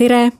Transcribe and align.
tere! 0.00 0.32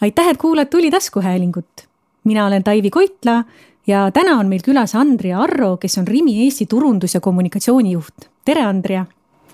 aitäh, 0.00 0.28
et 0.28 0.36
kuulad 0.36 0.66
Tuli 0.66 0.90
taskuhäälingut. 0.90 1.86
mina 2.24 2.46
olen 2.46 2.64
Taivi 2.64 2.90
Koitla 2.90 3.44
ja 3.86 4.10
täna 4.10 4.38
on 4.38 4.46
meil 4.46 4.60
külas 4.66 4.94
Andrea 4.94 5.40
Arro, 5.40 5.76
kes 5.76 5.98
on 5.98 6.08
Rimi 6.08 6.44
Eesti 6.44 6.66
turundus- 6.66 7.14
ja 7.14 7.20
kommunikatsioonijuht. 7.20 8.14
tere, 8.44 8.62
Andrea! 8.62 9.06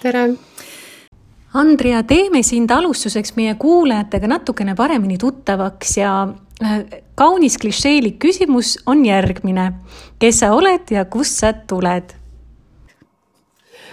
tere! 0.03 0.31
Andrea, 1.55 2.03
teeme 2.03 2.43
sind 2.43 2.71
alustuseks 2.71 3.37
meie 3.37 3.55
kuulajatega 3.55 4.27
natukene 4.27 4.75
paremini 4.75 5.19
tuttavaks 5.19 5.97
ja 5.97 6.29
kaunis 7.15 7.59
klišeelik 7.59 8.17
küsimus 8.25 8.79
on 8.87 9.05
järgmine. 9.07 9.73
kes 10.19 10.39
sa 10.39 10.53
oled 10.53 10.91
ja 10.91 11.05
kust 11.05 11.39
sa 11.45 11.53
tuled? 11.53 12.15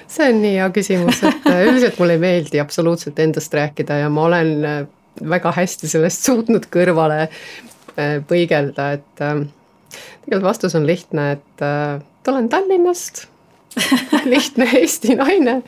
see 0.08 0.30
on 0.30 0.42
nii 0.42 0.54
hea 0.56 0.70
küsimus, 0.70 1.20
et 1.24 1.52
äh, 1.52 1.68
üldiselt 1.68 2.00
mulle 2.00 2.16
ei 2.16 2.24
meeldi 2.24 2.60
absoluutselt 2.60 3.20
endast 3.20 3.54
rääkida 3.54 4.00
ja 4.00 4.10
ma 4.10 4.24
olen 4.24 4.66
äh, 4.66 4.88
väga 5.30 5.52
hästi 5.56 5.90
sellest 5.92 6.24
suutnud 6.30 6.70
kõrvale 6.72 7.28
põigelda, 8.30 8.94
et 8.96 9.18
tegelikult 9.18 10.46
vastus 10.46 10.76
on 10.78 10.86
lihtne, 10.88 11.32
et 11.36 12.30
olen 12.30 12.48
Tallinnast 12.50 13.26
lihtne 14.26 14.70
Eesti 14.74 15.16
naine 15.16 15.62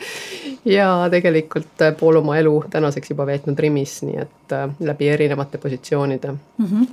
ja 0.66 1.08
tegelikult 1.12 1.82
äh, 1.82 1.94
pool 1.98 2.16
oma 2.22 2.38
elu 2.38 2.64
tänaseks 2.70 3.14
juba 3.14 3.26
veetnud 3.26 3.60
Rimis, 3.60 4.02
nii 4.06 4.22
et 4.22 4.56
äh, 4.56 4.70
läbi 4.80 5.10
erinevate 5.10 5.58
positsioonide 5.58 6.32
mm. 6.32 6.66
-hmm. 6.66 6.88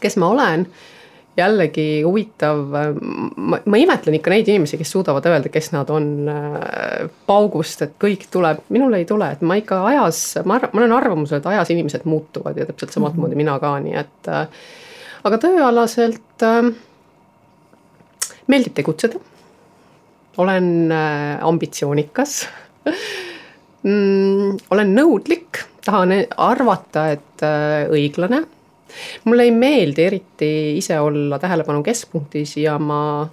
kes 0.00 0.16
ma 0.16 0.28
olen? 0.28 0.66
Jällegi 1.36 2.02
huvitav, 2.06 2.62
äh, 2.78 2.92
ma, 3.36 3.60
ma 3.64 3.80
imetlen 3.80 4.18
ikka 4.18 4.32
neid 4.32 4.48
inimesi, 4.48 4.78
kes 4.80 4.94
suudavad 4.94 5.26
öelda, 5.30 5.50
kes 5.52 5.72
nad 5.74 5.90
on 5.90 6.30
paugust, 7.26 7.82
et 7.82 7.98
kõik 8.00 8.28
tuleb, 8.32 8.62
minul 8.74 8.94
ei 8.98 9.08
tule, 9.08 9.32
et 9.34 9.42
ma 9.42 9.58
ikka 9.60 9.82
ajas, 9.90 10.22
ma 10.44 10.60
arvan, 10.60 10.72
ma 10.72 10.84
olen 10.84 10.96
arvamusel, 10.98 11.42
et 11.42 11.52
ajas 11.54 11.74
inimesed 11.74 12.08
muutuvad 12.08 12.58
ja 12.58 12.66
täpselt 12.70 12.94
samamoodi 12.94 13.20
mm 13.20 13.32
-hmm. 13.32 13.44
mina 13.44 13.58
ka, 13.58 13.76
nii 13.80 14.00
et 14.04 14.32
aga 15.24 15.40
tööalaselt 15.40 16.44
äh, 16.44 16.68
meeldib 18.50 18.74
tegutseda 18.76 19.20
olen 20.42 20.92
äh, 20.92 21.38
ambitsioonikas 21.46 22.42
mm, 23.86 24.58
olen 24.74 24.92
nõudlik, 24.96 25.62
tahan 25.86 26.12
arvata, 26.36 27.08
et 27.14 27.44
äh, 27.46 27.86
õiglane. 27.92 28.44
Mulle 29.24 29.46
ei 29.48 29.50
meeldi 29.50 30.04
eriti 30.04 30.50
ise 30.78 30.98
olla 31.00 31.38
tähelepanu 31.38 31.82
keskpunktis 31.82 32.56
ja 32.56 32.78
ma 32.78 33.28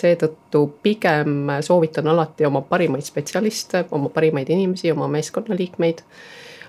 seetõttu 0.00 0.64
pigem 0.82 1.50
soovitan 1.66 2.08
alati 2.08 2.46
oma 2.46 2.62
parimaid 2.64 3.04
spetsialiste, 3.04 3.84
oma 3.90 4.08
parimaid 4.08 4.48
inimesi, 4.50 4.92
oma 4.92 5.08
meeskonnaliikmeid 5.08 6.04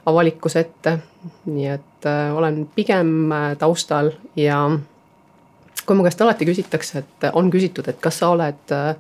avalikkuse 0.06 0.60
ette. 0.60 0.98
nii 1.46 1.68
et 1.68 2.06
äh, 2.10 2.36
olen 2.36 2.64
pigem 2.76 3.32
äh, 3.32 3.52
taustal 3.58 4.12
ja 4.36 4.64
kui 5.86 5.96
mu 5.96 6.04
käest 6.04 6.22
alati 6.22 6.46
küsitakse, 6.46 7.04
et 7.04 7.30
on 7.34 7.52
küsitud, 7.54 7.88
et 7.88 8.00
kas 8.02 8.20
sa 8.20 8.32
oled 8.34 8.74
äh, 8.74 8.96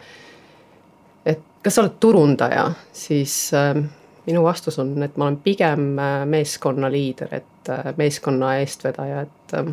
kas 1.63 1.75
sa 1.75 1.83
oled 1.83 1.97
turundaja, 2.01 2.65
siis 2.93 3.51
äh, 3.53 3.75
minu 4.25 4.43
vastus 4.43 4.79
on, 4.79 4.95
et 5.03 5.17
ma 5.17 5.27
olen 5.27 5.37
pigem 5.43 5.99
äh, 5.99 6.25
meeskonnaliider, 6.25 7.35
et 7.35 7.69
äh, 7.69 7.93
meeskonna 7.97 8.55
eestvedaja, 8.61 9.21
et 9.21 9.55
äh, 9.57 9.71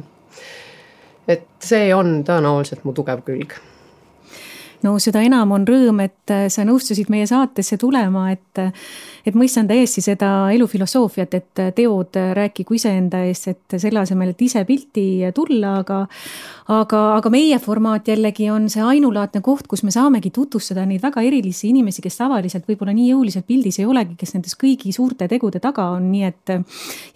et 1.28 1.48
see 1.60 1.90
on 1.94 2.22
tõenäoliselt 2.24 2.86
mu 2.88 2.94
tugev 2.96 3.20
külg 3.26 3.58
no 4.82 4.96
seda 5.02 5.22
enam 5.26 5.52
on 5.56 5.66
rõõm, 5.68 6.02
et 6.04 6.32
äh, 6.34 6.46
sa 6.52 6.64
nõustusid 6.68 7.10
meie 7.12 7.26
saatesse 7.30 7.78
tulema, 7.80 8.30
et 8.32 8.62
et 9.28 9.36
mõistan 9.36 9.66
täiesti 9.68 10.00
seda 10.00 10.48
elufilosoofiat, 10.54 11.34
et 11.36 11.60
teod 11.76 12.16
rääkigu 12.38 12.78
iseenda 12.78 13.20
eest, 13.28 13.48
et 13.50 13.76
selle 13.76 14.00
asemel, 14.00 14.32
et 14.32 14.44
ise 14.46 14.62
pilti 14.64 15.04
tulla, 15.36 15.74
aga 15.82 15.98
aga, 16.72 17.00
aga 17.16 17.30
meie 17.32 17.58
formaat 17.62 18.08
jällegi 18.08 18.48
on 18.52 18.68
see 18.72 18.82
ainulaadne 18.84 19.40
koht, 19.44 19.66
kus 19.70 19.82
me 19.86 19.92
saamegi 19.94 20.30
tutvustada 20.34 20.84
neid 20.88 21.02
väga 21.04 21.22
erilisi 21.24 21.70
inimesi, 21.72 22.02
kes 22.04 22.18
tavaliselt 22.20 22.68
võib-olla 22.68 22.92
nii 22.96 23.08
jõuliselt 23.12 23.46
pildis 23.48 23.80
ei 23.80 23.88
olegi, 23.88 24.16
kes 24.20 24.34
nendes 24.36 24.56
kõigi 24.60 24.92
suurte 24.94 25.28
tegude 25.30 25.62
taga 25.64 25.90
on, 25.96 26.10
nii 26.12 26.24
et 26.28 26.54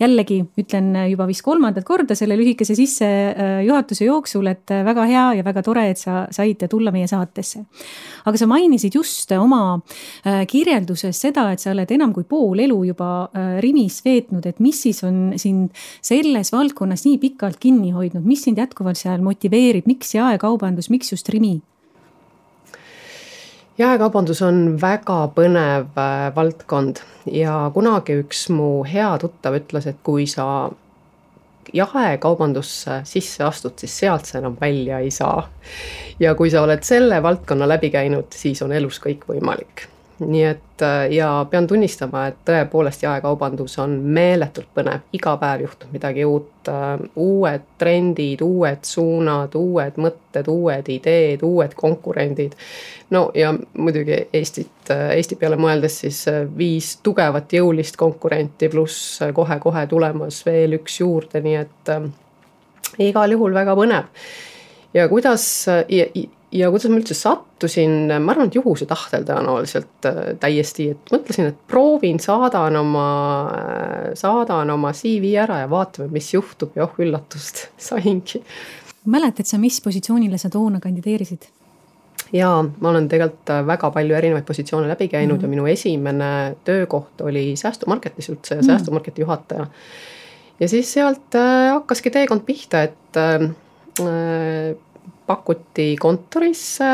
jällegi 0.01 0.41
ütlen 0.61 0.93
juba 1.11 1.29
vist 1.29 1.45
kolmandat 1.45 1.85
korda 1.89 2.17
selle 2.19 2.39
lühikese 2.41 2.77
sissejuhatuse 2.79 4.09
jooksul, 4.09 4.49
et 4.53 4.73
väga 4.73 5.07
hea 5.11 5.27
ja 5.41 5.45
väga 5.45 5.65
tore, 5.65 5.89
et 5.93 6.01
sa 6.01 6.27
said 6.33 6.65
tulla 6.73 6.93
meie 6.95 7.09
saatesse. 7.11 7.52
Aga 7.61 8.39
sa 8.39 8.49
mainisid 8.51 8.97
just 8.99 9.33
oma 9.37 9.81
äh, 10.27 10.43
kirjelduses 10.51 11.21
seda, 11.27 11.49
et 11.53 11.63
sa 11.63 11.73
oled 11.73 11.91
enam 11.95 12.15
kui 12.15 12.27
pool 12.29 12.63
elu 12.65 12.79
juba 12.93 13.11
äh, 13.29 13.59
Rimis 13.65 14.01
veetnud, 14.05 14.47
et 14.49 14.63
mis 14.65 14.83
siis 14.87 15.03
on 15.07 15.35
sind 15.41 15.71
selles 16.05 16.53
valdkonnas 16.55 17.07
nii 17.09 17.19
pikalt 17.23 17.61
kinni 17.63 17.93
hoidnud, 17.95 18.25
mis 18.27 18.45
sind 18.47 18.61
jätkuvalt 18.63 19.01
seal 19.01 19.23
motiveerib? 19.25 19.87
miks 19.87 20.15
jaekaubandus, 20.15 20.91
miks 20.93 21.13
just 21.13 21.29
Rimi? 21.33 21.61
jaekaubandus 23.81 24.43
on 24.45 24.63
väga 24.81 25.25
põnev 25.37 25.97
äh, 25.99 26.29
valdkond 26.37 27.03
ja 27.33 27.71
kunagi 27.75 28.19
üks 28.23 28.47
mu 28.53 28.83
hea 28.89 29.11
tuttav 29.23 29.57
ütles, 29.59 29.89
et 29.89 30.01
kui 30.05 30.27
sa 30.31 30.71
jaekaubandusse 31.73 33.01
sisse 33.05 33.45
astud, 33.45 33.77
siis 33.79 33.99
sealt 34.05 34.29
sa 34.29 34.39
enam 34.39 34.57
välja 34.61 34.99
ei 34.99 35.11
saa. 35.11 35.49
ja 36.21 36.35
kui 36.35 36.51
sa 36.51 36.63
oled 36.63 36.83
selle 36.83 37.23
valdkonna 37.23 37.69
läbi 37.69 37.91
käinud, 37.91 38.31
siis 38.35 38.63
on 38.63 38.73
elus 38.73 39.01
kõik 39.03 39.27
võimalik 39.29 39.92
nii 40.27 40.43
et 40.45 40.83
äh, 40.83 41.11
ja 41.15 41.29
pean 41.51 41.67
tunnistama, 41.67 42.27
et 42.31 42.39
tõepoolest 42.49 43.05
jaekaubandus 43.05 43.77
on 43.83 43.95
meeletult 44.15 44.69
põnev, 44.75 45.05
iga 45.17 45.35
päev 45.41 45.67
juhtub 45.67 45.93
midagi 45.95 46.25
uut. 46.29 46.51
Äh, 46.71 46.91
uued 47.19 47.65
trendid, 47.79 48.43
uued 48.47 48.85
suunad, 48.87 49.57
uued 49.59 49.99
mõtted, 50.03 50.49
uued 50.51 50.91
ideed, 50.95 51.43
uued 51.47 51.75
konkurendid. 51.79 52.55
no 53.11 53.31
ja 53.35 53.55
muidugi 53.79 54.29
Eestit, 54.33 54.91
äh, 54.91 55.11
Eesti 55.17 55.37
peale 55.37 55.57
mõeldes 55.57 55.99
siis 56.05 56.25
viis 56.57 56.97
tugevat 57.03 57.53
jõulist 57.53 57.97
konkurenti, 57.97 58.69
pluss 58.69 59.19
kohe-kohe 59.35 59.87
tulemas 59.87 60.45
veel 60.47 60.79
üks 60.79 61.01
juurde, 61.01 61.41
nii 61.41 61.57
et 61.57 61.93
igal 62.99 63.35
juhul 63.35 63.55
väga 63.55 63.75
põnev. 63.77 64.09
ja 64.95 65.09
kuidas 65.09 65.67
ja, 65.89 66.07
ja 66.53 66.69
kuidas 66.73 66.91
ma 66.93 66.99
üldse 67.01 67.17
sattusin, 67.17 68.11
ma 68.21 68.35
arvan, 68.35 68.51
et 68.51 68.57
juhuse 68.59 68.87
tahtel 68.89 69.25
tõenäoliselt 69.29 70.09
äh, 70.09 70.21
täiesti, 70.41 70.91
et 70.93 71.15
mõtlesin, 71.15 71.49
et 71.53 71.65
proovin, 71.71 72.21
saadan 72.23 72.77
oma, 72.83 73.07
äh, 73.57 74.13
saadan 74.19 74.71
oma 74.75 74.93
CV 74.97 75.33
ära 75.43 75.63
ja 75.63 75.71
vaatame, 75.73 76.11
mis 76.13 76.33
juhtub 76.35 76.77
ja 76.77 76.87
oh 76.87 77.01
üllatust, 77.03 77.67
saingi. 77.91 78.43
mäletad 79.05 79.49
sa, 79.49 79.59
mis 79.59 79.81
positsioonile 79.85 80.39
sa 80.41 80.53
toona 80.53 80.81
kandideerisid? 80.83 81.49
jaa, 82.33 82.61
ma 82.63 82.93
olen 82.93 83.09
tegelikult 83.13 83.51
äh, 83.53 83.65
väga 83.67 83.91
palju 83.97 84.17
erinevaid 84.17 84.47
positsioone 84.49 84.89
läbi 84.93 85.09
käinud 85.09 85.37
mm 85.37 85.41
-hmm. 85.41 85.45
ja 85.45 85.49
minu 85.57 85.67
esimene 85.67 86.57
töökoht 86.65 87.21
oli 87.21 87.57
säästumarketis 87.57 88.29
üldse 88.29 88.55
ja 88.55 88.61
mm 88.61 88.63
-hmm. 88.63 88.67
säästumarketi 88.67 89.21
juhataja. 89.21 89.67
ja 90.61 90.69
siis 90.69 90.93
sealt 90.93 91.35
hakkaski 91.73 92.11
teekond 92.11 92.41
pihta, 92.41 92.83
et 92.83 93.17
äh, 93.17 93.51
pakuti 95.27 95.97
kontorisse 96.01 96.85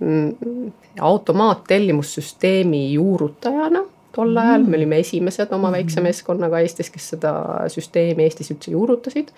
mm, 0.00 0.72
automaattellimussüsteemi 1.00 2.92
juurutajana 2.92 3.84
tol 4.16 4.36
ajal 4.36 4.62
mm., 4.62 4.70
me 4.70 4.80
olime 4.80 5.00
esimesed 5.04 5.52
oma 5.52 5.72
väikse 5.74 6.00
mm. 6.00 6.08
meeskonnaga 6.08 6.60
Eestis, 6.64 6.90
kes 6.92 7.10
seda 7.14 7.32
süsteemi 7.72 8.24
Eestis 8.26 8.52
üldse 8.54 8.72
juurutasid. 8.72 9.32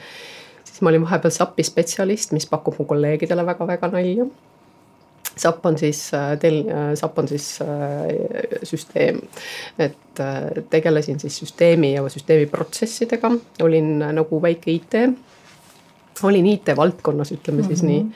siis 0.62 0.82
ma 0.82 0.92
olin 0.92 1.02
vahepeal 1.06 1.34
SAP-i 1.34 1.66
spetsialist, 1.66 2.34
mis 2.36 2.46
pakub 2.50 2.78
mu 2.78 2.86
kolleegidele 2.88 3.46
väga-väga 3.48 3.90
nalja. 3.94 4.28
SAP 5.38 5.66
on 5.70 5.78
siis 5.78 6.02
äh, 6.14 6.32
tel-, 6.42 6.64
äh, 6.66 6.92
SAP 6.98 7.18
on 7.18 7.28
siis 7.30 7.46
äh, 7.62 8.62
süsteem, 8.66 9.20
et 9.78 10.22
tegelesin 10.70 11.20
siis 11.22 11.36
süsteemi 11.38 11.92
ja 11.92 12.02
süsteemi 12.10 12.46
protsessidega, 12.50 13.30
olin 13.62 13.98
nagu 14.02 14.42
väike 14.42 14.74
IT 14.74 14.96
olin 16.24 16.46
IT-valdkonnas, 16.46 17.32
ütleme 17.32 17.62
siis 17.62 17.82
mm 17.82 17.88
-hmm. 17.88 17.92
nii. 17.92 18.06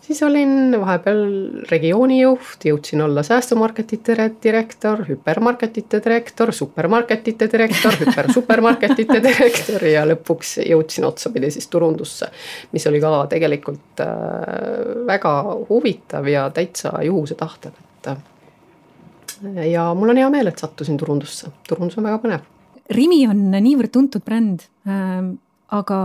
siis 0.00 0.22
olin 0.22 0.80
vahepeal 0.80 1.20
regioonijuht, 1.70 2.64
jõudsin 2.64 3.02
olla 3.04 3.22
säästumarketite 3.22 4.30
direktor, 4.42 5.04
hüpermarketite 5.08 6.00
direktor, 6.04 6.52
supermarketite 6.52 7.48
direktor, 7.52 7.92
hüpersupermarketite 8.00 9.22
direktor 9.28 9.84
ja 9.84 10.04
lõpuks 10.06 10.58
jõudsin 10.70 11.04
otsapidi 11.04 11.50
siis 11.50 11.68
turundusse. 11.68 12.26
mis 12.72 12.86
oli 12.86 13.00
ka 13.00 13.26
tegelikult 13.26 14.00
äh, 14.00 14.08
väga 15.06 15.56
huvitav 15.68 16.26
ja 16.26 16.50
täitsa 16.50 16.92
juhuse 17.02 17.34
tahtel, 17.34 17.72
et 17.72 18.06
äh, 18.06 18.16
ja 19.72 19.94
mul 19.94 20.08
on 20.08 20.16
hea 20.16 20.30
meel, 20.30 20.46
et 20.46 20.58
sattusin 20.58 20.96
turundusse, 20.96 21.46
turundus 21.68 21.98
on 21.98 22.04
väga 22.04 22.18
põnev. 22.18 22.40
Rimi 22.90 23.28
on 23.28 23.50
niivõrd 23.50 23.90
tuntud 23.90 24.24
bränd 24.24 24.62
ähm, 24.86 25.38
aga 25.72 25.98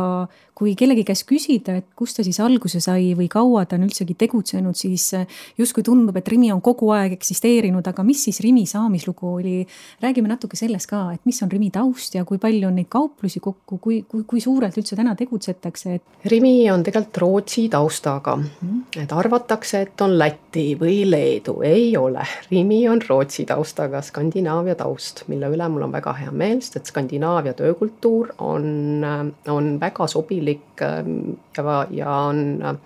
kui 0.57 0.73
kellegi 0.77 1.03
käest 1.05 1.27
küsida, 1.29 1.75
et 1.77 1.85
kust 1.97 2.17
ta 2.17 2.23
siis 2.25 2.39
alguse 2.41 2.79
sai 2.81 3.11
või 3.17 3.27
kaua 3.29 3.67
ta 3.69 3.77
on 3.77 3.85
üldsegi 3.85 4.15
tegutsenud, 4.17 4.73
siis 4.77 5.11
justkui 5.59 5.85
tundub, 5.85 6.17
et 6.17 6.29
Rimi 6.33 6.49
on 6.53 6.63
kogu 6.65 6.89
aeg 6.95 7.13
eksisteerinud, 7.13 7.85
aga 7.85 8.05
mis 8.07 8.23
siis 8.25 8.41
Rimi 8.41 8.65
saamislugu 8.69 9.35
oli? 9.37 9.57
räägime 10.01 10.31
natuke 10.31 10.57
sellest 10.57 10.89
ka, 10.89 11.03
et 11.13 11.21
mis 11.29 11.37
on 11.45 11.51
Rimi 11.51 11.69
taust 11.73 12.17
ja 12.17 12.25
kui 12.25 12.41
palju 12.41 12.67
on 12.69 12.77
neid 12.79 12.89
kauplusi 12.89 13.41
kokku, 13.43 13.77
kui, 13.83 13.99
kui, 14.09 14.23
kui 14.25 14.41
suurelt 14.41 14.77
üldse 14.81 14.97
täna 14.97 15.13
tegutsetakse 15.19 15.93
et...? 15.99 16.17
Rimi 16.31 16.55
on 16.73 16.85
tegelikult 16.85 17.21
Rootsi 17.21 17.67
taustaga 17.69 18.33
mm., 18.39 18.81
et 19.03 19.13
arvatakse, 19.13 19.83
et 19.85 20.05
on 20.05 20.17
Läti 20.17 20.71
või 20.79 21.03
Leedu, 21.05 21.59
ei 21.67 21.91
ole. 21.99 22.25
Rimi 22.49 22.81
on 22.89 23.01
Rootsi 23.05 23.45
taustaga, 23.45 24.01
Skandinaavia 24.01 24.77
taust, 24.79 25.27
mille 25.29 25.53
üle 25.53 25.69
mul 25.69 25.85
on 25.85 25.93
väga 25.93 26.15
hea 26.17 26.33
meel, 26.33 26.63
sest 26.65 26.81
et 26.81 26.89
Skandinaavia 26.89 27.53
töökultuur 27.57 28.33
on, 28.41 29.05
on 29.53 29.71
väga 29.81 30.09
sobilik 30.09 30.46
inimlik 30.47 30.81
ähm, 30.81 31.37
ja, 31.57 31.87
ja 31.91 32.15
on 32.29 32.61
äh, 32.61 32.77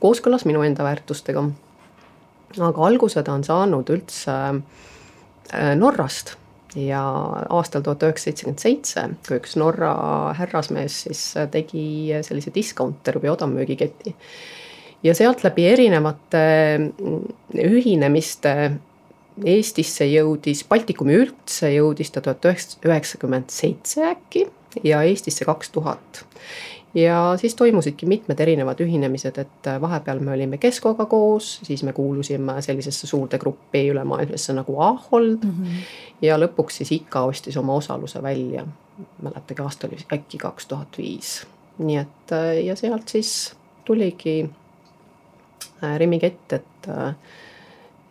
kooskõlas 0.00 0.44
minu 0.44 0.62
enda 0.62 0.84
väärtustega. 0.84 1.42
aga 2.60 2.86
alguse 2.86 3.22
ta 3.22 3.32
on 3.32 3.44
saanud 3.44 3.88
üldse 3.90 4.32
äh, 5.52 5.74
Norrast 5.76 6.36
ja 6.76 7.02
aastal 7.50 7.82
tuhat 7.82 8.02
üheksasada 8.02 8.32
seitsekümmend 8.32 8.60
seitse, 8.60 9.02
kui 9.26 9.36
üks 9.36 9.56
Norra 9.56 10.32
härrasmees 10.38 11.02
siis 11.06 11.36
äh, 11.36 11.48
tegi 11.48 12.12
sellise 12.22 12.52
discounter 12.54 13.18
või 13.20 13.32
odavmüügiketi. 13.32 14.14
ja 15.02 15.14
sealt 15.14 15.44
läbi 15.44 15.66
erinevate 15.66 16.46
ühinemiste 17.54 18.72
Eestisse 19.48 20.04
jõudis, 20.04 20.60
Baltikumi 20.68 21.14
üldse 21.16 21.70
jõudis 21.72 22.10
ta 22.12 22.20
tuhat 22.20 22.44
üheksasada 22.44 22.90
üheksakümmend 22.90 23.48
seitse 23.48 24.04
äkki 24.10 24.42
ja 24.84 25.02
Eestisse 25.02 25.44
kaks 25.44 25.70
tuhat 25.72 26.24
ja 26.94 27.34
siis 27.36 27.54
toimusidki 27.54 28.06
mitmed 28.06 28.40
erinevad 28.40 28.80
ühinemised, 28.80 29.38
et 29.38 29.66
äh, 29.66 29.80
vahepeal 29.80 30.20
me 30.20 30.32
olime 30.32 30.58
Keskoga 30.58 31.06
koos, 31.06 31.60
siis 31.62 31.82
me 31.82 31.92
kuulusime 31.92 32.62
sellisesse 32.62 33.06
suurde 33.06 33.38
gruppi 33.38 33.86
ülemaailmsesse 33.88 34.52
nagu 34.52 34.80
Ahold 34.80 35.44
mm. 35.44 35.50
-hmm. 35.50 35.82
ja 36.22 36.36
lõpuks 36.38 36.82
siis 36.82 36.92
IKA 36.92 37.22
ostis 37.22 37.56
oma 37.56 37.74
osaluse 37.74 38.22
välja. 38.22 38.66
mäletagi, 39.22 39.62
aasta 39.62 39.86
oli 39.86 39.96
äkki 40.12 40.38
kaks 40.38 40.66
tuhat 40.66 40.98
viis. 40.98 41.46
nii 41.78 41.96
et 41.96 42.32
äh, 42.32 42.64
ja 42.64 42.76
sealt 42.76 43.08
siis 43.08 43.54
tuligi 43.84 44.50
äh, 45.84 45.98
Rimi 45.98 46.18
kett, 46.18 46.52
et 46.52 46.88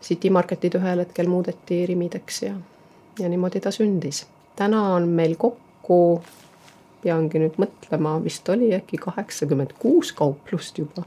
City 0.01 0.29
Marketid 0.29 0.75
ühel 0.75 0.99
hetkel 0.99 1.27
muudeti 1.27 1.85
Rimideks 1.85 2.41
ja, 2.41 2.53
ja 3.19 3.29
niimoodi 3.29 3.59
ta 3.59 3.71
sündis. 3.71 4.27
täna 4.55 4.93
on 4.93 5.07
meil 5.07 5.35
kokku 5.35 6.21
peangi 7.03 7.41
nüüd 7.41 7.59
mõtlema, 7.61 8.17
vist 8.23 8.49
oli 8.51 8.71
äkki 8.77 8.99
kaheksakümmend 9.01 9.75
kuus 9.81 10.11
kauplust 10.17 10.81
juba. 10.81 11.05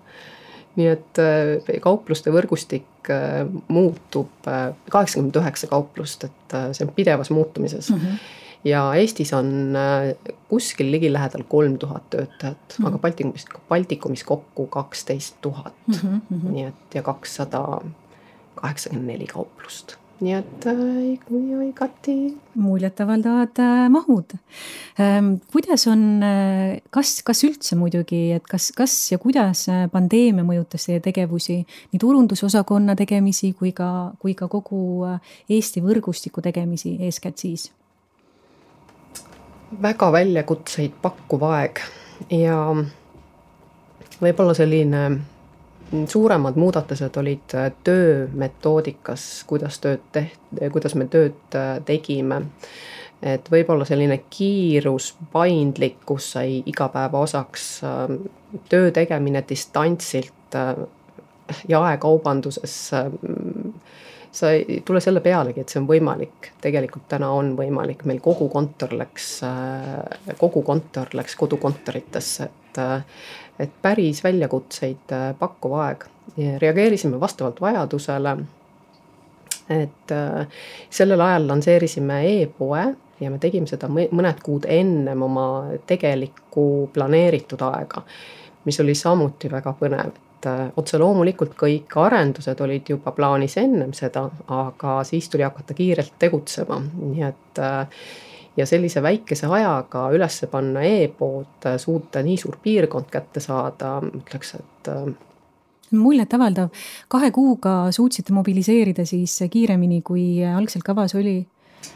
nii 0.75 0.87
et 0.91 1.19
äh, 1.23 1.77
kaupluste 1.83 2.33
võrgustik 2.35 3.11
äh, 3.15 3.45
muutub, 3.71 4.33
äh, 4.51 4.73
kaheksakümmend 4.91 5.37
üheksa 5.39 5.69
kauplust, 5.71 6.25
et 6.27 6.57
see 6.75 6.87
on 6.87 6.91
pidevas 6.97 7.31
muutumises 7.31 7.91
mm. 7.91 8.01
-hmm 8.01 8.41
ja 8.65 8.95
Eestis 8.97 9.33
on 9.37 9.77
kuskil 10.49 10.89
ligilähedal 10.91 11.43
kolm 11.49 11.79
tuhat 11.79 12.11
töötajat 12.11 12.57
mm, 12.57 12.85
-hmm. 12.85 12.89
aga 12.89 12.99
Baltikumis, 12.99 13.45
Baltikumis 13.69 14.25
kokku 14.25 14.67
kaksteist 14.67 15.37
tuhat. 15.41 15.75
Mhm, 15.87 16.17
mhm. 16.31 16.53
nii 16.53 16.65
et 16.65 16.95
ja 16.95 17.03
kakssada 17.03 17.81
kaheksakümmend 18.55 19.07
neli 19.07 19.27
kauplust 19.27 19.97
nii 20.25 20.35
et 20.39 20.67
äh, 20.71 21.69
igati. 21.69 22.15
muljetavaldavad 22.55 23.59
äh, 23.59 23.89
mahud. 23.91 24.35
Ähm, 25.01 25.35
kuidas 25.53 25.87
on, 25.91 26.23
äh, 26.23 26.81
kas, 26.91 27.23
kas 27.23 27.45
üldse 27.45 27.77
muidugi, 27.77 28.33
et 28.33 28.47
kas, 28.49 28.71
kas 28.77 28.95
ja 29.13 29.19
kuidas 29.19 29.67
pandeemia 29.93 30.45
mõjutas 30.47 30.87
teie 30.89 31.01
tegevusi, 31.05 31.61
nii 31.93 32.01
turundusosakonna 32.01 32.97
tegemisi 32.97 33.53
kui 33.59 33.73
ka, 33.73 34.15
kui 34.23 34.35
ka 34.39 34.49
kogu 34.49 35.05
Eesti 35.51 35.83
võrgustiku 35.85 36.45
tegemisi, 36.45 36.97
eeskätt 37.01 37.39
siis? 37.39 37.71
väga 39.83 40.07
väljakutseid 40.15 40.93
pakkuv 41.03 41.43
aeg 41.49 41.81
ja 42.31 42.59
võib-olla 44.23 44.55
selline 44.55 45.01
suuremad 46.09 46.57
muudatused 46.57 47.17
olid 47.17 47.55
äh, 47.55 47.73
töömetoodikas, 47.85 49.45
kuidas 49.47 49.79
tööd 49.83 50.03
teht-, 50.13 50.61
kuidas 50.73 50.95
me 50.99 51.07
tööd 51.11 51.57
äh, 51.59 51.79
tegime. 51.85 52.45
et 53.25 53.47
võib-olla 53.49 53.87
selline 53.89 54.19
kiirus, 54.31 55.15
paindlikkus 55.33 56.33
sai 56.35 56.59
igapäeva 56.67 57.23
osaks, 57.25 57.69
äh, 57.85 58.17
töö 58.69 58.91
tegemine 58.93 59.45
distantsilt 59.49 60.33
jaekaubanduses 61.69 62.75
sa 64.35 64.51
ei 64.51 64.83
tule 64.85 65.01
selle 65.01 65.21
pealegi, 65.21 65.63
et 65.63 65.71
see 65.71 65.81
on 65.81 65.89
võimalik, 65.89 66.51
tegelikult 66.63 67.07
täna 67.11 67.31
on 67.35 67.53
võimalik, 67.59 68.05
meil 68.09 68.21
kogu 68.23 68.49
kontor 68.53 68.95
läks, 68.99 69.29
kogu 70.39 70.63
kontor 70.67 71.11
läks 71.15 71.37
kodukontoritesse, 71.39 72.49
et 72.79 73.17
et 73.59 73.71
päris 73.83 74.25
väljakutseid 74.25 75.13
äh, 75.13 75.35
pakkuv 75.39 75.79
aeg. 75.79 76.05
reageerisime 76.59 77.21
vastavalt 77.21 77.61
vajadusele. 77.61 78.37
et 79.71 80.13
äh, 80.13 80.47
sellel 80.91 81.21
ajal 81.21 81.47
lansseerisime 81.49 82.43
e-poe 82.43 82.95
ja 83.21 83.31
me 83.31 83.39
tegime 83.39 83.67
seda 83.67 83.89
mõned 83.89 84.43
kuud 84.43 84.67
ennem 84.69 85.23
oma 85.23 85.47
tegelikku 85.87 86.91
planeeritud 86.93 87.63
aega, 87.63 88.03
mis 88.65 88.81
oli 88.81 88.95
samuti 88.95 89.51
väga 89.51 89.75
põnev 89.81 90.13
äh, 90.47 90.67
otse 90.77 90.99
loomulikult 90.99 91.55
kõik 91.57 91.97
arendused 91.97 92.61
olid 92.61 92.91
juba 92.91 93.13
plaanis 93.13 93.57
ennem 93.63 93.93
seda, 93.93 94.29
aga 94.49 95.01
siis 95.05 95.29
tuli 95.29 95.47
hakata 95.47 95.75
kiirelt 95.75 96.19
tegutsema, 96.19 96.83
nii 96.99 97.27
et 97.31 97.65
ja 98.57 98.67
sellise 98.67 99.03
väikese 99.03 99.49
ajaga 99.51 100.09
üles 100.15 100.41
panna 100.51 100.85
e-pood, 100.87 101.67
suuta 101.81 102.23
nii 102.23 102.37
suur 102.41 102.59
piirkond 102.63 103.11
kätte 103.11 103.43
saada, 103.43 103.97
ütleks, 104.21 104.55
et 104.61 104.91
äh, 104.93 105.09
muljetavaldav, 105.95 106.71
kahe 107.09 107.31
kuuga 107.35 107.75
suutsite 107.95 108.35
mobiliseerida 108.37 109.07
siis 109.09 109.37
kiiremini, 109.51 110.03
kui 110.03 110.45
algselt 110.47 110.87
kavas 110.87 111.17
oli? 111.19 111.41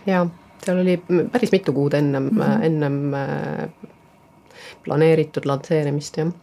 jaa, 0.07 0.27
seal 0.65 0.83
oli 0.83 0.99
päris 1.33 1.55
mitu 1.55 1.73
kuud 1.73 1.95
ennem 1.95 2.29
mm, 2.33 2.43
-hmm. 2.43 2.67
ennem 2.67 3.15
äh, 3.15 3.69
planeeritud 4.85 5.47
lansseerimist, 5.47 6.17
jah 6.17 6.35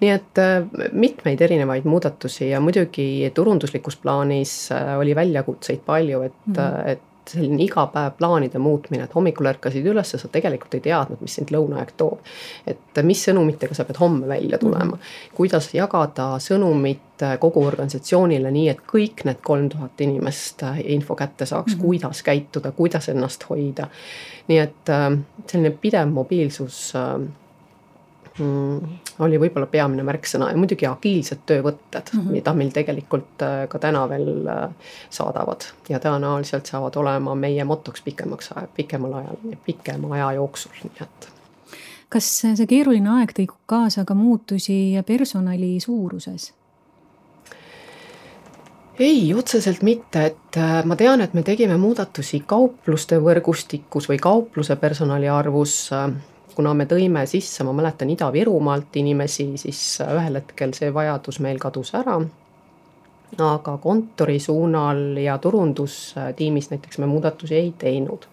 nii 0.00 0.10
et 0.10 0.38
äh, 0.42 0.64
mitmeid 0.92 1.40
erinevaid 1.40 1.84
muudatusi 1.86 2.48
ja 2.50 2.60
muidugi 2.60 3.30
turunduslikus 3.34 3.96
plaanis 3.96 4.70
oli 4.98 5.14
väljakutseid 5.14 5.80
palju, 5.86 6.22
et 6.22 6.46
mm, 6.46 6.54
-hmm. 6.54 6.88
et 6.90 7.02
selline 7.28 7.62
igapäev 7.62 8.16
plaanide 8.18 8.58
muutmine, 8.58 9.04
et 9.04 9.14
hommikul 9.14 9.46
ärkasid 9.52 9.86
üles, 9.86 10.14
sa 10.16 10.28
tegelikult 10.32 10.74
ei 10.74 10.84
teadnud, 10.88 11.20
mis 11.22 11.36
sind 11.38 11.52
lõunaaeg 11.54 11.94
toob. 11.96 12.18
et 12.66 13.02
mis 13.02 13.24
sõnumitega 13.28 13.74
sa 13.74 13.84
pead 13.84 14.00
homme 14.00 14.28
välja 14.28 14.58
tulema 14.58 14.96
-hmm. 14.96 15.34
kuidas 15.34 15.74
jagada 15.74 16.36
sõnumit 16.38 17.22
kogu 17.38 17.64
organisatsioonile 17.66 18.50
nii, 18.50 18.68
et 18.68 18.80
kõik 18.94 19.24
need 19.24 19.40
kolm 19.42 19.68
tuhat 19.68 20.00
inimest 20.00 20.62
info 20.84 21.14
kätte 21.14 21.46
saaks 21.46 21.74
mm, 21.74 21.78
-hmm. 21.78 21.82
kuidas 21.82 22.22
käituda, 22.22 22.72
kuidas 22.72 23.08
ennast 23.08 23.44
hoida. 23.50 23.88
nii 24.48 24.58
et 24.58 24.88
äh, 24.88 25.18
selline 25.46 25.70
pidev 25.70 26.08
mobiilsus 26.08 26.92
äh, 26.96 27.18
mm, 27.18 27.28
oli 28.40 29.38
võib-olla 29.40 29.66
peamine 29.68 30.04
märksõna 30.06 30.48
ja 30.50 30.56
muidugi 30.56 30.86
agiilsed 30.88 31.42
töövõtted 31.46 32.12
mm, 32.12 32.20
-hmm. 32.20 32.32
mida 32.32 32.54
meil 32.56 32.70
tegelikult 32.72 33.42
äh, 33.44 33.66
ka 33.68 33.78
täna 33.78 34.06
veel 34.08 34.48
äh, 34.48 34.62
saadavad 35.10 35.66
ja 35.88 36.00
tõenäoliselt 36.00 36.66
saavad 36.66 36.96
olema 36.96 37.34
meie 37.34 37.64
motoks 37.64 38.02
pikemaks, 38.02 38.50
pikemal 38.74 39.12
ajal, 39.20 39.36
pikema 39.66 40.14
aja 40.14 40.32
jooksul, 40.40 40.72
nii 40.82 41.04
et. 41.04 41.28
kas 42.08 42.32
see 42.40 42.66
keeruline 42.66 43.10
aeg 43.18 43.36
tõi 43.36 43.46
kaasa 43.66 44.04
ka 44.04 44.14
muutusi 44.14 44.96
personali 45.06 45.80
suuruses? 45.80 46.52
ei, 48.98 49.34
otseselt 49.34 49.82
mitte, 49.82 50.24
et 50.24 50.56
äh, 50.56 50.84
ma 50.84 50.96
tean, 50.96 51.20
et 51.20 51.34
me 51.34 51.42
tegime 51.42 51.76
muudatusi 51.76 52.44
kaupluste 52.46 53.20
võrgustikus 53.20 54.08
või 54.08 54.18
kaupluse 54.18 54.76
personali 54.76 55.28
arvus 55.28 55.90
kuna 56.56 56.74
me 56.74 56.86
tõime 56.90 57.24
sisse, 57.26 57.64
ma 57.64 57.72
mäletan 57.76 58.10
Ida-Virumaalt 58.12 58.96
inimesi, 59.00 59.52
siis 59.60 59.82
ühel 60.04 60.40
hetkel 60.40 60.74
see 60.76 60.92
vajadus 60.94 61.40
meil 61.44 61.60
kadus 61.62 61.94
ära. 61.98 62.20
aga 63.38 63.78
kontori 63.80 64.38
suunal 64.40 65.16
ja 65.16 65.38
turundustiimis 65.38 66.68
näiteks 66.70 66.98
me 66.98 67.06
muudatusi 67.06 67.54
ei 67.54 67.72
teinud. 67.78 68.26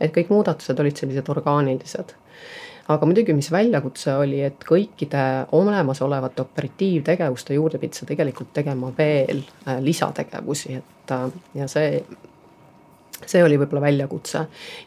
et 0.00 0.14
kõik 0.14 0.30
muudatused 0.30 0.80
olid 0.80 0.96
sellised 0.96 1.28
orgaanilised 1.28 2.14
aga 2.88 3.06
muidugi, 3.06 3.34
mis 3.34 3.50
väljakutse 3.50 4.14
oli, 4.14 4.40
et 4.46 4.62
kõikide 4.68 5.46
olemasolevate 5.58 6.42
operatiivtegevuste 6.42 7.54
juurde 7.54 7.80
pidid 7.82 7.98
sa 7.98 8.06
tegelikult 8.06 8.52
tegema 8.54 8.92
veel 8.98 9.42
äh, 9.66 9.80
lisategevusi, 9.82 10.78
et 10.78 11.14
äh, 11.16 11.28
ja 11.54 11.68
see 11.70 12.00
see 13.24 13.40
oli 13.44 13.56
võib-olla 13.58 13.86
väljakutse 13.86 14.42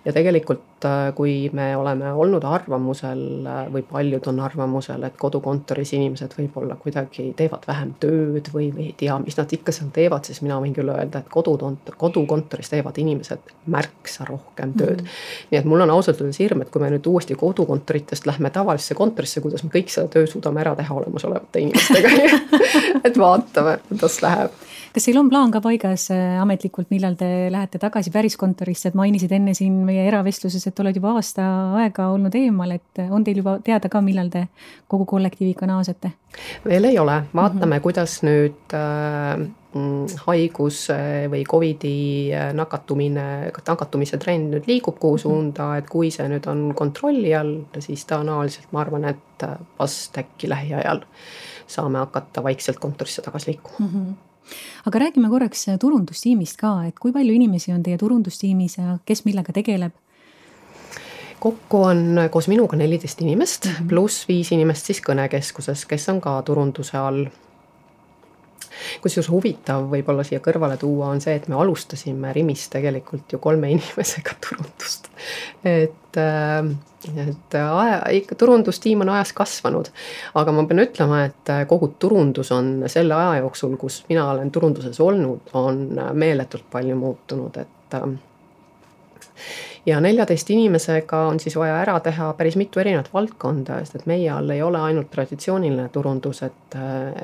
ja 0.05 0.13
tegelikult 0.13 0.68
kui 1.15 1.49
me 1.53 1.69
oleme 1.77 2.11
olnud 2.13 2.43
arvamusel 2.47 3.21
äh, 3.47 3.59
või 3.73 3.83
paljud 3.87 4.27
on 4.31 4.39
arvamusel, 4.45 5.03
et 5.07 5.17
kodukontoris 5.19 5.93
inimesed 5.97 6.35
võib-olla 6.37 6.77
kuidagi 6.79 7.29
teevad 7.37 7.67
vähem 7.67 7.93
tööd 7.99 8.51
või, 8.53 8.69
või 8.75 8.89
ei 8.89 8.95
tea, 8.97 9.17
mis 9.23 9.37
nad 9.37 9.51
ikka 9.55 9.73
seal 9.75 9.91
teevad, 9.95 10.27
siis 10.27 10.41
mina 10.45 10.59
võin 10.61 10.75
küll 10.75 10.91
öelda, 10.93 11.23
et 11.23 11.31
kodukont-, 11.33 11.93
kodukontoris 11.97 12.71
teevad 12.73 12.97
inimesed 13.01 13.53
märksa 13.69 14.27
rohkem 14.29 14.73
tööd 14.77 15.01
mm. 15.01 15.05
-hmm. 15.05 15.51
nii 15.51 15.61
et 15.61 15.69
mul 15.69 15.85
on 15.85 15.95
ausalt 15.97 16.21
öeldes 16.21 16.39
hirm, 16.39 16.63
et 16.63 16.71
kui 16.73 16.81
me 16.81 16.91
nüüd 16.93 17.07
uuesti 17.07 17.35
kodukontoritest 17.39 18.25
lähme 18.29 18.49
tavalisse 18.49 18.95
kontorisse, 18.95 19.41
kuidas 19.41 19.63
me 19.63 19.73
kõik 19.73 19.93
seda 19.93 20.07
töö 20.07 20.27
suudame 20.27 20.63
ära 20.65 20.75
teha 20.75 20.95
olemasolevate 20.95 21.65
inimestega 21.65 22.09
et 23.07 23.17
vaatame, 23.17 23.79
kuidas 23.89 24.21
läheb 24.23 24.57
kas 24.93 25.05
teil 25.05 25.19
on 25.21 25.29
plaan 25.29 25.51
ka 25.53 25.61
paigas 25.63 26.07
äh, 26.13 26.37
ametlikult, 26.41 26.89
millal 26.93 27.15
te 27.19 27.49
lähete 27.53 27.79
tagasi 27.81 28.11
päris 28.13 28.37
kontorisse, 28.39 28.89
et 28.89 28.97
mainisid 28.97 29.31
enne 29.35 29.53
siin 29.57 29.75
meie 29.85 30.05
eravestluses, 30.09 30.65
et 30.69 30.81
oled 30.81 30.95
juba 30.95 31.15
aasta 31.17 31.45
aega 31.81 32.09
olnud 32.13 32.35
eemal, 32.39 32.75
et 32.77 33.03
on 33.09 33.23
teil 33.25 33.41
juba 33.41 33.57
teada 33.65 33.91
ka, 33.91 34.01
millal 34.05 34.31
te 34.33 34.47
kogu 34.87 35.07
kollektiiviga 35.09 35.69
naasete? 35.69 36.13
veel 36.65 36.91
ei 36.91 36.99
ole, 37.01 37.23
vaatame 37.33 37.65
mm, 37.65 37.71
-hmm. 37.71 37.83
kuidas 37.83 38.19
nüüd 38.23 38.75
äh, 38.77 39.39
mm, 39.73 40.21
haigus 40.27 40.85
või 41.33 41.43
Covidi 41.49 42.31
äh, 42.33 42.53
nakatumine, 42.53 43.51
nakatumise 43.67 44.17
trend 44.17 44.53
nüüd 44.53 44.69
liigub 44.69 44.99
kuhu 44.99 45.17
mhm. 45.17 45.21
suunda, 45.21 45.75
et 45.77 45.89
kui 45.89 46.11
see 46.11 46.29
nüüd 46.29 46.47
on 46.47 46.73
kontrolli 46.75 47.35
all, 47.35 47.59
siis 47.79 48.05
tõenäoliselt 48.05 48.71
ma 48.71 48.85
arvan, 48.85 49.05
et 49.05 49.43
äh, 49.43 49.57
vast 49.79 50.17
äkki 50.17 50.49
lähiajal 50.49 51.05
saame 51.67 52.01
hakata 52.01 52.43
vaikselt 52.43 52.79
kontorisse 52.79 53.21
tagasi 53.21 53.51
liikuma 53.51 53.87
mm. 53.87 53.93
-hmm 53.93 54.17
aga 54.85 54.99
räägime 54.99 55.29
korraks 55.29 55.67
äh, 55.69 55.77
turundustiimist 55.79 56.57
ka, 56.57 56.73
et 56.87 56.99
kui 56.99 57.13
palju 57.15 57.33
inimesi 57.33 57.73
on 57.75 57.83
teie 57.83 57.97
turundustiimis 57.97 58.77
ja 58.77 58.97
kes 59.05 59.25
millega 59.25 59.53
tegeleb? 59.55 59.93
Kokku 61.39 61.83
on 61.83 62.25
koos 62.31 62.47
minuga 62.47 62.77
neliteist 62.77 63.21
inimest 63.21 63.65
mm 63.65 63.71
-hmm. 63.71 63.89
pluss 63.89 64.27
viis 64.27 64.51
inimest 64.51 64.85
siis 64.85 65.01
kõnekeskuses, 65.01 65.85
kes 65.87 66.09
on 66.09 66.21
ka 66.21 66.41
turunduse 66.41 66.97
all 66.97 67.25
kusjuures 69.01 69.29
huvitav 69.29 69.87
võib-olla 69.91 70.23
siia 70.23 70.39
kõrvale 70.43 70.77
tuua 70.77 71.09
on 71.13 71.21
see, 71.21 71.35
et 71.35 71.47
me 71.47 71.55
alustasime 71.55 72.33
Rimis 72.33 72.67
tegelikult 72.69 73.33
ju 73.33 73.39
kolme 73.39 73.71
inimesega 73.75 74.35
turundust. 74.45 75.09
et 75.63 76.17
äh, 76.17 76.69
et 76.99 77.55
aja, 77.55 77.99
ikka 78.11 78.35
turundustiim 78.35 79.01
on 79.01 79.09
ajas 79.09 79.33
kasvanud. 79.33 79.89
aga 80.35 80.51
ma 80.51 80.65
pean 80.67 80.83
ütlema, 80.83 81.23
et 81.29 81.51
kogu 81.67 81.93
turundus 81.99 82.51
on 82.51 82.83
selle 82.87 83.15
aja 83.15 83.39
jooksul, 83.39 83.77
kus 83.77 84.03
mina 84.09 84.29
olen 84.31 84.51
turunduses 84.51 84.99
olnud, 84.99 85.53
on 85.53 85.85
meeletult 86.13 86.67
palju 86.71 86.95
muutunud, 86.99 87.57
et 87.57 87.95
ja 89.85 89.99
neljateist 90.03 90.49
inimesega 90.49 91.23
on 91.27 91.39
siis 91.39 91.55
vaja 91.59 91.79
ära 91.81 91.99
teha 92.03 92.31
päris 92.37 92.57
mitu 92.59 92.79
erinevat 92.79 93.11
valdkonda, 93.13 93.79
sest 93.83 94.01
et 94.01 94.05
meie 94.09 94.29
all 94.33 94.49
ei 94.53 94.61
ole 94.61 94.81
ainult 94.89 95.11
traditsiooniline 95.11 95.89
turundus, 95.93 96.43
et, 96.43 96.77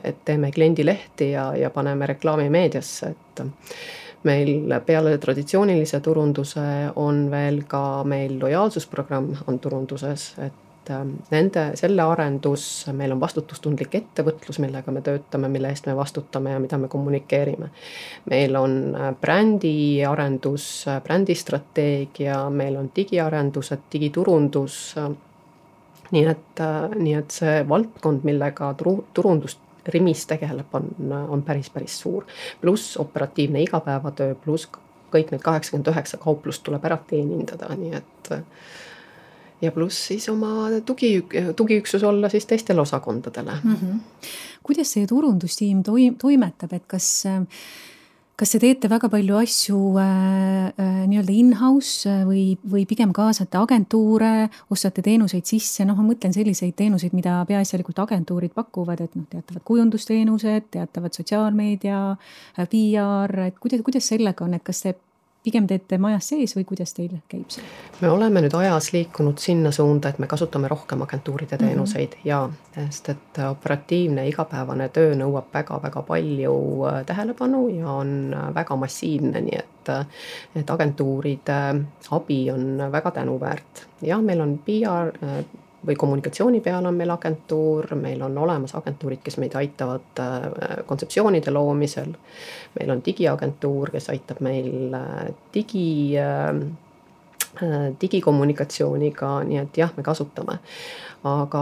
et 0.04 0.26
teeme 0.26 0.52
kliendilehti 0.52 1.32
ja, 1.32 1.52
ja 1.58 1.70
paneme 1.70 2.08
reklaami 2.16 2.50
meediasse, 2.50 3.14
et 3.14 3.46
meil 4.26 4.74
peale 4.86 5.18
traditsioonilise 5.22 6.00
turunduse 6.02 6.68
on 6.96 7.26
veel 7.32 7.64
ka 7.70 8.04
meil 8.08 8.40
lojaalsusprogramm 8.42 9.34
on 9.48 9.60
turunduses, 9.60 10.34
et 10.42 10.65
ähm, 10.94 11.16
nende, 11.32 11.66
selle 11.80 12.04
arendus, 12.04 12.86
meil 12.94 13.14
on 13.16 13.22
vastutustundlik 13.22 13.96
ettevõtlus, 14.00 14.60
millega 14.64 14.92
me 14.92 15.04
töötame, 15.06 15.50
mille 15.52 15.70
eest 15.74 15.90
me 15.90 15.96
vastutame 15.98 16.56
ja 16.56 16.62
mida 16.64 16.78
me 16.78 16.88
kommunikeerime. 16.92 17.70
meil 18.30 18.56
on 18.56 18.96
äh, 18.96 19.12
brändiarendus, 19.22 20.88
äh, 20.88 21.02
brändistrateegia, 21.04 22.50
meil 22.50 22.76
on 22.78 22.92
digiarendused, 22.96 23.88
digiturundus 23.92 24.96
nii 26.12 26.26
et, 26.30 26.60
äh, 26.60 26.90
nii 26.96 27.14
et 27.18 27.32
see 27.32 27.62
valdkond, 27.70 28.26
millega 28.28 28.74
turu, 28.78 28.98
turundust 29.14 29.62
Rimis 29.86 30.24
tegeleb, 30.26 30.72
on, 30.74 30.88
on 31.30 31.44
päris, 31.46 31.70
päris 31.70 32.00
suur. 32.00 32.26
pluss 32.62 32.98
operatiivne 32.98 33.62
igapäevatöö, 33.62 34.34
pluss 34.36 34.66
kõik 35.14 35.30
need 35.32 35.44
kaheksakümmend 35.46 35.92
üheksa 35.92 36.18
kauplust 36.18 36.64
tuleb 36.66 36.86
ära 36.90 36.98
teenindada, 37.08 37.70
nii 37.78 37.94
et 37.94 38.32
ja 39.62 39.72
pluss 39.72 40.08
siis 40.12 40.30
oma 40.30 40.70
tugi, 40.86 41.26
tugiüksus 41.56 42.04
olla 42.04 42.30
siis 42.30 42.46
teistele 42.46 42.82
osakondadele 42.82 43.58
mm. 43.64 43.76
-hmm. 43.76 44.00
kuidas 44.64 44.92
see 44.94 45.08
turundustiim 45.08 45.84
toim-, 45.84 46.18
toimetab, 46.22 46.74
et 46.74 46.84
kas 46.88 47.26
kas 48.36 48.52
te 48.52 48.60
teete 48.60 48.90
väga 48.92 49.08
palju 49.12 49.38
asju 49.40 49.78
äh, 50.02 50.68
äh, 50.76 51.04
nii-öelda 51.08 51.36
in-house 51.40 52.16
või, 52.28 52.44
või 52.68 52.84
pigem 52.88 53.14
kaasate 53.16 53.58
agentuure, 53.62 54.50
ostate 54.74 55.04
teenuseid 55.06 55.48
sisse, 55.48 55.86
noh, 55.88 55.96
ma 55.96 56.10
mõtlen 56.10 56.36
selliseid 56.36 56.76
teenuseid, 56.76 57.16
mida 57.16 57.38
peaasjalikult 57.48 58.02
agentuurid 58.04 58.56
pakuvad, 58.56 59.06
et 59.06 59.16
noh, 59.16 59.28
teatavad 59.32 59.64
kujundusteenused, 59.68 60.68
teatavad 60.76 61.16
sotsiaalmeedia, 61.16 62.02
äh, 62.60 62.70
PR, 62.72 63.40
et 63.48 63.60
kuidas, 63.64 63.86
kuidas 63.88 64.12
sellega 64.12 64.48
on, 64.48 64.58
et 64.60 64.68
kas 64.68 64.84
te 64.84 64.98
pigem 65.46 65.68
teete 65.70 66.00
majas 66.02 66.32
sees 66.34 66.56
või 66.58 66.66
kuidas 66.68 66.94
teil 66.98 67.14
käib 67.32 67.48
see? 67.54 67.64
me 68.02 68.10
oleme 68.12 68.44
nüüd 68.44 68.56
ajas 68.58 68.92
liikunud 68.96 69.40
sinna 69.42 69.72
suunda, 69.76 70.10
et 70.10 70.20
me 70.20 70.28
kasutame 70.32 70.70
rohkem 70.72 71.02
agentuuride 71.06 71.56
mhm. 71.58 71.66
teenuseid 71.66 72.18
mm 72.18 72.22
-hmm. 72.22 72.30
ja 72.30 72.86
sest 72.92 73.10
et 73.10 73.42
operatiivne 73.50 74.28
igapäevane 74.30 74.90
töö 74.90 75.16
nõuab 75.16 75.52
väga-väga 75.54 76.02
palju 76.08 76.56
äh, 76.90 77.04
tähelepanu 77.06 77.68
ja 77.68 77.92
on 77.92 78.34
äh, 78.34 78.54
väga 78.56 78.76
massiivne, 78.76 79.42
nii 79.42 79.60
et 79.60 79.90
äh, 79.90 80.06
et 80.56 80.70
agentuuride 80.70 81.60
abi 82.12 82.52
on 82.52 82.92
väga 82.92 83.12
tänuväärt. 83.12 83.88
jah, 84.02 84.22
meil 84.22 84.42
on 84.42 84.58
PR 84.66 85.14
või 85.88 85.96
kommunikatsiooni 85.96 86.62
peal 86.62 86.86
on 86.86 86.96
meil 86.96 87.12
agentuur, 87.14 87.88
meil 88.00 88.22
on 88.26 88.38
olemas 88.38 88.76
agentuurid, 88.76 89.22
kes 89.24 89.38
meid 89.42 89.56
aitavad 89.56 90.22
äh, 90.22 90.48
kontseptsioonide 90.86 91.54
loomisel. 91.54 92.14
meil 92.80 92.92
on 92.92 93.04
digiagentuur, 93.06 93.92
kes 93.92 94.10
aitab 94.14 94.42
meil 94.46 94.94
äh, 94.94 95.28
digi, 95.54 96.18
äh, 96.18 96.54
digikommunikatsiooniga, 98.02 99.36
nii 99.44 99.62
et 99.62 99.78
jah, 99.78 99.94
me 99.98 100.04
kasutame. 100.04 100.60
aga 101.24 101.62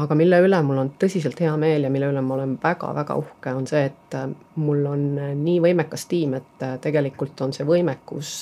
aga 0.00 0.14
mille 0.18 0.38
üle 0.44 0.58
mul 0.66 0.78
on 0.82 0.90
tõsiselt 1.00 1.38
hea 1.42 1.52
meel 1.60 1.86
ja 1.86 1.90
mille 1.92 2.08
üle 2.10 2.22
ma 2.24 2.36
olen 2.36 2.54
väga-väga 2.62 3.16
uhke, 3.20 3.52
on 3.54 3.66
see, 3.68 3.84
et 3.90 4.16
äh, 4.18 4.26
mul 4.60 4.84
on 4.90 5.04
äh, 5.20 5.32
nii 5.38 5.60
võimekas 5.64 6.06
tiim, 6.10 6.36
et 6.38 6.64
äh, 6.64 6.76
tegelikult 6.82 7.40
on 7.44 7.54
see 7.54 7.66
võimekus 7.68 8.32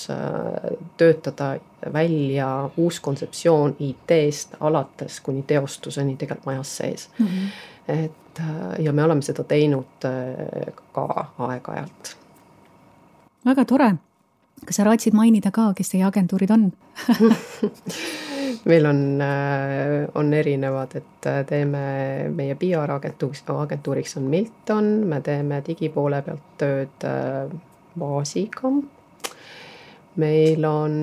töötada 1.00 1.52
välja 1.92 2.48
uus 2.80 3.00
kontseptsioon 3.04 3.76
IT-st 3.82 4.58
alates 4.60 5.20
kuni 5.24 5.44
teostuseni 5.46 6.16
tegelikult 6.16 6.48
majas 6.48 6.76
sees 6.76 7.08
mm. 7.18 7.26
-hmm. 7.26 8.00
et 8.00 8.42
ja 8.78 8.92
me 8.92 9.04
oleme 9.04 9.22
seda 9.22 9.44
teinud 9.44 10.06
ka 10.92 11.06
aeg-ajalt. 11.38 12.16
väga 13.44 13.64
tore. 13.64 13.94
kas 14.66 14.76
sa 14.76 14.84
raatsid 14.84 15.14
mainida 15.14 15.50
ka, 15.50 15.72
kes 15.76 15.90
teie 15.90 16.04
agentuurid 16.04 16.50
on 16.50 16.72
meil 18.64 18.86
on, 18.86 19.20
äh, 19.20 20.08
on 20.14 20.34
erinevad, 20.34 20.96
et 20.96 21.26
äh, 21.26 21.44
teeme 21.46 21.82
meie 22.34 22.54
PR-agentuuriks, 22.54 23.44
agentuuriks 23.58 24.16
on 24.16 24.22
Milton, 24.22 24.84
me 25.06 25.20
teeme 25.20 25.62
digipoole 25.66 26.22
pealt 26.22 26.46
tööd 26.58 27.06
Vaasiga. 27.98 28.70
Äh, 28.70 29.34
meil 30.22 30.64
on, 30.68 30.94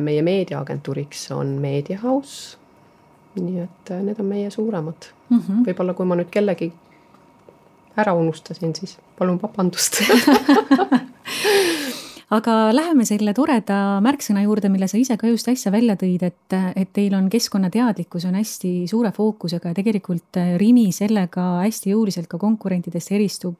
meie 0.00 0.22
meediaagentuuriks 0.22 1.30
on 1.36 1.56
Media 1.62 1.98
House. 2.02 2.58
nii 3.34 3.58
et 3.58 3.90
need 4.06 4.18
on 4.22 4.26
meie 4.30 4.50
suuremad 4.50 5.06
mm 5.28 5.38
-hmm.. 5.38 5.64
võib-olla 5.66 5.94
kui 5.98 6.06
ma 6.06 6.14
nüüd 6.14 6.28
kellegi 6.30 6.68
ära 7.96 8.12
unustasin, 8.14 8.74
siis 8.74 8.98
palun 9.18 9.40
vabandust 9.42 9.98
aga 12.32 12.54
läheme 12.74 13.04
selle 13.08 13.34
toreda 13.36 14.00
märksõna 14.04 14.44
juurde, 14.44 14.70
mille 14.72 14.88
sa 14.88 14.98
ise 15.00 15.16
ka 15.20 15.28
just 15.28 15.48
äsja 15.50 15.72
välja 15.74 15.96
tõid, 16.00 16.24
et, 16.24 16.56
et 16.76 16.92
teil 16.96 17.14
on 17.16 17.28
keskkonnateadlikkus 17.32 18.24
on 18.28 18.38
hästi 18.38 18.72
suure 18.90 19.12
fookusega 19.14 19.72
ja 19.72 19.76
tegelikult 19.76 20.40
Rimi 20.60 20.88
sellega 20.92 21.46
hästi 21.62 21.92
jõuliselt 21.92 22.30
ka 22.30 22.40
konkurentidest 22.40 23.12
eristub. 23.12 23.56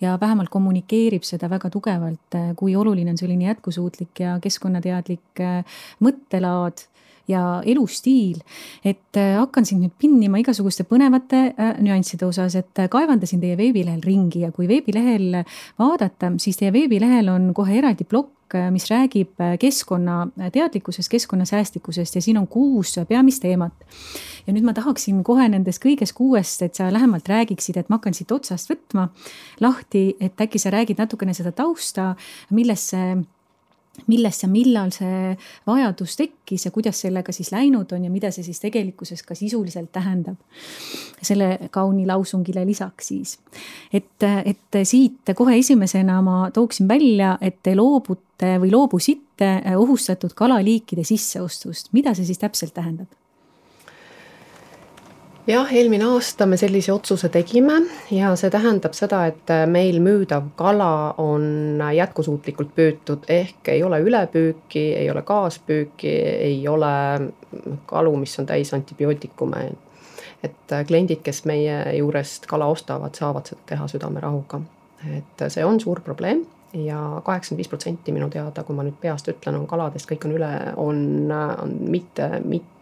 ja 0.00 0.18
vähemalt 0.20 0.50
kommunikeerib 0.50 1.24
seda 1.26 1.48
väga 1.50 1.70
tugevalt, 1.70 2.38
kui 2.56 2.76
oluline 2.76 3.10
on 3.10 3.18
selline 3.18 3.50
jätkusuutlik 3.50 4.20
ja 4.20 4.38
keskkonnateadlik 4.42 5.42
mõttelaad 6.00 6.86
ja 7.28 7.62
elustiil. 7.66 8.40
et 8.84 9.16
äh, 9.16 9.38
hakkan 9.38 9.64
sind 9.66 9.84
nüüd 9.84 9.94
pinnima 9.98 10.38
igasuguste 10.42 10.84
põnevate 10.88 11.40
äh, 11.54 11.74
nüansside 11.82 12.26
osas, 12.26 12.56
et 12.58 12.78
äh, 12.78 12.88
kaevandasin 12.92 13.40
teie 13.40 13.56
veebilehel 13.56 14.02
ringi 14.04 14.44
ja 14.44 14.52
kui 14.52 14.68
veebilehel 14.68 15.42
vaadata, 15.80 16.34
siis 16.38 16.60
teie 16.60 16.72
veebilehel 16.74 17.30
on 17.32 17.52
kohe 17.56 17.78
eraldi 17.78 18.04
plokk, 18.08 18.30
mis 18.70 18.84
räägib 18.86 19.40
keskkonnateadlikkusest, 19.58 21.08
keskkonnasäästlikkusest 21.10 22.14
ja 22.14 22.22
siin 22.22 22.36
on 22.38 22.46
kuus 22.46 22.92
peamist 23.08 23.42
teemat. 23.42 23.72
ja 24.46 24.52
nüüd 24.52 24.66
ma 24.68 24.74
tahaksin 24.76 25.24
kohe 25.24 25.48
nendest 25.48 25.82
kõigest 25.82 26.14
kuuest, 26.14 26.62
et 26.62 26.76
sa 26.76 26.90
lähemalt 26.92 27.28
räägiksid, 27.28 27.80
et 27.80 27.88
ma 27.88 27.96
hakkan 27.98 28.14
siit 28.14 28.30
otsast 28.30 28.70
võtma 28.70 29.08
lahti, 29.64 30.12
et 30.20 30.38
äkki 30.40 30.60
sa 30.60 30.70
räägid 30.70 31.00
natukene 31.00 31.34
seda 31.34 31.50
tausta, 31.56 32.12
milles 32.50 32.90
see 32.92 33.16
millest 34.06 34.42
ja 34.42 34.48
millal 34.50 34.90
see 34.94 35.34
vajadus 35.66 36.16
tekkis 36.18 36.66
ja 36.66 36.72
kuidas 36.74 37.00
sellega 37.04 37.32
siis 37.32 37.52
läinud 37.54 37.92
on 37.94 38.04
ja 38.04 38.10
mida 38.10 38.30
see 38.34 38.44
siis 38.46 38.60
tegelikkuses 38.62 39.22
ka 39.22 39.36
sisuliselt 39.38 39.92
tähendab. 39.92 40.36
selle 41.22 41.58
kauni 41.70 42.06
lausungile 42.06 42.66
lisaks 42.66 43.08
siis. 43.08 43.38
et, 43.92 44.22
et 44.44 44.80
siit 44.84 45.34
kohe 45.36 45.56
esimesena 45.58 46.20
ma 46.22 46.50
tooksin 46.50 46.88
välja, 46.88 47.38
et 47.40 47.62
te 47.62 47.74
loobute 47.76 48.58
või 48.60 48.72
loobusite 48.72 49.50
ohustatud 49.76 50.34
kalaliikide 50.34 51.04
sisseostust, 51.04 51.92
mida 51.92 52.14
see 52.14 52.26
siis 52.26 52.38
täpselt 52.38 52.74
tähendab? 52.74 53.23
Jah, 55.46 55.72
eelmine 55.76 56.06
aasta 56.08 56.46
me 56.48 56.56
sellise 56.60 56.92
otsuse 56.92 57.28
tegime 57.32 57.78
ja 58.14 58.32
see 58.38 58.50
tähendab 58.52 58.96
seda, 58.96 59.24
et 59.30 59.52
meil 59.70 60.00
müüdav 60.04 60.50
kala 60.58 61.14
on 61.22 61.82
jätkusuutlikult 61.94 62.72
püütud, 62.76 63.26
ehk 63.28 63.72
ei 63.74 63.82
ole 63.84 64.00
ülepüüki, 64.04 64.84
ei 65.02 65.10
ole 65.10 65.22
kaaspüüki, 65.26 66.14
ei 66.48 66.60
ole 66.68 66.94
kalu, 67.90 68.16
mis 68.20 68.38
on 68.40 68.48
täis 68.48 68.74
antibiootikume. 68.74 69.70
et 70.44 70.72
kliendid, 70.86 71.22
kes 71.24 71.44
meie 71.48 71.96
juurest 71.96 72.46
kala 72.46 72.66
ostavad, 72.68 73.14
saavad 73.16 73.46
seda 73.48 73.60
teha 73.66 73.86
südamerahuga. 73.88 74.60
et 75.16 75.48
see 75.48 75.64
on 75.64 75.80
suur 75.80 76.00
probleem 76.00 76.44
ja 76.74 77.22
kaheksakümmend 77.24 77.58
viis 77.58 77.68
protsenti 77.68 78.12
minu 78.12 78.28
teada, 78.30 78.64
kui 78.64 78.76
ma 78.76 78.82
nüüd 78.82 78.96
peast 79.00 79.28
ütlen, 79.28 79.60
on 79.60 79.66
kaladest, 79.66 80.08
kõik 80.10 80.24
on 80.26 80.36
üle, 80.38 80.52
on, 80.76 81.32
on 81.32 81.76
mitte, 81.80 82.40
mitte. 82.44 82.73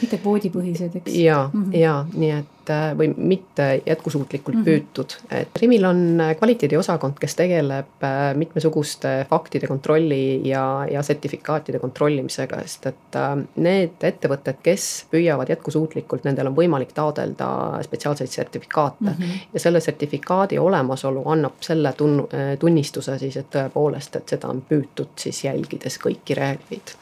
Mitte 0.00 0.20
kvoodipõhised, 0.22 0.96
eks. 1.02 1.12
ja 1.20 1.42
mm, 1.52 1.64
-hmm. 1.64 1.78
ja 1.80 1.98
nii 2.14 2.30
et 2.38 2.56
või 2.70 3.08
mitte 3.16 3.82
jätkusuutlikult 3.86 4.56
mm 4.56 4.60
-hmm. 4.60 4.64
püütud, 4.64 5.14
et 5.30 5.58
Rimil 5.58 5.84
on 5.84 6.20
kvaliteediosakond, 6.38 7.16
kes 7.20 7.34
tegeleb 7.34 8.04
äh, 8.04 8.34
mitmesuguste 8.34 9.26
faktide 9.30 9.66
kontrolli 9.66 10.48
ja, 10.48 10.86
ja 10.90 11.02
sertifikaatide 11.02 11.78
kontrollimisega, 11.78 12.60
sest 12.62 12.86
et 12.86 13.16
äh, 13.16 13.32
need 13.56 14.04
ettevõtted, 14.06 14.60
kes 14.62 15.06
püüavad 15.10 15.50
jätkusuutlikult, 15.50 16.24
nendel 16.24 16.46
on 16.46 16.56
võimalik 16.56 16.92
taodelda 16.94 17.48
spetsiaalseid 17.82 18.30
sertifikaate 18.30 19.04
mm. 19.04 19.08
-hmm. 19.18 19.50
ja 19.52 19.60
selle 19.60 19.80
sertifikaadi 19.80 20.58
olemasolu 20.58 21.22
annab 21.26 21.58
selle 21.60 21.92
tun-, 21.98 22.28
tunnistuse 22.58 23.00
tunnistuse 23.00 23.18
siis, 23.18 23.36
et 23.36 23.50
tõepoolest, 23.50 24.16
et 24.16 24.28
seda 24.28 24.48
on 24.48 24.62
püütud 24.68 25.12
siis 25.16 25.44
jälgides 25.44 25.98
kõiki 26.02 26.36
reegleid 26.36 26.94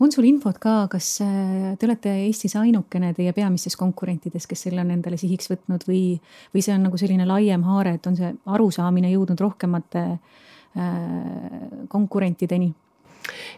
on 0.00 0.12
sul 0.12 0.24
infot 0.28 0.58
ka, 0.58 0.86
kas 0.92 1.08
äh, 1.24 1.72
te 1.78 1.88
olete 1.88 2.12
Eestis 2.26 2.56
ainukene 2.56 3.12
teie 3.16 3.32
peamistes 3.36 3.76
konkurentides, 3.80 4.46
kes 4.50 4.68
selle 4.68 4.84
on 4.84 4.92
endale 4.94 5.18
sihiks 5.20 5.50
võtnud 5.52 5.86
või, 5.88 6.04
või 6.54 6.64
see 6.64 6.76
on 6.76 6.86
nagu 6.88 7.00
selline 7.00 7.26
laiem 7.28 7.66
haare, 7.68 7.96
et 7.98 8.06
on 8.06 8.16
see 8.18 8.32
arusaamine 8.46 9.12
jõudnud 9.12 9.40
rohkemate 9.40 10.06
äh, 10.12 10.88
konkurentideni? 11.88 12.72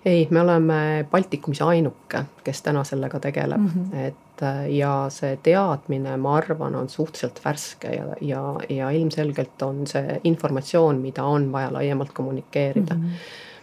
ei, 0.04 0.26
me 0.30 0.40
oleme 0.40 1.06
Baltikumis 1.10 1.62
ainuke, 1.64 2.24
kes 2.44 2.62
täna 2.62 2.84
sellega 2.84 3.20
tegeleb 3.20 3.60
mm, 3.60 3.70
-hmm. 3.70 4.06
et 4.06 4.42
äh, 4.42 4.66
ja 4.76 5.06
see 5.08 5.38
teadmine, 5.42 6.16
ma 6.16 6.36
arvan, 6.36 6.74
on 6.74 6.88
suhteliselt 6.88 7.40
värske 7.44 7.94
ja, 7.94 8.04
ja, 8.20 8.42
ja 8.68 8.90
ilmselgelt 8.90 9.62
on 9.62 9.86
see 9.86 10.20
informatsioon, 10.24 11.00
mida 11.00 11.24
on 11.24 11.52
vaja 11.52 11.72
laiemalt 11.72 12.12
kommunikeerida 12.12 12.94
mm. 12.94 13.02
-hmm. 13.02 13.53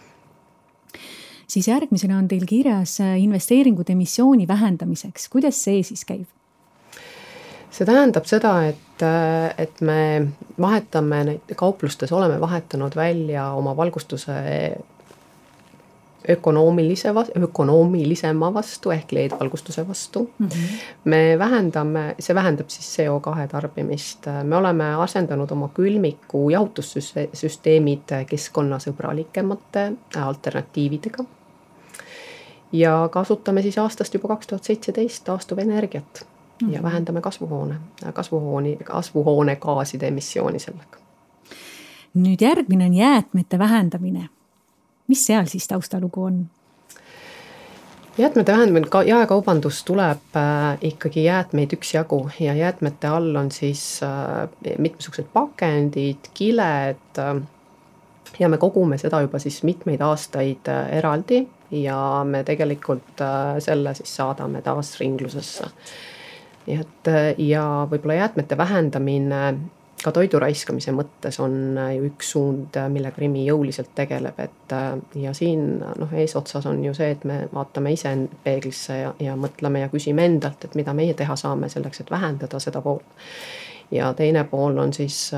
Siis 1.52 1.68
järgmisena 1.68 2.18
on 2.18 2.28
teil 2.28 2.46
kirjas 2.48 2.98
äh, 3.04 3.16
investeeringud 3.20 3.90
emissiooni 3.92 4.48
vähendamiseks, 4.48 5.28
kuidas 5.32 5.58
see 5.64 5.82
siis 5.86 6.06
käib? 6.08 6.28
see 7.72 7.88
tähendab 7.88 8.26
seda, 8.28 8.52
et, 8.68 9.04
äh, 9.04 9.52
et 9.58 9.80
me 9.80 10.32
vahetame 10.60 11.22
neid 11.24 11.54
kauplustes, 11.56 12.12
oleme 12.12 12.40
vahetanud 12.40 12.96
välja 12.96 13.50
oma 13.56 13.76
valgustuse 13.76 14.34
ökonoomilise, 16.28 17.08
ökonoomilisema 17.42 18.54
vastu 18.54 18.90
ehk 18.90 19.12
LED-valgustuse 19.12 19.88
vastu 19.88 20.30
mm. 20.38 20.48
-hmm. 20.48 20.76
me 21.04 21.38
vähendame, 21.38 22.14
see 22.18 22.34
vähendab 22.34 22.68
siis 22.68 22.98
CO2 22.98 23.48
tarbimist, 23.48 24.26
me 24.42 24.56
oleme 24.56 24.94
asendanud 24.94 25.50
oma 25.50 25.68
külmiku 25.68 26.50
jahutussüsteemid 26.50 28.14
keskkonnasõbralikemate 28.26 29.92
alternatiividega. 30.16 31.24
Ja 32.72 33.08
kasutame 33.12 33.62
siis 33.62 33.78
aastast 33.78 34.14
juba 34.14 34.28
kaks 34.28 34.46
tuhat 34.46 34.64
seitseteist 34.64 35.24
taastuvenergiat 35.24 36.26
mm 36.26 36.68
-hmm. 36.68 36.72
ja 36.72 36.78
mhm. 36.80 36.86
vähendame 36.86 37.20
kasvuhoone, 37.20 37.74
kasvuhooni, 38.12 38.76
kasvuhoonegaaside 38.84 40.08
emissiooni 40.08 40.58
sellega. 40.58 40.98
nüüd 42.14 42.40
järgmine 42.40 42.84
on 42.84 42.94
jäätmete 42.94 43.58
vähendamine 43.58 44.28
mis 45.12 45.26
seal 45.26 45.46
siis 45.46 45.68
taustalugu 45.68 46.24
on? 46.24 46.46
jäätmete 48.18 48.52
vähendamine, 48.52 48.88
ka 48.88 49.02
jaekaubandus 49.02 49.84
tuleb 49.84 50.36
äh, 50.36 50.78
ikkagi 50.80 51.24
jäätmeid 51.24 51.72
üksjagu 51.72 52.30
ja 52.40 52.54
jäätmete 52.54 53.08
all 53.08 53.36
on 53.36 53.50
siis 53.50 54.00
äh, 54.02 54.48
mitmesugused 54.78 55.28
pakendid, 55.32 56.30
kiled 56.34 57.18
äh,. 57.18 57.42
ja 58.38 58.48
me 58.48 58.58
kogume 58.58 58.98
seda 58.98 59.20
juba 59.20 59.38
siis 59.38 59.62
mitmeid 59.62 60.00
aastaid 60.00 60.68
eraldi 60.90 61.46
ja 61.72 62.24
me 62.24 62.44
tegelikult 62.44 63.20
äh, 63.20 63.58
selle 63.58 63.94
siis 63.94 64.16
saadame 64.16 64.62
taas 64.62 64.98
ringlusesse. 65.00 65.70
nii 66.66 66.80
et 66.80 67.08
äh, 67.08 67.28
ja 67.38 67.64
võib-olla 67.90 68.20
jäätmete 68.20 68.58
vähendamine 68.58 69.40
ka 70.02 70.12
toidu 70.12 70.38
raiskamise 70.42 70.92
mõttes 70.92 71.38
on 71.40 71.78
äh, 71.78 71.94
ju 71.96 72.10
üks 72.10 72.34
suund, 72.34 72.76
millega 72.92 73.22
Rimi 73.22 73.46
jõuliselt 73.46 73.94
tegeleb, 73.94 74.38
et 74.42 74.76
ja 75.14 75.32
siin 75.34 75.80
noh, 75.80 76.12
eesotsas 76.12 76.66
on 76.66 76.84
ju 76.84 76.94
see, 76.94 77.10
et 77.16 77.24
me 77.28 77.42
vaatame 77.54 77.94
ise 77.96 78.14
peeglisse 78.44 78.98
ja, 78.98 79.14
ja 79.20 79.36
mõtleme 79.36 79.84
ja 79.84 79.90
küsime 79.92 80.26
endalt, 80.28 80.64
et 80.64 80.76
mida 80.78 80.94
meie 80.94 81.14
teha 81.14 81.36
saame 81.36 81.72
selleks, 81.72 82.04
et 82.04 82.10
vähendada 82.10 82.60
seda 82.60 82.84
poolt. 82.84 83.24
Ja 83.92 84.12
teine 84.16 84.44
pool 84.44 84.78
on 84.78 84.92
siis 84.92 85.30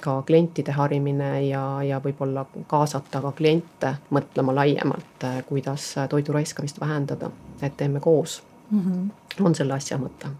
ka 0.00 0.22
klientide 0.26 0.72
harimine 0.74 1.30
ja, 1.46 1.82
ja 1.86 2.00
võib-olla 2.04 2.44
kaasata 2.66 3.22
ka 3.22 3.32
kliente 3.32 3.94
mõtlema 4.10 4.54
laiemalt, 4.54 5.26
kuidas 5.48 5.94
toidu 6.10 6.34
raiskamist 6.34 6.80
vähendada, 6.80 7.30
et 7.62 7.76
teeme 7.76 8.00
koos 8.00 8.42
mm. 8.70 8.80
-hmm. 8.80 9.44
on 9.46 9.54
selle 9.54 9.74
asja 9.74 9.98
mõte 9.98 10.34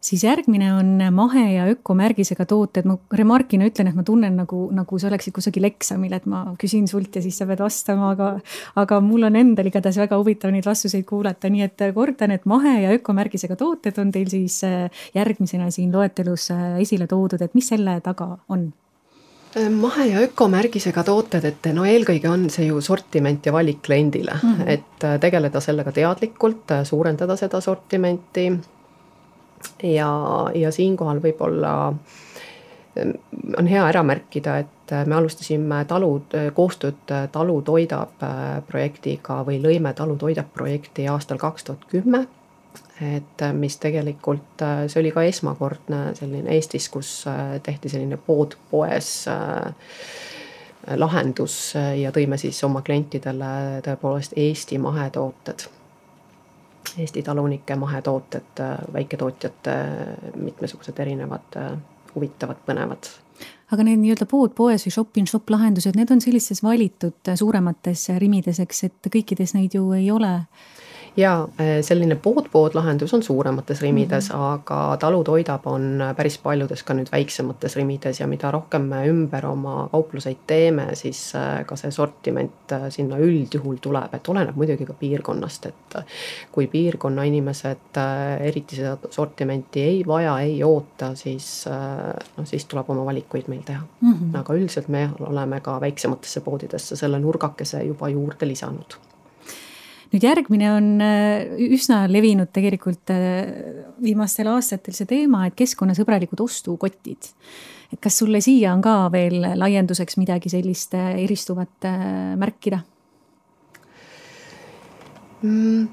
siis 0.00 0.24
järgmine 0.24 0.72
on 0.74 1.02
mahe 1.12 1.44
ja 1.52 1.66
ökomärgisega 1.70 2.46
tooted, 2.48 2.88
ma 2.88 2.96
remarkina 3.16 3.68
ütlen, 3.68 3.90
et 3.90 3.98
ma 3.98 4.04
tunnen 4.06 4.38
nagu, 4.40 4.62
nagu 4.74 4.98
sa 4.98 5.10
oleksid 5.10 5.34
kusagil 5.36 5.68
eksamil, 5.68 6.14
et 6.16 6.26
ma 6.30 6.42
küsin 6.60 6.88
sult 6.90 7.16
ja 7.16 7.22
siis 7.24 7.36
sa 7.40 7.46
pead 7.48 7.60
vastama, 7.60 8.14
aga. 8.16 8.30
aga 8.80 9.00
mul 9.04 9.28
on 9.28 9.36
endal 9.36 9.68
igatahes 9.68 10.00
väga 10.00 10.16
huvitav 10.20 10.54
neid 10.54 10.66
vastuseid 10.66 11.04
kuulata, 11.08 11.50
nii 11.52 11.66
et 11.66 11.86
kordan, 11.94 12.32
et 12.36 12.46
mahe 12.48 12.76
ja 12.84 12.94
ökomärgisega 12.96 13.56
tooted 13.60 13.98
on 14.00 14.12
teil 14.14 14.28
siis 14.32 14.62
äh, 14.64 15.02
järgmisena 15.14 15.70
siin 15.74 15.92
loetelus 15.92 16.50
äh, 16.54 16.78
esile 16.80 17.08
toodud, 17.10 17.42
et 17.42 17.56
mis 17.58 17.68
selle 17.68 17.98
taga 18.04 18.32
on? 18.48 18.70
Äh, 19.58 19.68
mahe 19.68 20.08
ja 20.08 20.24
ökomärgisega 20.24 21.04
tooted, 21.04 21.44
et 21.44 21.72
no 21.76 21.84
eelkõige 21.84 22.32
on 22.32 22.48
see 22.50 22.70
ju 22.70 22.80
sortiment 22.80 23.44
ja 23.44 23.52
valik 23.52 23.82
kliendile 23.84 24.38
mm, 24.40 24.56
-hmm. 24.56 24.68
et 24.78 25.08
tegeleda 25.20 25.60
sellega 25.60 25.92
teadlikult, 25.92 26.78
suurendada 26.88 27.36
seda 27.36 27.60
sortimenti 27.60 28.48
ja, 29.82 30.10
ja 30.54 30.72
siinkohal 30.72 31.20
võib-olla 31.22 31.72
mm, 31.92 33.14
on 33.58 33.66
hea 33.66 33.86
ära 33.88 34.02
märkida, 34.02 34.58
et 34.58 34.94
me 35.06 35.14
alustasime 35.14 35.84
talud, 35.88 36.34
koostööd 36.54 37.14
Talu 37.32 37.60
toidab 37.66 38.22
äh, 38.26 38.58
projektiga 38.66 39.40
või 39.46 39.60
lõime 39.62 39.94
Talu 39.94 40.16
toidab 40.18 40.50
projekti 40.54 41.06
aastal 41.08 41.38
kaks 41.38 41.64
tuhat 41.64 41.86
kümme. 41.90 42.26
et 43.00 43.42
äh, 43.42 43.52
mis 43.52 43.78
tegelikult, 43.78 44.62
äh, 44.62 44.86
see 44.88 45.00
oli 45.00 45.10
ka 45.10 45.22
esmakordne 45.22 46.14
selline 46.14 46.50
Eestis, 46.54 46.88
kus 46.88 47.24
tehti 47.62 47.88
selline 47.88 48.16
pood 48.16 48.56
poes 48.70 49.28
lahendus 50.96 51.74
ja 51.76 52.10
tõime 52.12 52.38
siis 52.40 52.64
oma 52.64 52.80
klientidele 52.82 53.82
tõepoolest 53.84 54.32
Eesti 54.36 54.78
mahetooted 54.78 55.68
Eesti 56.98 57.22
talunike 57.22 57.76
mahetooted, 57.76 58.62
väiketootjate 58.92 59.74
mitmesugused 60.40 60.98
erinevad 60.98 61.58
huvitavad, 62.14 62.62
põnevad. 62.66 63.10
Aga 63.70 63.84
need 63.86 64.00
nii-öelda 64.02 64.26
pood 64.26 64.54
poes 64.56 64.86
või 64.86 64.94
shop-in-shop 64.96 65.50
lahendused, 65.52 65.94
need 65.96 66.10
on 66.10 66.22
sellistes 66.24 66.62
valitud 66.64 67.30
suuremates 67.38 68.08
rimides, 68.18 68.58
eks, 68.64 68.84
et 68.88 69.10
kõikides 69.12 69.54
neid 69.54 69.76
ju 69.76 69.84
ei 69.94 70.10
ole 70.10 70.32
ja 71.16 71.48
äh, 71.60 71.80
selline 71.82 72.16
pood-pood 72.16 72.74
lahendus 72.74 73.14
on 73.14 73.22
suuremates 73.22 73.82
rimides 73.82 74.28
mm, 74.28 74.34
-hmm. 74.36 74.42
aga 74.42 74.96
talutoidab 75.00 75.66
on 75.66 76.04
päris 76.16 76.38
paljudes 76.38 76.82
ka 76.82 76.94
nüüd 76.94 77.12
väiksemates 77.12 77.76
rimides 77.76 78.20
ja 78.20 78.26
mida 78.26 78.50
rohkem 78.50 78.82
me 78.82 79.06
ümber 79.08 79.46
oma 79.46 79.88
kaupluseid 79.92 80.36
teeme, 80.46 80.86
siis 80.94 81.34
äh, 81.34 81.66
ka 81.66 81.76
see 81.76 81.90
sortiment 81.90 82.72
äh, 82.72 82.88
sinna 82.88 83.18
üldjuhul 83.18 83.76
tuleb, 83.80 84.14
et 84.14 84.28
oleneb 84.28 84.56
muidugi 84.56 84.86
ka 84.86 84.92
piirkonnast, 84.92 85.66
et 85.66 85.98
kui 86.52 86.66
piirkonna 86.66 87.22
inimesed 87.22 87.98
eriti 88.40 88.76
seda 88.76 88.96
sortimenti 89.10 89.82
ei 89.82 90.02
vaja, 90.06 90.38
ei 90.40 90.62
oota, 90.64 91.14
siis 91.14 91.64
noh, 92.36 92.46
siis 92.46 92.64
tuleb 92.64 92.90
oma 92.90 93.04
valikuid 93.04 93.48
meil 93.48 93.62
teha 93.66 93.82
mm. 94.00 94.12
-hmm. 94.12 94.38
aga 94.38 94.54
üldiselt 94.54 94.88
me 94.88 95.10
oleme 95.20 95.60
ka 95.60 95.80
väiksematesse 95.80 96.40
poodidesse 96.40 96.96
selle 96.96 97.18
nurgakese 97.18 97.82
juba 97.82 98.08
juurde 98.08 98.46
lisanud 98.46 99.09
nüüd 100.10 100.26
järgmine 100.26 100.70
on 100.74 100.86
äh, 101.04 101.50
üsna 101.70 102.02
levinud 102.10 102.50
tegelikult 102.54 103.12
äh, 103.14 103.50
viimastel 104.02 104.50
aastatel 104.50 104.96
see 104.96 105.08
teema, 105.10 105.44
et 105.46 105.56
keskkonnasõbralikud 105.58 106.42
ostukotid. 106.42 107.30
et 107.90 107.98
kas 108.02 108.18
sulle 108.18 108.40
siia 108.42 108.74
on 108.74 108.82
ka 108.82 108.94
veel 109.12 109.38
laienduseks 109.58 110.18
midagi 110.18 110.50
sellist 110.50 110.94
äh, 110.98 111.14
eristuvat 111.24 111.86
märkida? 112.40 112.82
Mm, 115.42 115.86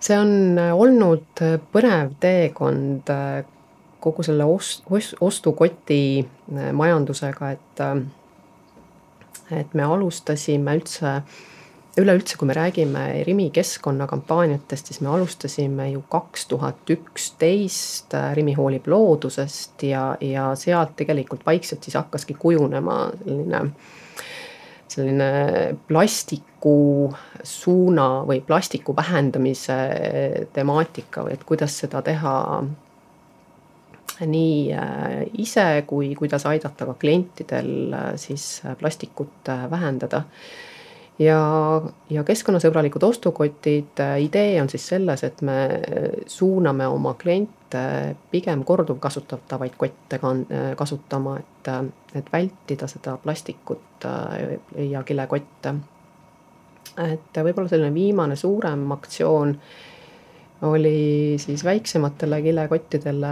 see 0.00 0.16
on 0.18 0.58
olnud 0.58 1.44
põnev 1.72 2.16
teekond 2.20 3.12
kogu 4.00 4.24
selle 4.26 4.46
ost-, 4.48 4.88
ostukoti 5.20 6.00
majandusega, 6.48 7.52
et, 7.54 7.84
et 9.54 9.78
me 9.78 9.86
alustasime 9.86 10.74
üldse 10.80 11.12
äh, 11.12 11.38
üleüldse, 12.02 12.36
kui 12.38 12.48
me 12.48 12.54
räägime 12.56 13.04
Rimi 13.26 13.48
keskkonnakampaaniatest, 13.54 14.90
siis 14.90 15.00
me 15.04 15.10
alustasime 15.12 15.90
ju 15.90 16.02
kaks 16.10 16.46
tuhat 16.50 16.90
üksteist 16.94 18.14
äh, 18.14 18.32
Rimi 18.38 18.54
hoolib 18.58 18.88
loodusest 18.90 19.82
ja, 19.88 20.10
ja 20.20 20.50
sealt 20.58 20.96
tegelikult 20.98 21.46
vaikselt 21.46 21.86
siis 21.86 21.98
hakkaski 21.98 22.36
kujunema 22.38 23.00
selline 23.24 23.64
selline 24.88 25.76
plastiku 25.88 27.10
suuna 27.44 28.24
või 28.26 28.40
plastiku 28.46 28.94
vähendamise 28.96 29.76
temaatika 30.52 31.26
või 31.26 31.34
et 31.36 31.44
kuidas 31.44 31.76
seda 31.82 32.00
teha 32.02 32.36
nii 34.26 34.72
äh, 34.74 35.20
ise 35.38 35.66
kui 35.86 36.14
kuidas 36.18 36.48
aidata 36.48 36.88
ka 36.88 36.96
klientidel 36.98 37.92
äh, 37.92 38.08
siis 38.16 38.62
plastikut 38.80 39.52
vähendada 39.70 40.24
ja, 41.18 41.82
ja 42.10 42.24
keskkonnasõbralikud 42.24 43.02
ostukotid, 43.02 43.98
äh, 44.00 44.16
idee 44.22 44.56
on 44.62 44.70
siis 44.70 44.86
selles, 44.92 45.24
et 45.26 45.42
me 45.42 45.58
suuname 46.26 46.86
oma 46.86 47.14
kliente 47.20 47.82
pigem 48.30 48.64
korduvkasutatavaid 48.64 49.76
kotte 49.76 50.20
äh, 50.22 50.72
kasutama, 50.76 51.38
et, 51.38 51.70
et 52.14 52.32
vältida 52.32 52.88
seda 52.90 53.18
plastikut 53.22 54.06
äh, 54.06 54.58
ja 54.90 55.02
kilekotte. 55.02 55.74
et 56.98 57.38
võib-olla 57.44 57.68
selline 57.70 57.94
viimane 57.94 58.36
suurem 58.36 58.90
aktsioon 58.92 59.52
oli 60.66 61.36
siis 61.38 61.62
väiksematele 61.64 62.40
kilekottidele 62.42 63.28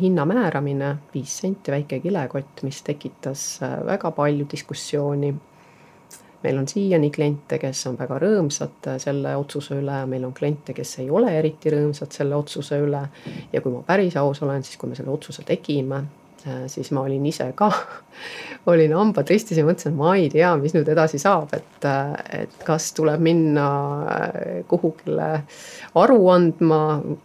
hinna 0.00 0.24
määramine, 0.28 0.90
viis 1.14 1.38
senti 1.40 1.72
väike 1.72 2.00
kilekott, 2.00 2.62
mis 2.62 2.82
tekitas 2.84 3.44
väga 3.86 4.10
palju 4.10 4.46
diskussiooni 4.50 5.32
meil 6.42 6.58
on 6.58 6.68
siiani 6.68 7.10
kliente, 7.10 7.58
kes 7.58 7.86
on 7.90 7.98
väga 7.98 8.18
rõõmsad 8.22 8.92
selle 9.02 9.34
otsuse 9.38 9.78
üle, 9.80 9.98
meil 10.10 10.26
on 10.28 10.34
kliente, 10.36 10.74
kes 10.76 10.98
ei 11.02 11.10
ole 11.10 11.32
eriti 11.38 11.72
rõõmsad 11.74 12.14
selle 12.14 12.38
otsuse 12.38 12.78
üle. 12.84 13.02
ja 13.52 13.60
kui 13.60 13.72
ma 13.74 13.82
päris 13.86 14.16
aus 14.16 14.42
olen, 14.42 14.62
siis 14.62 14.78
kui 14.78 14.90
me 14.90 14.98
selle 14.98 15.10
otsuse 15.10 15.42
tegime, 15.46 16.04
siis 16.66 16.92
ma 16.94 17.02
olin 17.02 17.26
ise 17.26 17.50
ka, 17.58 17.70
olin 18.70 18.94
hambad 18.94 19.30
ristis 19.30 19.58
ja 19.58 19.66
mõtlesin, 19.66 19.96
ma 19.98 20.14
ei 20.16 20.30
tea, 20.30 20.54
mis 20.60 20.76
nüüd 20.76 20.88
edasi 20.88 21.18
saab, 21.18 21.52
et, 21.56 21.90
et 22.38 22.62
kas 22.64 22.92
tuleb 22.96 23.22
minna 23.24 23.68
kuhugile 24.70 25.32
aru 25.98 26.22
andma 26.34 26.82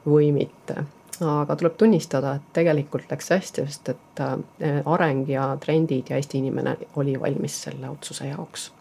või 0.10 0.34
mitte 0.36 0.84
aga 1.24 1.56
tuleb 1.56 1.76
tunnistada, 1.78 2.36
et 2.36 2.54
tegelikult 2.58 3.12
läks 3.12 3.30
hästi, 3.32 3.66
sest 3.70 3.92
et 3.94 4.22
areng 4.90 5.30
ja 5.30 5.52
trendid 5.62 6.10
ja 6.10 6.18
Eesti 6.18 6.42
inimene 6.42 6.74
oli 7.00 7.14
valmis 7.22 7.60
selle 7.68 7.90
otsuse 7.94 8.32
jaoks 8.32 8.72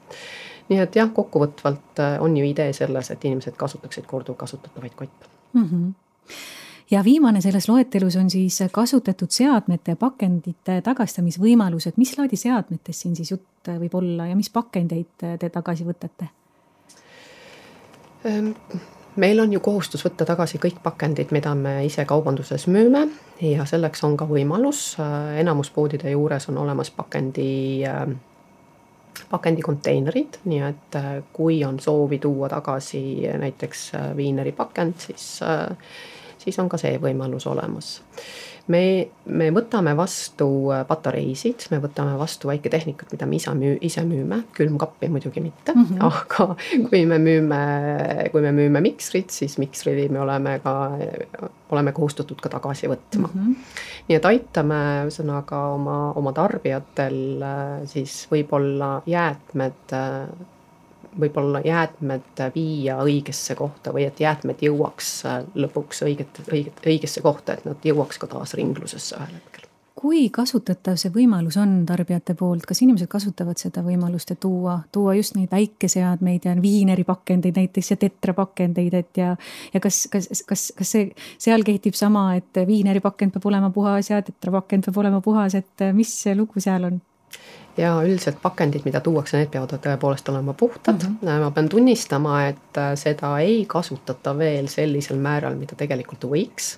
nii 0.68 0.81
et 0.83 0.96
jah, 0.96 1.11
kokkuvõtvalt 1.14 2.01
äh, 2.01 2.16
on 2.22 2.37
ju 2.37 2.44
idee 2.48 2.72
selles, 2.72 3.11
et 3.11 3.25
inimesed 3.25 3.57
kasutaksid 3.59 4.07
korduvkasutatavaid 4.07 4.94
kotte 4.96 5.33
mm. 5.53 5.68
-hmm 5.68 5.92
ja 6.90 7.05
viimane 7.05 7.40
selles 7.40 7.68
loetelus 7.68 8.16
on 8.16 8.31
siis 8.31 8.59
kasutatud 8.72 9.31
seadmete 9.31 9.94
pakendite 9.96 10.81
tagastamisvõimalused. 10.85 11.92
mis 11.96 12.18
laadi 12.18 12.37
seadmetest 12.37 13.01
siin 13.01 13.16
siis 13.16 13.31
jutt 13.31 13.68
võib 13.79 13.94
olla 13.94 14.27
ja 14.27 14.37
mis 14.37 14.51
pakendeid 14.51 15.25
te 15.38 15.48
tagasi 15.48 15.85
võtate? 15.85 16.29
Ehm, 18.25 18.51
meil 19.16 19.40
on 19.40 19.53
ju 19.53 19.61
kohustus 19.61 20.05
võtta 20.07 20.27
tagasi 20.27 20.59
kõik 20.62 20.83
pakendid, 20.83 21.33
mida 21.35 21.55
me 21.59 21.81
ise 21.87 22.05
kaubanduses 22.05 22.66
müüme 22.70 23.07
ja 23.40 23.66
selleks 23.66 24.05
on 24.05 24.16
ka 24.16 24.29
võimalus. 24.29 24.92
Äh, 25.01 25.40
enamus 25.42 25.70
poodide 25.70 26.11
juures 26.11 26.48
on 26.53 26.61
olemas 26.62 26.90
pakendi 26.90 27.48
äh, 27.88 28.07
pakendikonteinerid, 29.31 30.41
nii 30.45 30.63
et 30.69 30.97
äh, 30.99 31.11
kui 31.33 31.63
on 31.65 31.81
soovi 31.81 32.19
tuua 32.19 32.49
tagasi 32.53 33.03
näiteks 33.39 33.85
äh, 33.95 34.09
viineri 34.17 34.53
pakend, 34.53 34.99
siis, 34.99 35.27
äh, 35.43 35.77
siis 36.39 36.59
on 36.59 36.69
ka 36.69 36.81
see 36.81 36.99
võimalus 37.03 37.47
olemas 37.51 37.99
me, 38.70 39.09
me 39.27 39.48
võtame 39.55 39.94
vastu 39.98 40.46
äh, 40.72 40.83
patareisid, 40.87 41.66
me 41.72 41.81
võtame 41.83 42.14
vastu 42.20 42.51
väiketehnikat, 42.51 43.11
mida 43.14 43.27
me 43.27 43.38
ise 43.38 43.55
müü-, 43.59 43.79
ise 43.85 44.05
müüme, 44.07 44.42
külmkappi 44.57 45.09
muidugi 45.12 45.42
mitte 45.42 45.75
mm, 45.75 45.88
-hmm. 45.90 46.05
aga 46.09 46.87
kui 46.88 47.05
me 47.07 47.18
müüme, 47.18 47.62
kui 48.33 48.44
me 48.44 48.53
müüme 48.53 48.83
miksrit, 48.85 49.31
siis 49.31 49.59
miksri 49.59 50.09
me 50.09 50.20
oleme 50.20 50.59
ka, 50.64 50.75
oleme 51.70 51.92
kohustatud 51.92 52.40
ka 52.40 52.53
tagasi 52.53 52.90
võtma 52.90 53.29
mm. 53.29 53.35
-hmm. 53.35 53.77
nii 54.09 54.20
et 54.20 54.31
aitame 54.31 54.81
ühesõnaga 55.09 55.66
oma, 55.75 55.98
oma 56.16 56.33
tarbijatel 56.33 57.20
äh, 57.42 57.87
siis 57.87 58.27
võib-olla 58.31 59.01
jäätmed 59.07 59.96
äh, 59.98 60.51
võib-olla 61.20 61.61
jäätmed 61.64 62.44
viia 62.55 62.98
õigesse 63.03 63.55
kohta 63.59 63.92
või 63.94 64.07
et 64.09 64.20
jäätmed 64.20 64.62
jõuaks 64.62 65.11
äh, 65.27 65.42
lõpuks 65.55 66.05
õiget, 66.07 66.44
õiget, 66.53 66.81
õigesse 66.87 67.22
kohta, 67.25 67.57
et 67.57 67.66
nad 67.68 67.85
jõuaks 67.85 68.20
ka 68.20 68.31
taas 68.31 68.55
ringlusesse 68.59 69.18
ühel 69.18 69.37
hetkel. 69.37 69.68
kui 70.03 70.25
kasutatav 70.35 70.96
see 70.98 71.12
võimalus 71.14 71.55
on 71.62 71.85
tarbijate 71.87 72.35
poolt, 72.35 72.64
kas 72.66 72.81
inimesed 72.83 73.07
kasutavad 73.12 73.61
seda 73.61 73.85
võimalust, 73.87 74.33
et 74.35 74.40
tuua, 74.42 74.81
tuua 74.92 75.14
just 75.14 75.37
neid 75.37 75.53
väikeseadmeid 75.53 76.48
ja 76.48 76.57
viineripakendeid 76.59 77.61
näiteks 77.61 77.92
ja 77.92 77.98
tetrapakendeid, 78.01 78.96
et 78.98 79.22
ja. 79.22 79.37
ja 79.75 79.85
kas, 79.85 80.09
kas, 80.11 80.27
kas, 80.48 80.72
kas 80.75 80.96
see 80.96 81.12
seal 81.38 81.62
kehtib 81.62 81.94
sama, 81.94 82.33
et 82.40 82.64
viineripakend 82.66 83.37
peab 83.37 83.46
olema 83.53 83.70
puhas 83.70 84.11
ja 84.11 84.22
tetrapakend 84.27 84.88
peab 84.88 85.01
olema 85.05 85.22
puhas, 85.22 85.55
et 85.61 85.88
mis 85.94 86.16
lugu 86.35 86.61
seal 86.61 86.90
on? 86.90 87.01
Ja 87.77 87.93
üldiselt 88.05 88.39
pakendid, 88.43 88.85
mida 88.85 89.01
tuuakse, 89.01 89.39
need 89.41 89.51
peavad 89.53 89.75
tõepoolest 89.83 90.29
olema 90.33 90.53
puhtad 90.53 91.03
mm. 91.03 91.19
-hmm. 91.23 91.45
ma 91.45 91.51
pean 91.51 91.69
tunnistama, 91.69 92.47
et 92.47 92.79
äh, 92.79 92.95
seda 92.95 93.39
ei 93.39 93.65
kasutata 93.67 94.39
veel 94.39 94.69
sellisel 94.69 95.17
määral, 95.17 95.57
mida 95.57 95.77
tegelikult 95.77 96.25
võiks. 96.25 96.77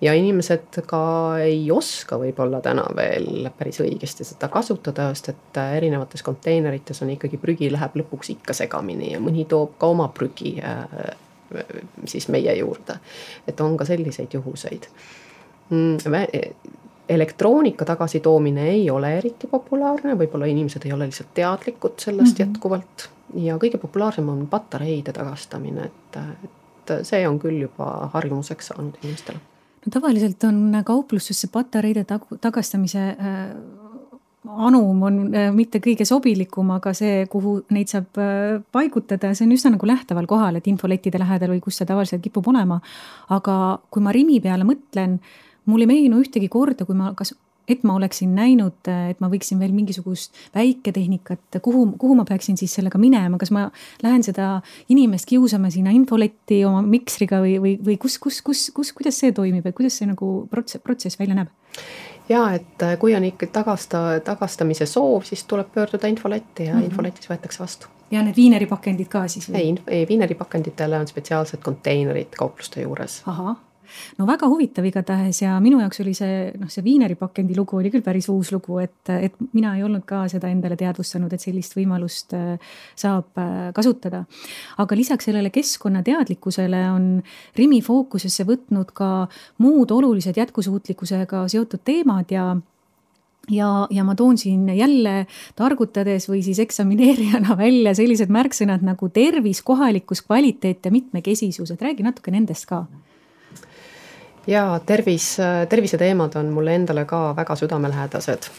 ja 0.00 0.12
inimesed 0.14 0.82
ka 0.86 1.38
ei 1.42 1.70
oska 1.70 2.18
võib-olla 2.18 2.60
täna 2.60 2.84
veel 2.96 3.50
päris 3.58 3.80
õigesti 3.80 4.24
seda 4.24 4.48
kasutada, 4.48 5.08
sest 5.14 5.28
et 5.28 5.56
äh, 5.56 5.76
erinevates 5.76 6.22
konteinerites 6.22 7.02
on 7.02 7.10
ikkagi 7.10 7.36
prügi 7.36 7.72
läheb 7.72 7.96
lõpuks 7.96 8.30
ikka 8.30 8.52
segamini 8.52 9.12
ja 9.12 9.20
mõni 9.20 9.46
toob 9.46 9.78
ka 9.78 9.86
oma 9.86 10.08
prügi 10.08 10.58
äh, 10.62 11.16
siis 12.04 12.28
meie 12.28 12.54
juurde. 12.58 12.98
et 13.46 13.60
on 13.60 13.76
ka 13.76 13.84
selliseid 13.84 14.34
juhuseid 14.34 14.88
mm, 15.70 15.96
elektroonika 17.08 17.84
tagasitoomine 17.84 18.68
ei 18.70 18.90
ole 18.90 19.14
eriti 19.18 19.46
populaarne, 19.46 20.14
võib-olla 20.18 20.48
inimesed 20.50 20.84
ei 20.86 20.92
ole 20.92 21.08
lihtsalt 21.08 21.32
teadlikud 21.34 21.96
sellest 21.98 22.38
mm 22.38 22.44
-hmm. 22.44 22.48
jätkuvalt. 22.48 23.08
ja 23.34 23.56
kõige 23.56 23.78
populaarsem 23.78 24.28
on 24.28 24.46
patareide 24.46 25.12
tagastamine, 25.12 25.84
et, 25.84 26.16
et 26.44 27.04
see 27.04 27.28
on 27.28 27.38
küll 27.38 27.60
juba 27.60 28.10
harjumuseks 28.12 28.66
saanud 28.66 28.94
inimestele. 29.02 29.38
no 29.86 29.90
tavaliselt 29.90 30.44
on 30.44 30.82
kauplusesse 30.84 31.48
patareide 31.52 32.04
tag 32.04 32.22
tagastamise 32.40 33.08
äh, 33.08 33.56
anum 34.48 35.02
on 35.02 35.18
äh, 35.34 35.50
mitte 35.54 35.80
kõige 35.84 36.06
sobilikum, 36.08 36.70
aga 36.70 36.92
see, 36.96 37.26
kuhu 37.30 37.58
neid 37.74 37.90
saab 37.90 38.20
äh, 38.20 38.60
paigutada, 38.72 39.34
see 39.34 39.46
on 39.46 39.52
üsna 39.56 39.74
nagu 39.74 39.86
lähteval 39.86 40.26
kohal, 40.26 40.56
et 40.56 40.66
infolettide 40.66 41.18
lähedal 41.18 41.52
või 41.54 41.60
kus 41.64 41.80
see 41.80 41.88
tavaliselt 41.88 42.22
kipub 42.22 42.48
olema. 42.48 42.80
aga 43.28 43.78
kui 43.90 44.02
ma 44.02 44.12
Rimi 44.14 44.40
peale 44.40 44.64
mõtlen 44.64 45.18
mul 45.68 45.84
ei 45.84 45.90
meenu 45.90 46.22
ühtegi 46.22 46.48
korda, 46.52 46.88
kui 46.88 46.96
ma 46.98 47.12
kas 47.18 47.34
et 47.68 47.84
ma 47.84 47.94
oleksin 47.98 48.32
näinud, 48.36 48.88
et 48.88 49.20
ma 49.20 49.28
võiksin 49.28 49.60
veel 49.60 49.74
mingisugust 49.76 50.36
väiketehnikat, 50.54 51.60
kuhu, 51.64 51.84
kuhu 52.00 52.16
ma 52.18 52.24
peaksin 52.28 52.56
siis 52.60 52.74
sellega 52.78 53.00
minema, 53.00 53.38
kas 53.40 53.52
ma 53.54 53.66
lähen 54.04 54.24
seda 54.24 54.62
inimest 54.92 55.28
kiusama 55.28 55.70
sinna 55.74 55.92
infoletti 55.94 56.62
oma 56.68 56.80
miksriga 56.86 57.42
või, 57.44 57.58
või, 57.62 57.74
või 57.84 57.98
kus, 58.00 58.18
kus, 58.22 58.40
kus, 58.44 58.68
kus, 58.74 58.94
kuidas 58.96 59.20
see 59.20 59.34
toimib, 59.36 59.68
et 59.68 59.76
kuidas 59.76 60.00
see 60.00 60.08
nagu 60.08 60.32
protsess, 60.50 60.84
protsess 60.84 61.20
välja 61.20 61.36
näeb? 61.42 61.52
ja 62.28 62.42
et 62.56 62.82
äh, 62.84 62.96
kui 63.00 63.14
on 63.16 63.24
ikka 63.28 63.50
tagasta, 63.52 64.02
tagastamise 64.24 64.88
soov, 64.88 65.22
siis 65.28 65.44
tuleb 65.48 65.70
pöörduda 65.74 66.08
infoletti 66.08 66.66
ja 66.66 66.74
mm 66.74 66.80
-hmm. 66.80 66.90
infoletis 66.90 67.30
võetakse 67.30 67.60
vastu. 67.60 67.92
ja 68.10 68.22
need 68.22 68.36
viineripakendid 68.36 69.08
ka 69.08 69.28
siis? 69.28 69.50
ei, 69.52 69.76
ei 69.86 70.08
viineripakenditele 70.08 70.98
on 70.98 71.06
spetsiaalsed 71.06 71.60
konteinerid 71.62 72.32
kaupluste 72.38 72.82
juures. 72.82 73.22
ahah 73.26 73.56
no 74.18 74.26
väga 74.28 74.48
huvitav 74.50 74.86
igatahes 74.88 75.42
ja 75.42 75.56
minu 75.62 75.80
jaoks 75.82 76.02
oli 76.04 76.14
see 76.16 76.52
noh, 76.58 76.70
see 76.72 76.84
viineripakendi 76.86 77.56
lugu 77.56 77.78
oli 77.80 77.92
küll 77.94 78.04
päris 78.06 78.28
uus 78.32 78.52
lugu, 78.54 78.78
et, 78.82 79.12
et 79.14 79.36
mina 79.52 79.74
ei 79.76 79.84
olnud 79.86 80.06
ka 80.08 80.24
seda 80.30 80.50
endale 80.52 80.78
teadvustanud, 80.78 81.32
et 81.32 81.44
sellist 81.44 81.76
võimalust 81.78 82.34
äh, 82.36 82.72
saab 82.98 83.38
äh, 83.40 83.68
kasutada. 83.76 84.24
aga 84.78 84.98
lisaks 84.98 85.28
sellele 85.28 85.52
keskkonnateadlikkusele 85.54 86.82
on 86.92 87.06
Rimi 87.58 87.82
fookusesse 87.84 88.46
võtnud 88.48 88.94
ka 88.96 89.28
muud 89.64 89.92
olulised 89.94 90.36
jätkusuutlikkusega 90.38 91.46
seotud 91.48 91.84
teemad 91.84 92.34
ja 92.34 92.50
ja, 93.50 93.86
ja 93.90 94.04
ma 94.04 94.14
toon 94.14 94.38
siin 94.38 94.68
jälle 94.76 95.26
targutades 95.56 96.28
või 96.28 96.42
siis 96.44 96.58
eksamineerijana 96.62 97.56
välja 97.58 97.94
sellised 97.96 98.32
märksõnad 98.32 98.84
nagu 98.86 99.08
tervis, 99.08 99.62
kohalikkus, 99.62 100.22
kvaliteet 100.26 100.84
ja 100.84 100.94
mitmekesisus, 100.94 101.72
et 101.72 101.82
räägi 101.82 102.06
natuke 102.06 102.34
nendest 102.34 102.68
ka 102.68 102.84
jaa, 104.48 104.80
tervis, 104.80 105.36
terviseteemad 105.68 106.36
on 106.40 106.52
mulle 106.52 106.74
endale 106.74 107.04
ka 107.04 107.36
väga 107.36 107.56
südamelähedased. 107.56 108.50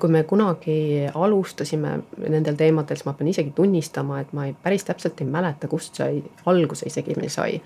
kui 0.00 0.08
me 0.08 0.22
kunagi 0.22 1.04
alustasime 1.14 1.98
nendel 2.28 2.54
teemadel, 2.56 2.96
siis 2.96 3.04
ma 3.04 3.12
pean 3.12 3.28
isegi 3.28 3.50
tunnistama, 3.52 4.20
et 4.20 4.30
ma 4.32 4.46
ei, 4.46 4.54
päris 4.62 4.86
täpselt 4.88 5.20
ei 5.20 5.26
mäleta, 5.28 5.68
kust 5.68 5.98
see 6.00 6.22
alguse 6.48 6.86
isegi 6.88 7.16
meil 7.18 7.28
sai. 7.28 7.58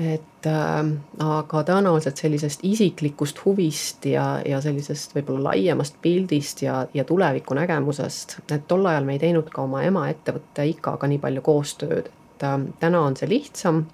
Et 0.00 0.46
äh, 0.48 0.78
aga 1.22 1.60
tõenäoliselt 1.68 2.18
sellisest 2.18 2.64
isiklikust 2.66 3.44
huvist 3.44 4.08
ja, 4.10 4.24
ja 4.48 4.62
sellisest 4.64 5.12
võib-olla 5.14 5.50
laiemast 5.50 6.00
pildist 6.02 6.64
ja, 6.64 6.86
ja 6.94 7.04
tulevikunägemusest, 7.04 8.38
et 8.48 8.64
tol 8.66 8.88
ajal 8.90 9.04
me 9.04 9.18
ei 9.18 9.22
teinud 9.22 9.52
ka 9.52 9.62
oma 9.68 9.84
emaettevõtte 9.86 10.64
IKA-ga 10.72 11.12
nii 11.12 11.20
palju 11.22 11.44
koostööd, 11.44 12.08
et 12.08 12.48
äh, 12.48 12.56
täna 12.80 13.04
on 13.10 13.20
see 13.20 13.28
lihtsam 13.36 13.84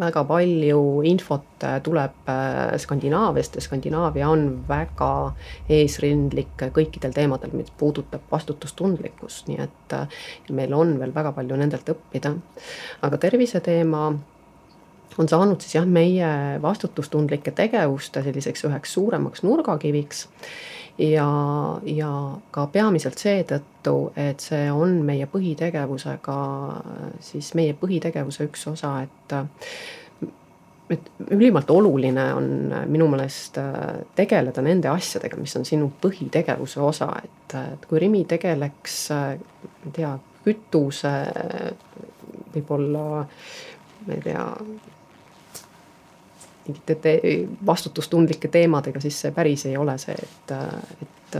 väga 0.00 0.22
palju 0.28 0.80
infot 1.08 1.64
äh, 1.64 1.78
tuleb 1.84 2.30
äh, 2.30 2.76
Skandinaaviast 2.80 3.56
ja 3.56 3.64
Skandinaavia 3.64 4.28
on 4.30 4.46
väga 4.68 5.10
eesrindlik 5.72 6.68
kõikidel 6.76 7.14
teemadel, 7.16 7.54
mis 7.56 7.72
puudutab 7.78 8.24
vastutustundlikkust, 8.32 9.50
nii 9.50 9.60
et 9.64 9.96
äh, 9.96 10.22
meil 10.50 10.74
on 10.76 10.96
veel 11.00 11.14
väga 11.14 11.34
palju 11.36 11.58
nendelt 11.60 11.88
õppida. 11.92 12.34
aga 13.02 13.20
terviseteema 13.26 14.06
on 15.18 15.28
saanud 15.28 15.60
siis 15.64 15.78
jah, 15.78 15.86
meie 15.88 16.30
vastutustundlike 16.62 17.54
tegevuste 17.56 18.22
selliseks 18.24 18.66
üheks 18.68 18.96
suuremaks 18.96 19.44
nurgakiviks 19.46 20.26
ja, 20.98 21.28
ja 21.82 22.10
ka 22.50 22.66
peamiselt 22.72 23.20
seetõttu, 23.20 23.96
et 24.16 24.40
see 24.44 24.70
on 24.72 24.98
meie 25.06 25.28
põhitegevusega, 25.30 26.38
siis 27.20 27.52
meie 27.58 27.76
põhitegevuse 27.78 28.48
üks 28.48 28.66
osa, 28.72 28.98
et 29.04 29.38
et 30.86 31.08
ülimalt 31.34 31.70
oluline 31.74 32.24
on 32.34 32.48
minu 32.86 33.08
meelest 33.10 33.58
tegeleda 34.14 34.62
nende 34.62 34.86
asjadega, 34.86 35.38
mis 35.40 35.56
on 35.58 35.64
sinu 35.66 35.88
põhitegevuse 36.02 36.78
osa, 36.80 37.08
et, 37.24 37.56
et 37.58 37.86
kui 37.90 37.98
Rimi 37.98 38.22
tegeleks, 38.30 39.00
ma 39.10 39.32
ei 39.90 39.94
tea, 39.96 40.12
kütuse, 40.46 41.14
võib-olla 42.54 43.24
ma 44.06 44.14
ei 44.14 44.22
tea, 44.22 44.44
mingite 46.68 46.96
te 47.02 47.14
vastutustundlike 47.66 48.50
teemadega, 48.52 49.00
siis 49.02 49.20
see 49.24 49.34
päris 49.34 49.66
ei 49.68 49.76
ole 49.76 49.96
see, 50.02 50.14
et, 50.14 50.54
et. 51.02 51.38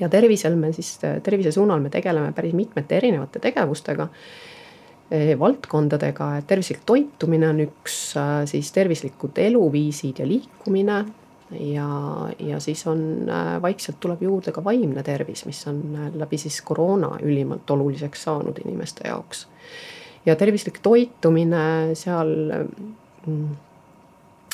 ja 0.00 0.08
tervisel 0.12 0.56
me 0.56 0.72
siis, 0.76 0.94
tervise 1.22 1.52
suunal 1.52 1.80
me 1.80 1.90
tegeleme 1.92 2.32
päris 2.36 2.54
mitmete 2.56 2.96
erinevate 2.96 3.42
tegevustega 3.42 4.08
eh, 5.10 5.32
valdkondadega, 5.38 6.28
et 6.38 6.46
tervislik 6.50 6.84
toitumine 6.86 7.50
on 7.50 7.64
üks, 7.66 7.98
siis 8.50 8.72
tervislikud 8.72 9.38
eluviisid 9.38 10.22
ja 10.22 10.28
liikumine. 10.28 11.04
ja, 11.60 11.88
ja 12.38 12.60
siis 12.60 12.86
on 12.86 13.28
vaikselt 13.62 14.00
tuleb 14.00 14.22
juurde 14.22 14.52
ka 14.52 14.64
vaimne 14.64 15.02
tervis, 15.02 15.44
mis 15.46 15.66
on 15.68 15.82
läbi 16.14 16.38
siis 16.38 16.62
koroona 16.62 17.18
ülimalt 17.22 17.70
oluliseks 17.70 18.22
saanud 18.22 18.58
inimeste 18.64 19.08
jaoks. 19.08 19.48
ja 20.26 20.36
tervislik 20.36 20.78
toitumine 20.82 21.94
seal 21.94 22.32
mm, 23.26 23.56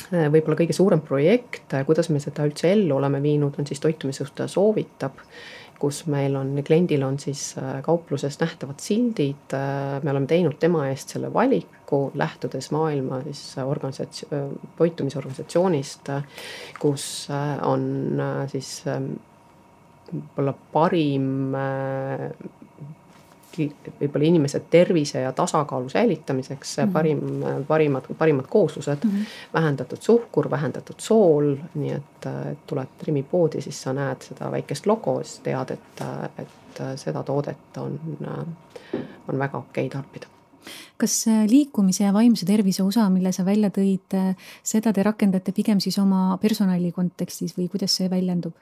võib-olla 0.08 0.58
kõige 0.58 0.76
suurem 0.76 1.02
projekt, 1.04 1.72
äh, 1.74 1.84
kuidas 1.86 2.10
me 2.12 2.20
seda 2.22 2.46
üldse 2.48 2.72
ellu 2.72 2.96
oleme 2.98 3.20
viinud, 3.24 3.58
on 3.58 3.68
siis 3.68 3.82
toitumisjuhtaja 3.84 4.50
soovitab 4.52 5.22
kus 5.78 6.00
meil 6.10 6.34
on, 6.34 6.56
kliendil 6.66 7.04
on 7.06 7.20
siis 7.22 7.52
äh, 7.60 7.76
kaupluses 7.86 8.40
nähtavad 8.40 8.80
sildid, 8.82 9.54
me 10.02 10.10
oleme 10.10 10.26
teinud 10.26 10.56
tema 10.58 10.88
eest 10.90 11.14
selle 11.14 11.30
valiku, 11.30 12.08
lähtudes 12.18 12.72
maailma 12.74 13.20
siis 13.28 13.42
organisatsioon, 13.62 14.56
toitumisorganisatsioonist, 14.80 16.10
kus 16.82 17.06
on 17.62 17.86
siis 18.50 18.72
võib-olla 20.08 20.56
parim 20.74 21.54
võib-olla 23.56 24.26
inimese 24.28 24.60
tervise 24.70 25.20
ja 25.20 25.32
tasakaalu 25.32 25.88
säilitamiseks 25.88 26.76
mm 26.76 26.84
-hmm. 26.84 26.92
parim, 26.92 27.20
parimad, 27.68 28.04
parimad 28.18 28.46
kooslused 28.48 29.04
mm. 29.04 29.10
-hmm. 29.10 29.26
vähendatud 29.54 29.98
suhkur, 30.00 30.50
vähendatud 30.50 30.98
sool, 30.98 31.56
nii 31.74 31.92
et, 31.92 32.26
et 32.50 32.66
tuled 32.66 33.04
Rimi 33.06 33.22
poodi, 33.22 33.60
siis 33.60 33.82
sa 33.82 33.92
näed 33.92 34.22
seda 34.22 34.50
väikest 34.50 34.86
logo, 34.86 35.22
siis 35.22 35.40
tead, 35.40 35.70
et, 35.70 36.02
et 36.38 36.82
seda 36.96 37.22
toodet 37.22 37.76
on, 37.76 38.00
on 39.28 39.38
väga 39.38 39.58
okei 39.58 39.86
okay 39.86 40.00
tarbida 40.00 40.37
kas 40.98 41.14
liikumise 41.50 42.04
ja 42.04 42.12
vaimse 42.12 42.46
tervise 42.46 42.82
osa, 42.82 43.08
mille 43.12 43.32
sa 43.32 43.44
välja 43.46 43.70
tõid, 43.74 44.16
seda 44.62 44.92
te 44.92 45.02
rakendate 45.06 45.52
pigem 45.56 45.80
siis 45.80 45.98
oma 46.02 46.36
personali 46.42 46.92
kontekstis 46.92 47.56
või 47.58 47.68
kuidas 47.72 47.96
see 48.00 48.10
väljendub? 48.10 48.54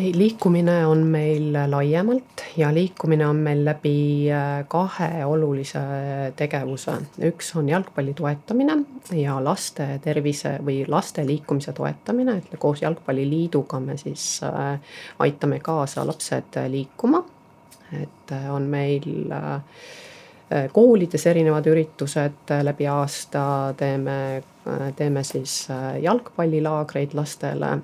ei, 0.00 0.12
liikumine 0.16 0.86
on 0.86 0.98
meil 1.06 1.52
laiemalt 1.70 2.44
ja 2.56 2.70
liikumine 2.74 3.26
on 3.26 3.36
meil 3.44 3.64
läbi 3.64 4.30
äh, 4.32 4.64
kahe 4.68 5.24
olulise 5.26 5.80
tegevuse. 6.36 6.94
üks 7.26 7.52
on 7.56 7.68
jalgpalli 7.68 8.14
toetamine 8.14 8.76
ja 9.16 9.36
laste 9.44 9.86
tervise 10.02 10.56
või 10.64 10.84
laste 10.88 11.26
liikumise 11.26 11.72
toetamine, 11.76 12.38
et 12.38 12.58
koos 12.58 12.82
Jalgpalliliiduga 12.82 13.80
me 13.80 13.96
siis 14.00 14.40
äh, 14.46 14.78
aitame 15.18 15.60
kaasa 15.60 16.06
lapsed 16.06 16.60
liikuma. 16.68 17.24
et 17.92 18.32
äh, 18.32 18.54
on 18.54 18.62
meil 18.62 19.06
koolides 20.72 21.26
erinevad 21.30 21.66
üritused 21.70 22.50
läbi 22.66 22.86
aasta, 22.90 23.42
teeme, 23.78 24.42
teeme 24.96 25.22
siis 25.24 25.68
jalgpallilaagreid 26.02 27.14
lastele. 27.14 27.76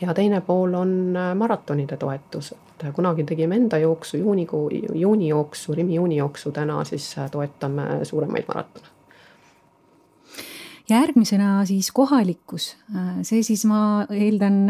Ja 0.00 0.14
teine 0.14 0.40
pool 0.40 0.74
on 0.74 1.16
äh, 1.16 1.34
maratonide 1.34 1.96
toetus, 1.96 2.52
et 2.52 2.84
äh, 2.84 2.92
kunagi 2.94 3.24
tegime 3.24 3.56
enda 3.56 3.78
jooksu 3.78 4.16
juunikuu, 4.16 4.70
juunijooksu, 4.94 5.74
Rimi 5.74 5.94
juunijooksu, 5.94 6.52
täna 6.52 6.84
siis 6.84 7.18
äh, 7.18 7.30
toetame 7.30 8.04
suuremaid 8.04 8.48
maratone 8.48 8.89
järgmisena 10.90 11.64
siis 11.68 11.90
kohalikkus, 11.94 12.70
see 13.26 13.42
siis 13.46 13.64
ma 13.68 14.06
eeldan, 14.10 14.62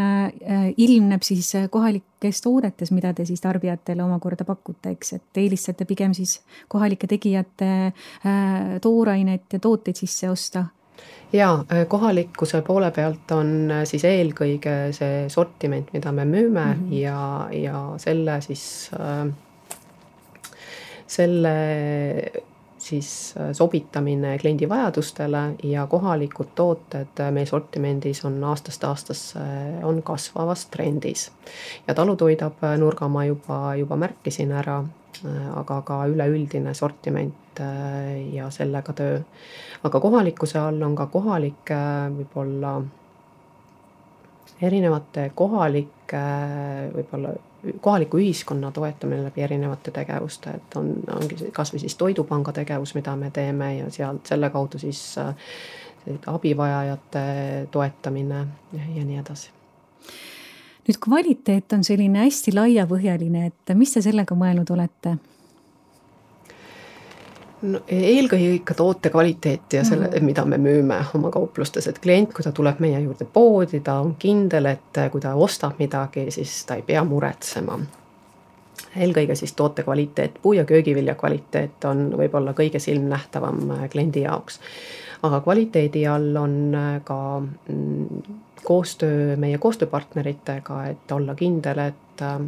ilmneb 0.77 1.23
siis 1.25 1.53
kohalikes 1.71 2.41
toodetes, 2.45 2.91
mida 2.95 3.13
te 3.17 3.25
siis 3.25 3.41
tarbijatele 3.41 4.03
omakorda 4.03 4.45
pakute, 4.47 4.93
eks, 4.95 5.13
et 5.17 5.41
eelistate 5.43 5.87
pigem 5.89 6.13
siis 6.17 6.39
kohalike 6.71 7.09
tegijate 7.09 7.71
toorainet 8.81 9.57
ja 9.57 9.59
tooteid 9.63 10.03
sisse 10.03 10.29
osta. 10.29 10.65
Jaa, 11.33 11.65
äh, 11.71 11.87
kohalikkuse 11.87 12.61
poole 12.61 12.91
pealt 12.91 13.31
on 13.31 13.71
äh, 13.71 13.85
siis 13.87 14.03
eelkõige 14.03 14.91
see 14.95 15.29
sortiment, 15.31 15.93
mida 15.95 16.11
me 16.11 16.25
müüme 16.27 16.65
mm 16.65 16.81
-hmm. 16.81 16.93
ja, 16.99 17.47
ja 17.55 17.83
selle 17.97 18.41
siis 18.41 18.91
äh,, 18.99 19.31
selle 21.07 21.55
siis 22.91 23.11
äh, 23.39 23.51
sobitamine 23.57 24.35
kliendi 24.41 24.69
vajadustele 24.69 25.43
ja 25.63 25.87
kohalikud 25.87 26.53
tooted 26.55 27.23
meie 27.31 27.49
sortimendis 27.49 28.23
on 28.27 28.39
aastast 28.43 28.83
aastasse, 28.87 29.43
on 29.83 30.01
kasvavas 30.03 30.67
trendis. 30.73 31.29
ja 31.87 31.95
talutoidab 31.97 32.63
nurga 32.77 33.07
ma 33.07 33.25
juba, 33.25 33.75
juba 33.79 33.97
märkisin 33.97 34.51
ära, 34.51 34.81
aga 35.55 35.81
ka 35.85 36.03
üleüldine 36.09 36.73
sortiment 36.73 37.59
ja 38.31 38.47
sellega 38.49 38.93
töö 38.95 39.19
aga 39.83 39.99
kohalikkuse 39.99 40.59
all 40.59 40.81
on 40.85 40.95
ka 40.95 41.07
kohalikke 41.11 41.77
võib-olla 42.15 42.73
erinevate 44.61 45.31
kohalike 45.35 46.21
võib-olla 46.95 47.33
kohaliku 47.81 48.17
ühiskonna 48.17 48.71
toetamine 48.71 49.23
läbi 49.23 49.41
erinevate 49.41 49.91
tegevuste, 49.91 50.55
et 50.57 50.75
on, 50.79 50.91
ongi 51.15 51.51
kasvõi 51.53 51.83
siis 51.83 51.95
Toidupanga 51.95 52.53
tegevus, 52.55 52.95
mida 52.97 53.15
me 53.15 53.31
teeme 53.31 53.75
ja 53.77 53.89
sealt 53.93 54.29
selle 54.29 54.49
kaudu 54.49 54.81
siis 54.81 55.01
äh, 55.21 55.33
abivajajate 56.27 57.25
toetamine 57.71 58.45
ja, 58.73 59.05
nii 59.05 59.19
edasi 59.21 59.51
nüüd 60.87 60.97
kvaliteet 61.03 61.73
on 61.77 61.83
selline 61.85 62.23
hästi 62.23 62.55
laiapõhjaline, 62.57 63.45
et 63.51 63.73
mis 63.77 63.93
te 63.93 64.01
sellega 64.01 64.35
mõelnud 64.35 64.71
olete? 64.73 65.17
No 67.61 67.81
eelkõige 67.87 68.53
ikka 68.55 68.75
toote 68.77 69.09
kvaliteeti 69.13 69.77
ja 69.77 69.83
selle 69.85 70.07
mm, 70.07 70.13
-hmm. 70.13 70.23
mida 70.23 70.45
me 70.45 70.57
müüme 70.57 70.97
oma 71.15 71.31
kauplustes, 71.31 71.87
et 71.87 71.99
klient, 71.99 72.33
kui 72.33 72.43
ta 72.43 72.51
tuleb 72.51 72.79
meie 72.79 72.99
juurde 72.99 73.25
poodi, 73.25 73.79
ta 73.79 73.99
on 74.01 74.15
kindel, 74.19 74.65
et 74.65 75.01
kui 75.11 75.21
ta 75.21 75.35
ostab 75.35 75.79
midagi, 75.79 76.31
siis 76.31 76.65
ta 76.65 76.75
ei 76.75 76.81
pea 76.81 77.03
muretsema. 77.03 77.79
eelkõige 78.95 79.35
siis 79.35 79.53
toote 79.53 79.83
kvaliteet, 79.83 80.39
puu- 80.41 80.53
ja 80.53 80.65
köögivilja 80.65 81.15
kvaliteet 81.15 81.85
on 81.85 82.11
võib-olla 82.17 82.53
kõige 82.53 82.79
silmnähtavam 82.79 83.71
äh, 83.71 83.89
kliendi 83.89 84.21
jaoks. 84.21 84.59
aga 85.23 85.41
kvaliteedi 85.41 86.07
all 86.07 86.35
on 86.35 86.75
äh, 86.75 87.01
ka 87.03 87.39
mm, 87.67 88.23
koostöö 88.63 89.37
meie 89.37 89.57
koostööpartneritega, 89.57 90.85
et 90.85 91.11
olla 91.11 91.35
kindel, 91.35 91.79
et 91.79 92.21
äh, 92.21 92.41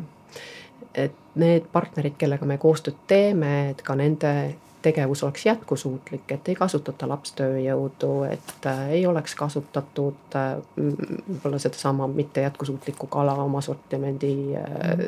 et 0.96 1.16
need 1.36 1.66
partnerid, 1.72 2.14
kellega 2.18 2.46
me 2.46 2.58
koostööd 2.58 2.98
teeme, 3.08 3.70
et 3.70 3.82
ka 3.82 3.96
nende 3.96 4.56
tegevus 4.84 5.24
oleks 5.24 5.46
jätkusuutlik, 5.46 6.32
et 6.32 6.50
ei 6.50 6.56
kasutata 6.56 7.08
lapstööjõudu, 7.10 8.12
et 8.28 8.66
äh, 8.68 8.90
ei 8.98 9.06
oleks 9.08 9.36
kasutatud 9.40 10.36
äh, 10.36 10.58
võib-olla 10.78 11.60
sedasama 11.60 12.08
mitte 12.12 12.44
jätkusuutlikku 12.44 13.08
kala 13.08 13.36
oma 13.46 13.62
sortimendi 13.62 14.34
äh, 14.60 15.06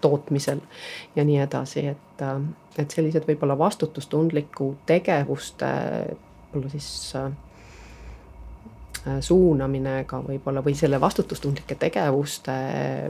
tootmisel 0.00 0.60
ja 1.16 1.24
nii 1.24 1.40
edasi, 1.46 1.86
et, 1.94 2.22
et 2.78 2.92
sellised 2.92 3.24
võib-olla 3.28 3.56
vastutustundliku 3.58 4.74
tegevuste 4.86 5.72
võib-olla 6.52 6.72
siis 6.76 6.90
suunamine 9.22 10.02
ka 10.08 10.20
võib-olla 10.24 10.60
või 10.66 10.74
selle 10.76 11.00
vastutustundlike 11.00 11.78
tegevuste 11.80 12.52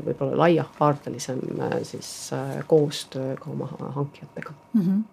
võib-olla 0.04 0.38
laiahaardelisem 0.44 1.42
siis 1.88 2.10
koostöö 2.70 3.34
ka 3.40 3.50
oma 3.50 3.70
hankijatega 3.98 4.54
mm. 4.74 4.80
-hmm 4.80 5.04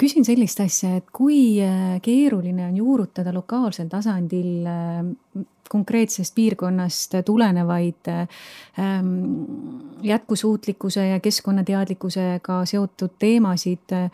küsin 0.00 0.26
sellist 0.26 0.60
asja, 0.60 0.96
et 0.98 1.10
kui 1.14 1.60
äh, 1.62 1.98
keeruline 2.02 2.66
on 2.66 2.76
juurutada 2.76 3.32
lokaalsel 3.34 3.88
tasandil 3.92 4.66
ähm, 4.66 5.12
konkreetsest 5.70 6.34
piirkonnast 6.34 7.16
tulenevaid 7.24 8.08
ähm, 8.10 9.10
jätkusuutlikkuse 10.04 11.06
ja 11.08 11.20
keskkonnateadlikkusega 11.20 12.60
seotud 12.68 13.16
teemasid 13.18 13.94
äh, 13.96 14.10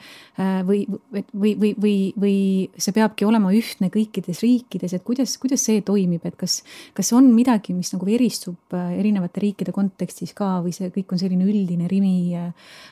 või, 0.66 0.84
või, 1.12 1.24
või, 1.34 1.72
või, 1.82 1.94
või 2.20 2.36
see 2.78 2.96
peabki 2.96 3.28
olema 3.28 3.52
ühtne 3.56 3.90
kõikides 3.92 4.42
riikides, 4.44 4.94
et 4.96 5.06
kuidas, 5.06 5.36
kuidas 5.42 5.64
see 5.66 5.82
toimib, 5.86 6.24
et 6.28 6.36
kas, 6.40 6.60
kas 6.96 7.12
on 7.16 7.32
midagi, 7.34 7.74
mis 7.76 7.92
nagu 7.94 8.10
eristub 8.10 8.76
äh, 8.76 8.94
erinevate 8.98 9.42
riikide 9.44 9.74
kontekstis 9.76 10.34
ka 10.36 10.58
või 10.64 10.74
see 10.76 10.92
kõik 10.94 11.16
on 11.16 11.22
selline 11.22 11.48
üldine 11.48 11.88
Rimi 11.90 12.36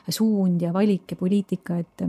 suund 0.09 0.61
ja 0.61 0.73
valik 0.75 1.13
ja 1.13 1.19
poliitika, 1.19 1.79
et 1.79 2.03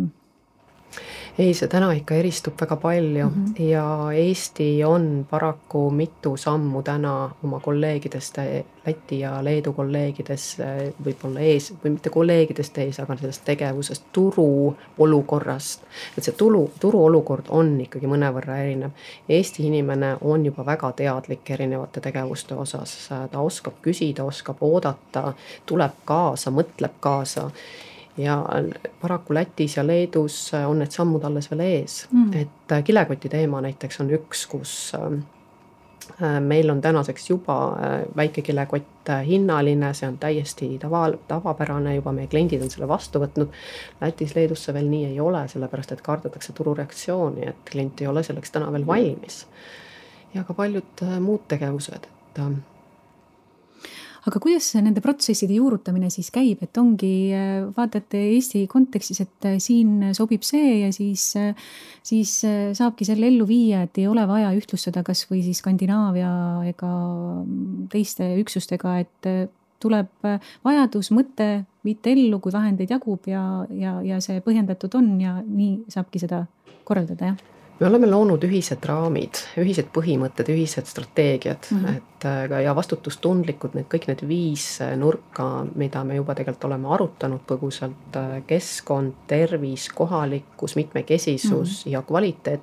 ei, 1.39 1.55
see 1.55 1.69
täna 1.71 1.91
ikka 1.97 2.17
eristub 2.21 2.55
väga 2.61 2.77
palju 2.77 3.27
mm 3.29 3.45
-hmm. 3.45 3.63
ja 3.63 4.13
Eesti 4.13 4.85
on 4.85 5.27
paraku 5.31 5.91
mitu 5.91 6.37
sammu 6.37 6.83
täna 6.83 7.31
oma 7.45 7.61
kolleegidest, 7.61 8.39
Läti 8.87 9.21
ja 9.21 9.45
Leedu 9.45 9.73
kolleegidest 9.73 10.59
võib-olla 11.05 11.41
ees 11.41 11.73
või 11.85 11.91
mitte 11.91 12.11
kolleegidest 12.11 12.79
ees, 12.79 13.01
aga 13.01 13.17
sellest 13.17 13.45
tegevusest, 13.45 14.05
turu 14.13 14.77
olukorrast. 14.99 15.83
et 16.19 16.25
see 16.25 16.35
tulu, 16.35 16.71
turu 16.81 17.05
olukord 17.05 17.45
on 17.49 17.81
ikkagi 17.81 18.07
mõnevõrra 18.07 18.57
erinev. 18.63 18.91
Eesti 19.29 19.67
inimene 19.67 20.17
on 20.21 20.47
juba 20.47 20.67
väga 20.67 20.93
teadlik 20.93 21.51
erinevate 21.51 22.01
tegevuste 22.01 22.55
osas, 22.55 23.09
ta 23.31 23.41
oskab 23.41 23.75
küsida, 23.83 24.25
oskab 24.25 24.57
oodata, 24.61 25.33
tuleb 25.67 25.93
kaasa, 26.05 26.51
mõtleb 26.51 26.97
kaasa 27.01 27.51
ja 28.17 28.47
paraku 29.01 29.35
Lätis 29.35 29.77
ja 29.77 29.87
Leedus 29.87 30.53
on 30.67 30.79
need 30.79 30.91
sammud 30.91 31.25
alles 31.25 31.51
veel 31.51 31.61
ees 31.67 32.07
mm., 32.11 32.33
et 32.43 32.73
äh, 32.73 32.83
kilekoti 32.85 33.29
teema 33.29 33.61
näiteks 33.61 34.01
on 34.01 34.11
üks, 34.15 34.47
kus 34.51 34.73
äh, 34.99 36.41
meil 36.41 36.71
on 36.71 36.81
tänaseks 36.81 37.31
juba 37.31 37.59
äh, 37.69 38.01
väike 38.17 38.43
kilekott 38.43 39.13
hinnaline, 39.27 39.93
see 39.95 40.09
on 40.09 40.19
täiesti 40.19 40.73
tava, 40.83 41.07
tavapärane, 41.29 41.95
juba 41.95 42.13
meie 42.13 42.31
kliendid 42.31 42.63
on 42.63 42.71
selle 42.71 42.89
vastu 42.89 43.23
võtnud. 43.23 43.55
Lätis-Leedus 44.01 44.67
see 44.67 44.75
veel 44.77 44.91
nii 44.91 45.13
ei 45.13 45.21
ole, 45.21 45.47
sellepärast 45.49 45.95
et 45.95 46.03
kardetakse 46.07 46.53
turureaktsiooni, 46.57 47.47
et 47.49 47.71
klient 47.71 48.03
ei 48.03 48.11
ole 48.11 48.23
selleks 48.27 48.53
täna 48.55 48.73
veel 48.73 48.87
valmis. 48.87 49.47
ja 50.35 50.45
ka 50.47 50.55
paljud 50.55 51.03
muud 51.21 51.49
tegevused, 51.51 52.07
et 52.07 52.43
aga 54.29 54.41
kuidas 54.43 54.69
nende 54.83 55.01
protsesside 55.05 55.57
juurutamine 55.57 56.11
siis 56.13 56.29
käib, 56.35 56.61
et 56.65 56.77
ongi, 56.81 57.13
äh, 57.37 57.63
vaatate 57.77 58.21
Eesti 58.35 58.67
kontekstis, 58.71 59.23
et 59.25 59.49
äh, 59.49 59.57
siin 59.63 60.11
sobib 60.17 60.45
see 60.47 60.81
ja 60.83 60.91
siis, 60.93 61.31
äh, 61.41 61.55
siis 62.07 62.35
saabki 62.77 63.09
selle 63.09 63.31
ellu 63.31 63.47
viia, 63.49 63.85
et 63.87 64.01
ei 64.01 64.09
ole 64.11 64.27
vaja 64.29 64.53
ühtlustada 64.57 65.05
kasvõi 65.07 65.43
siis 65.47 65.63
Skandinaavia 65.63 66.33
ega 66.71 66.93
teiste 67.93 68.29
üksustega, 68.41 68.99
et 69.05 69.31
tuleb 69.81 70.29
vajadus, 70.65 71.09
mõte 71.17 71.49
viita 71.87 72.13
ellu, 72.13 72.41
kui 72.45 72.53
vahendeid 72.53 72.93
jagub 72.93 73.29
ja, 73.31 73.45
ja, 73.73 73.97
ja 74.05 74.21
see 74.25 74.43
põhjendatud 74.45 74.99
on 75.01 75.15
ja 75.23 75.39
nii 75.41 75.87
saabki 75.93 76.21
seda 76.21 76.45
korraldada, 76.85 77.33
jah 77.33 77.50
me 77.81 77.87
oleme 77.87 78.09
loonud 78.11 78.45
ühised 78.45 78.85
raamid, 78.85 79.41
ühised 79.61 79.89
põhimõtted, 79.95 80.51
ühised 80.53 80.89
strateegiad 80.89 81.71
mm, 81.71 81.79
-hmm. 81.85 81.97
et 81.97 82.27
äh, 82.29 82.63
ja 82.65 82.75
vastutustundlikud 82.77 83.75
need 83.77 83.89
kõik 83.93 84.07
need 84.11 84.25
viis 84.29 84.67
äh, 84.85 84.93
nurka, 85.01 85.65
mida 85.81 86.03
me 86.05 86.19
juba 86.19 86.37
tegelikult 86.37 86.69
oleme 86.69 86.91
arutanud 86.93 87.41
põgusalt, 87.49 88.19
äh, 88.21 88.37
keskkond, 88.47 89.17
tervis, 89.27 89.89
kohalikkus, 89.97 90.77
mitmekesisus 90.77 91.51
mm 91.51 91.89
-hmm. 91.89 91.93
ja 91.93 92.03
kvaliteet. 92.03 92.61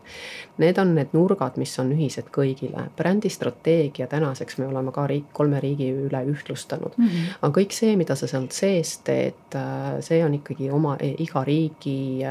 Need 0.57 0.77
on 0.77 0.95
need 0.95 1.13
nurgad, 1.13 1.57
mis 1.57 1.79
on 1.79 1.91
ühised 1.91 2.29
kõigile. 2.37 2.89
brändistrateegia 2.97 4.07
tänaseks 4.07 4.57
me 4.57 4.67
oleme 4.67 4.91
ka 4.91 5.07
riik, 5.07 5.33
kolme 5.33 5.59
riigi 5.59 5.91
üle 5.91 6.25
ühtlustanud 6.25 6.93
mm. 6.97 7.05
-hmm. 7.07 7.37
aga 7.41 7.61
kõik 7.61 7.71
see, 7.71 7.95
mida 7.95 8.15
sa 8.15 8.27
sealt 8.27 8.51
sees 8.51 8.97
teed, 8.97 9.57
see 9.99 10.25
on 10.25 10.33
ikkagi 10.33 10.69
oma 10.71 10.97
iga 11.01 11.43
riigi 11.43 12.25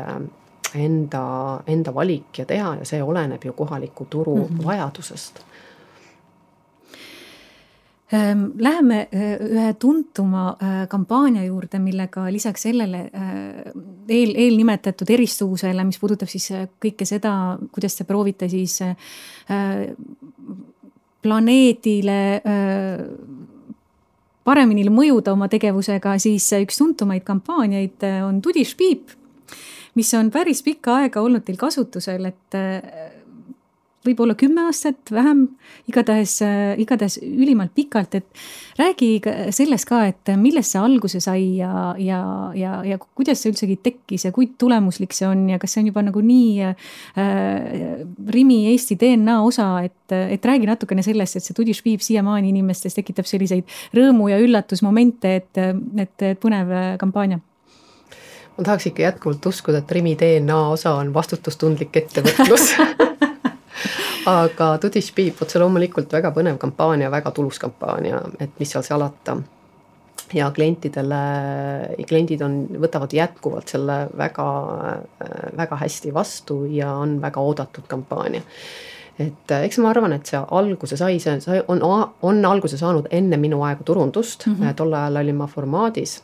enda, 0.75 1.61
enda 1.67 1.95
valik 1.95 2.39
ja 2.39 2.47
teha 2.47 2.75
ja 2.81 2.89
see 2.89 3.03
oleneb 3.03 3.45
ju 3.45 3.53
kohaliku 3.53 4.07
turu 4.11 4.37
mm 4.37 4.45
-hmm. 4.45 4.65
vajadusest 4.65 5.41
ehm, 8.13 8.45
Läheme 8.59 9.09
eh, 9.13 9.39
ühe 9.41 9.75
tuntuma 9.75 10.57
eh, 10.61 10.89
kampaania 10.89 11.45
juurde, 11.45 11.79
millega 11.79 12.33
lisaks 12.33 12.63
sellele 12.63 13.11
eh, 13.13 13.73
eel, 14.09 14.35
eelnimetatud 14.35 15.11
eristuvusele, 15.11 15.85
mis 15.85 15.99
puudutab 15.99 16.29
siis 16.29 16.51
kõike 16.85 17.05
seda, 17.05 17.59
kuidas 17.73 17.97
te 17.97 18.05
proovite 18.05 18.49
siis 18.49 18.79
planeedile 21.23 22.43
paremini 24.45 24.89
mõjuda 24.91 25.33
oma 25.33 25.49
tegevusega, 25.49 26.19
siis 26.19 26.53
üks 26.53 26.79
tuntumaid 26.79 27.25
kampaaniaid 27.25 28.03
on 28.29 28.43
Tudiš 28.43 28.77
Piip 28.77 29.26
mis 29.97 30.15
on 30.15 30.31
päris 30.31 30.63
pikka 30.67 31.01
aega 31.03 31.23
olnud 31.25 31.45
teil 31.47 31.59
kasutusel, 31.61 32.29
et 32.29 32.57
äh, 32.59 33.15
võib-olla 34.07 34.37
kümme 34.39 34.67
aastat, 34.69 35.11
vähem, 35.13 35.43
igatahes, 35.91 36.37
äh, 36.45 36.75
igatahes 36.83 37.19
ülimalt 37.23 37.73
pikalt, 37.77 38.15
et 38.19 38.79
räägi 38.79 39.09
sellest 39.55 39.89
ka, 39.89 40.03
et 40.11 40.33
millest 40.41 40.75
see 40.75 40.83
alguse 40.83 41.21
sai 41.25 41.47
ja, 41.61 41.95
ja, 41.99 42.21
ja, 42.59 42.79
ja 42.87 42.99
kuidas 43.03 43.43
see 43.43 43.53
üldsegi 43.53 43.79
tekkis 43.83 44.27
ja 44.29 44.33
kui 44.37 44.51
tulemuslik 44.59 45.17
see 45.17 45.29
on 45.29 45.47
ja 45.51 45.61
kas 45.63 45.77
see 45.77 45.85
on 45.85 45.91
juba 45.91 46.05
nagu 46.07 46.23
nii 46.23 46.69
äh, 46.69 46.95
Rimi 48.37 48.63
Eesti 48.73 48.99
DNA 49.01 49.41
osa, 49.47 49.71
et, 49.87 50.15
et 50.15 50.51
räägi 50.53 50.71
natukene 50.71 51.05
sellest, 51.07 51.39
et 51.39 51.47
see 51.47 51.57
Tudiš 51.57 51.83
Viib 51.87 52.05
siiamaani 52.05 52.53
inimestes 52.55 52.97
tekitab 52.99 53.29
selliseid 53.29 53.67
rõõmu 53.97 54.31
ja 54.33 54.41
üllatusmomente, 54.43 55.37
et, 55.43 55.63
et, 55.65 56.17
et 56.31 56.43
põnev 56.43 56.73
kampaania 57.01 57.41
ma 58.57 58.65
tahaks 58.65 58.87
ikka 58.91 59.03
jätkuvalt 59.03 59.47
uskuda, 59.47 59.79
et 59.79 59.93
Rimi 59.93 60.17
DNA 60.19 60.59
osa 60.69 60.95
on 61.01 61.13
vastutustundlik 61.15 61.97
ettevõtlus 61.97 62.73
aga 64.27 64.71
Tudiš 64.83 65.13
Piip, 65.15 65.43
otse 65.43 65.61
loomulikult 65.63 66.13
väga 66.13 66.33
põnev 66.35 66.59
kampaania, 66.63 67.11
väga 67.13 67.31
tulus 67.35 67.61
kampaania, 67.63 68.21
et 68.41 68.59
mis 68.61 68.73
seal 68.73 68.85
salata. 68.87 69.37
ja 70.35 70.51
klientidele, 70.51 71.17
kliendid 72.09 72.41
on, 72.43 72.67
võtavad 72.83 73.13
jätkuvalt 73.15 73.69
selle 73.69 74.09
väga, 74.19 74.47
väga 75.57 75.77
hästi 75.85 76.15
vastu 76.15 76.65
ja 76.67 76.93
on 76.99 77.21
väga 77.23 77.41
oodatud 77.41 77.87
kampaania 77.87 78.43
et 79.19 79.53
eks 79.63 79.79
ma 79.79 79.91
arvan, 79.91 80.13
et 80.13 80.27
see 80.27 80.41
alguse 80.51 80.97
sai, 80.97 81.21
see 81.21 81.63
on, 81.69 81.81
on 82.23 82.45
alguse 82.45 82.77
saanud 82.77 83.07
enne 83.11 83.37
minu 83.41 83.63
aega 83.65 83.85
turundust 83.85 84.47
mm, 84.47 84.55
-hmm. 84.55 84.75
tol 84.75 84.93
ajal 84.93 85.17
olin 85.23 85.37
ma 85.37 85.47
formaadis 85.47 86.23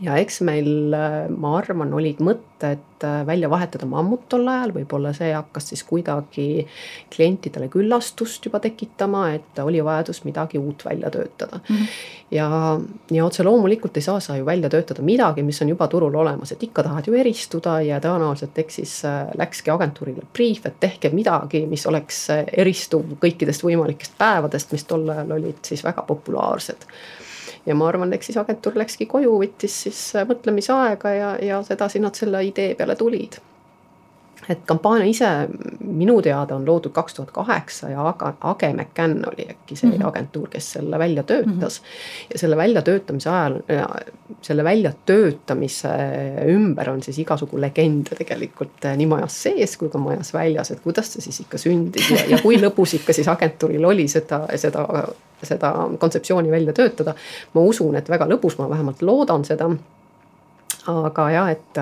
ja 0.00 0.16
eks 0.20 0.40
meil, 0.44 0.92
ma 1.36 1.52
arvan, 1.58 1.92
olid 1.96 2.20
mõtted 2.24 3.04
äh, 3.04 3.16
välja 3.28 3.48
vahetada 3.50 3.88
mammut 3.88 4.26
tol 4.32 4.46
ajal, 4.50 4.74
võib-olla 4.76 5.12
see 5.16 5.30
hakkas 5.32 5.70
siis 5.72 5.82
kuidagi 5.88 6.66
klientidele 7.12 7.68
küllastust 7.72 8.44
juba 8.46 8.60
tekitama, 8.64 9.28
et 9.38 9.60
oli 9.64 9.80
vajadus 9.84 10.22
midagi 10.26 10.60
uut 10.60 10.84
välja 10.84 11.10
töötada 11.10 11.60
mm. 11.62 11.76
-hmm. 11.76 11.98
ja, 12.36 12.48
ja 13.10 13.24
otse 13.24 13.44
loomulikult 13.46 13.96
ei 13.96 14.04
saa 14.04 14.20
sa 14.20 14.36
ju 14.36 14.46
välja 14.46 14.70
töötada 14.72 15.02
midagi, 15.02 15.42
mis 15.42 15.62
on 15.62 15.68
juba 15.72 15.88
turul 15.88 16.14
olemas, 16.14 16.52
et 16.52 16.62
ikka 16.62 16.82
tahad 16.82 17.06
ju 17.06 17.14
eristuda 17.14 17.80
ja 17.80 18.00
tõenäoliselt 18.00 18.58
eks 18.58 18.80
siis 18.80 18.96
äh, 19.04 19.26
läkski 19.34 19.70
agentuurile 19.70 20.26
briif, 20.32 20.66
et 20.66 20.80
tehke 20.80 21.10
midagi, 21.10 21.66
mis 21.66 21.86
oleks 21.86 22.30
äh, 22.30 22.44
eristuv 22.52 23.16
kõikidest 23.20 23.64
võimalikest 23.64 24.18
päevadest, 24.18 24.72
mis 24.72 24.84
tol 24.84 25.08
ajal 25.08 25.38
olid 25.40 25.62
siis 25.62 25.84
väga 25.84 26.02
populaarsed 26.02 26.90
ja 27.66 27.74
ma 27.74 27.88
arvan, 27.88 28.12
eks 28.14 28.30
siis 28.30 28.38
agentuur 28.40 28.78
läkski 28.78 29.08
koju, 29.10 29.34
võttis 29.42 29.82
siis 29.86 30.00
mõtlemisaega 30.28 31.12
ja, 31.16 31.34
ja 31.42 31.60
sedasi 31.66 32.02
nad 32.02 32.14
selle 32.18 32.44
idee 32.46 32.74
peale 32.78 32.96
tulid 32.96 33.40
et 34.48 34.62
kampaania 34.66 35.06
ise 35.10 35.28
minu 35.80 36.20
teada 36.22 36.54
on 36.56 36.66
loodud 36.66 36.92
kaks 36.94 37.14
tuhat 37.14 37.30
kaheksa 37.34 37.90
ja 37.90 38.04
Age, 38.08 38.32
Age 38.40 38.72
McCann 38.72 39.24
oli 39.28 39.48
äkki 39.50 39.76
see 39.76 39.90
mm 39.90 39.96
-hmm. 39.96 40.08
agentuur, 40.08 40.48
kes 40.48 40.72
selle 40.72 40.98
välja 40.98 41.22
töötas 41.22 41.80
mm. 41.80 41.86
-hmm. 41.86 42.32
ja 42.32 42.38
selle 42.38 42.56
väljatöötamise 42.56 43.30
ajal, 43.30 43.58
selle 44.42 44.64
väljatöötamise 44.64 45.88
ümber 46.46 46.90
on 46.90 47.02
siis 47.02 47.18
igasugu 47.18 47.60
legende 47.60 48.16
tegelikult 48.16 48.84
äh, 48.84 48.96
nii 48.96 49.06
majas 49.06 49.42
sees 49.42 49.76
kui 49.76 49.88
ka 49.88 49.98
majas 49.98 50.34
väljas, 50.34 50.70
et 50.70 50.80
kuidas 50.80 51.12
see 51.12 51.22
siis 51.22 51.40
ikka 51.40 51.58
sündis 51.58 52.10
ja, 52.10 52.22
ja 52.28 52.38
kui 52.42 52.56
lõbus 52.56 52.94
ikka 52.94 53.12
siis 53.12 53.28
agentuuril 53.28 53.84
oli 53.84 54.08
seda, 54.08 54.46
seda, 54.56 54.86
seda 55.42 55.74
kontseptsiooni 55.98 56.50
välja 56.50 56.72
töötada. 56.72 57.14
ma 57.54 57.60
usun, 57.60 57.96
et 57.96 58.08
väga 58.08 58.26
lõbus, 58.26 58.58
ma 58.58 58.70
vähemalt 58.70 59.02
loodan 59.02 59.44
seda 59.44 59.70
aga 60.86 61.30
jah, 61.30 61.50
et, 61.50 61.78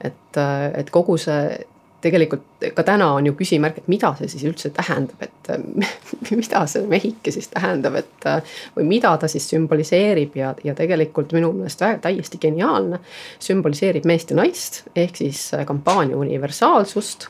et, 0.00 0.40
et 0.74 0.90
kogu 0.90 1.16
see 1.20 1.66
tegelikult 2.00 2.66
ka 2.74 2.84
täna 2.86 3.10
on 3.16 3.26
ju 3.28 3.34
küsimärk, 3.38 3.80
et 3.80 3.88
mida 3.92 4.12
see 4.18 4.28
siis 4.32 4.44
üldse 4.48 4.70
tähendab, 4.76 5.22
et 5.24 5.50
mida 6.40 6.62
see 6.70 6.86
mehike 6.90 7.32
siis 7.34 7.50
tähendab, 7.52 7.98
et 8.00 8.28
või 8.76 8.86
mida 8.88 9.12
ta 9.20 9.28
siis 9.30 9.48
sümboliseerib 9.52 10.36
ja, 10.38 10.54
ja 10.64 10.74
tegelikult 10.78 11.34
minu 11.36 11.52
meelest 11.56 11.82
täiesti 12.02 12.40
geniaalne. 12.40 13.00
sümboliseerib 13.40 14.08
meest 14.08 14.30
ja 14.30 14.40
naist 14.40 14.82
ehk 14.96 15.20
siis 15.20 15.50
kampaania 15.66 16.16
universaalsust. 16.16 17.28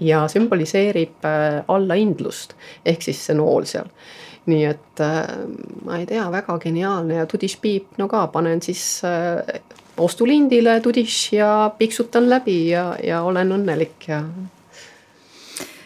ja 0.00 0.26
sümboliseerib 0.28 1.24
äh, 1.24 1.64
allahindlust 1.68 2.52
ehk 2.84 3.02
siis 3.02 3.26
see 3.26 3.34
nool 3.34 3.64
seal 3.64 3.88
nii 4.46 4.64
et 4.68 5.00
äh, 5.02 5.24
ma 5.84 5.98
ei 6.00 6.06
tea, 6.06 6.26
väga 6.32 6.58
geniaalne 6.62 7.20
ja 7.20 7.26
Tudiš 7.26 7.56
Piip, 7.62 7.96
no 7.98 8.08
ka 8.08 8.26
panen 8.32 8.62
siis 8.62 8.82
äh, 9.04 9.60
ostulindile 9.96 10.80
tudiš 10.80 11.32
ja 11.32 11.70
piksutan 11.78 12.28
läbi 12.30 12.68
ja, 12.68 12.90
ja 13.02 13.22
olen 13.22 13.54
õnnelik 13.56 14.08
ja. 14.08 14.20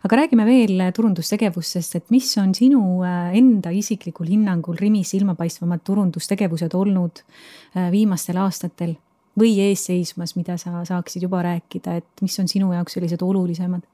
aga 0.05 0.19
räägime 0.23 0.47
veel 0.49 0.83
turundustegevustest, 0.97 1.97
et 2.01 2.11
mis 2.11 2.31
on 2.41 2.55
sinu 2.57 3.03
äh, 3.07 3.37
enda 3.39 3.73
isiklikul 3.75 4.31
hinnangul 4.33 4.79
Rimi 4.81 5.05
silmapaistvamad 5.05 5.85
turundustegevused 5.87 6.75
olnud 6.75 7.23
äh, 7.23 7.91
viimastel 7.93 8.41
aastatel 8.43 8.97
või 9.41 9.55
eesseismas, 9.69 10.35
mida 10.37 10.57
sa 10.59 10.83
saaksid 10.85 11.23
juba 11.23 11.45
rääkida, 11.47 12.01
et 12.01 12.25
mis 12.25 12.35
on 12.43 12.49
sinu 12.51 12.73
jaoks 12.75 12.99
sellised 12.99 13.23
olulisemad? 13.23 13.87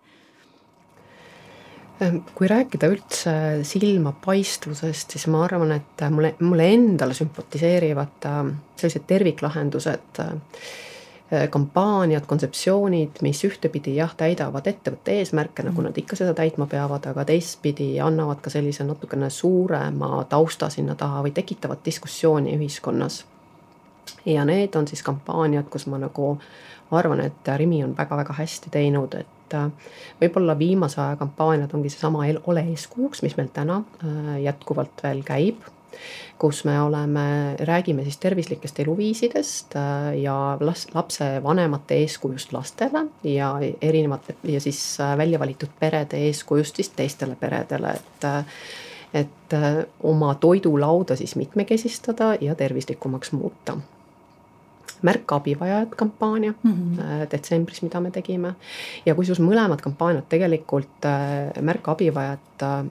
Ehm, 2.00 2.16
kui 2.34 2.48
rääkida 2.48 2.90
üldse 2.92 3.32
silmapaistvusest, 3.64 5.14
siis 5.14 5.26
ma 5.32 5.46
arvan, 5.46 5.70
et 5.72 6.02
mulle, 6.12 6.34
mulle 6.44 6.66
endale 6.74 7.14
sümpatiseerivad 7.16 8.26
äh, 8.28 8.42
sellised 8.76 9.06
terviklahendused, 9.08 10.20
äh, 10.20 11.46
kampaaniad, 11.50 12.26
kontseptsioonid, 12.28 13.22
mis 13.24 13.40
ühtepidi 13.48 13.94
jah, 13.96 14.12
täidavad 14.16 14.68
ettevõtte 14.68 15.16
eesmärke, 15.22 15.64
nagu 15.64 15.86
nad 15.86 15.96
ikka 15.96 16.18
seda 16.20 16.34
täitma 16.36 16.68
peavad, 16.68 17.08
aga 17.08 17.24
teistpidi 17.32 17.94
annavad 18.04 18.44
ka 18.44 18.52
sellise 18.52 18.84
natukene 18.84 19.30
suurema 19.32 20.20
tausta 20.28 20.68
sinna 20.70 20.94
taha 21.00 21.24
või 21.24 21.32
tekitavad 21.32 21.80
diskussiooni 21.84 22.58
ühiskonnas. 22.58 23.24
ja 24.26 24.44
need 24.44 24.76
on 24.76 24.88
siis 24.88 25.02
kampaaniad, 25.02 25.64
kus 25.70 25.86
ma 25.86 25.98
nagu 25.98 26.36
arvan, 26.90 27.24
et 27.24 27.48
Rimi 27.56 27.82
on 27.84 27.96
väga-väga 27.96 28.36
hästi 28.36 28.70
teinud, 28.70 29.14
et 29.14 29.35
et 29.46 29.54
äh, 29.54 29.70
võib-olla 30.20 30.56
viimase 30.58 31.00
aja 31.00 31.16
kampaaniad 31.20 31.72
ongi 31.74 31.90
seesama 31.92 32.26
Ole 32.46 32.66
eeskujuks, 32.72 33.22
mis 33.22 33.36
meil 33.38 33.50
täna 33.54 33.82
äh, 34.02 34.36
jätkuvalt 34.42 35.02
veel 35.02 35.22
käib 35.26 35.64
kus 36.36 36.64
me 36.68 36.74
oleme, 36.82 37.56
räägime 37.64 38.02
siis 38.04 38.18
tervislikest 38.20 38.80
eluviisidest 38.80 39.76
äh, 39.80 40.10
ja 40.20 40.58
las-, 40.60 40.88
lapsevanemate 40.94 42.02
eeskujust 42.02 42.52
lastele 42.52 43.06
ja 43.24 43.54
erinevate 43.80 44.36
ja 44.44 44.60
siis 44.60 44.98
välja 45.16 45.40
valitud 45.40 45.72
perede 45.80 46.20
eeskujust 46.28 46.76
siis 46.76 46.92
teistele 46.96 47.36
peredele, 47.40 47.96
et 47.96 48.28
et 49.14 49.54
oma 50.04 50.34
toidulauda 50.34 51.16
siis 51.16 51.36
mitmekesistada 51.38 52.34
ja 52.40 52.54
tervislikumaks 52.54 53.32
muuta 53.32 53.78
märka 55.02 55.36
abivajajat 55.36 55.94
kampaania 55.94 56.54
mm 56.62 56.72
-hmm. 56.72 57.30
detsembris, 57.30 57.82
mida 57.82 58.00
me 58.00 58.10
tegime. 58.10 58.54
ja 59.06 59.14
kusjuures 59.14 59.40
mõlemad 59.40 59.80
kampaaniad 59.80 60.24
tegelikult 60.28 61.04
äh, 61.04 61.62
märka 61.62 61.90
abivajajat 61.90 62.62
äh, 62.62 62.84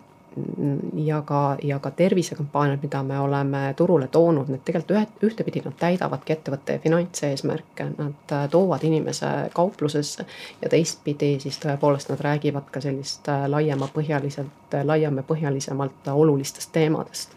ja 0.93 1.21
ka, 1.21 1.57
ja 1.63 1.79
ka 1.79 1.91
tervisekampaaniad, 1.91 2.79
mida 2.81 3.03
me 3.03 3.19
oleme 3.19 3.73
turule 3.77 4.07
toonud, 4.07 4.49
need 4.51 4.63
tegelikult 4.65 4.91
ühe, 4.97 5.05
ühtepidi 5.29 5.61
nad 5.65 5.77
täidavadki 5.79 6.33
ettevõtte 6.33 6.79
finantseesmärke, 6.83 7.87
nad 7.97 8.35
toovad 8.51 8.83
inimese 8.83 9.31
kauplusesse. 9.53 10.25
ja 10.61 10.69
teistpidi 10.69 11.39
siis 11.39 11.59
tõepoolest 11.59 12.11
nad 12.11 12.19
räägivad 12.19 12.67
ka 12.71 12.81
sellist 12.81 13.27
laiemapõhjaliselt, 13.47 14.75
laiem 14.83 15.17
ja 15.17 15.23
põhjalisemalt 15.23 16.11
olulistest 16.13 16.71
teemadest 16.71 17.31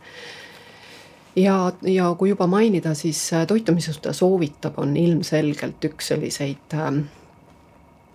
ja, 1.43 1.72
ja 1.82 2.14
kui 2.18 2.28
juba 2.28 2.47
mainida, 2.47 2.95
siis 2.95 3.32
äh, 3.32 3.47
toitumisjuhtaja 3.47 4.12
soovitab, 4.12 4.78
on 4.78 4.97
ilmselgelt 4.97 5.84
üks 5.91 6.12
selliseid 6.12 6.74
ähm, 6.74 7.01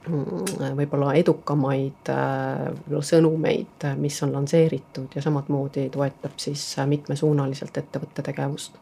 mm, 0.08 0.76
võib-olla 0.78 1.14
edukamaid 1.20 2.12
äh, 2.14 3.02
sõnumeid, 3.12 3.88
mis 4.02 4.20
on 4.26 4.34
lansseeritud 4.36 5.16
ja 5.16 5.24
samamoodi 5.26 5.90
toetab 5.94 6.40
siis 6.42 6.66
äh, 6.80 6.88
mitmesuunaliselt 6.88 7.78
ettevõtte 7.84 8.26
tegevust. 8.26 8.80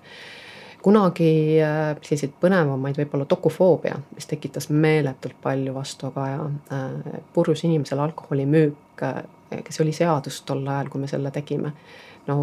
kunagi 0.81 1.59
selliseid 2.01 2.31
põnevamaid 2.41 2.97
võib-olla 2.97 3.27
dokufoobia, 3.29 3.99
mis 4.15 4.25
tekitas 4.25 4.69
meeletult 4.69 5.35
palju 5.41 5.75
vastukaja, 5.75 6.39
purjus 7.33 7.61
inimesele 7.67 8.01
alkoholimüük, 8.01 9.03
kes 9.51 9.79
oli 9.83 9.93
seadus 9.93 10.41
tol 10.41 10.65
ajal, 10.65 10.89
kui 10.89 11.03
me 11.03 11.07
selle 11.11 11.29
tegime. 11.31 11.73
no 12.27 12.39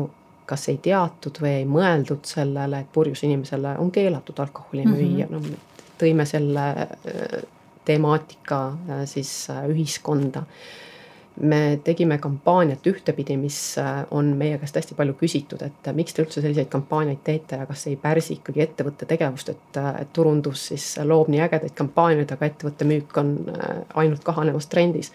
kas 0.48 0.68
ei 0.72 0.78
teatud 0.82 1.38
või 1.42 1.54
ei 1.60 1.64
mõeldud 1.68 2.24
sellele, 2.28 2.80
et 2.80 2.92
purjus 2.92 3.22
inimesele 3.28 3.76
on 3.78 3.90
keelatud 3.92 4.38
alkoholi 4.40 4.86
müüa 4.88 5.28
mm, 5.28 5.34
-hmm. 5.34 5.50
no 5.52 5.68
tõime 5.98 6.26
selle 6.28 6.66
äh, 6.70 7.40
temaatika 7.84 8.60
äh, 8.66 9.02
siis 9.04 9.50
äh, 9.50 9.66
ühiskonda. 9.70 10.42
me 11.40 11.78
tegime 11.84 12.16
kampaaniat 12.18 12.86
ühtepidi, 12.90 13.36
mis 13.38 13.76
on 14.10 14.32
meie 14.36 14.56
käest 14.58 14.74
hästi 14.74 14.96
palju 14.98 15.12
küsitud, 15.20 15.60
et 15.62 15.90
miks 15.94 16.16
te 16.16 16.24
üldse 16.24 16.42
selliseid 16.42 16.66
kampaaniaid 16.72 17.20
teete 17.22 17.60
ja 17.60 17.66
kas 17.66 17.84
ei 17.86 17.94
pärsi 17.94 18.40
ikkagi 18.40 18.64
ettevõtte 18.64 19.06
tegevust, 19.06 19.52
et, 19.52 19.78
et 20.00 20.10
turundus 20.12 20.64
siis 20.72 20.88
loob 21.06 21.30
nii 21.30 21.44
ägedaid 21.46 21.76
kampaaniaid, 21.78 22.34
aga 22.34 22.48
ettevõtte 22.50 22.88
müük 22.90 23.14
on 23.22 23.30
ainult 23.94 24.26
kahanevas 24.26 24.66
trendis. 24.66 25.12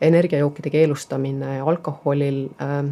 energiajookide 0.00 0.74
keelustamine 0.74 1.60
alkoholil 1.60 2.48
äh, 2.58 2.90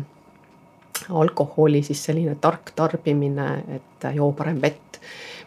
alkoholi 1.10 1.82
siis 1.82 2.04
selline 2.04 2.36
tark 2.40 2.72
tarbimine, 2.76 3.48
et 3.76 4.08
joo 4.14 4.32
parem 4.32 4.60
vett. 4.62 5.00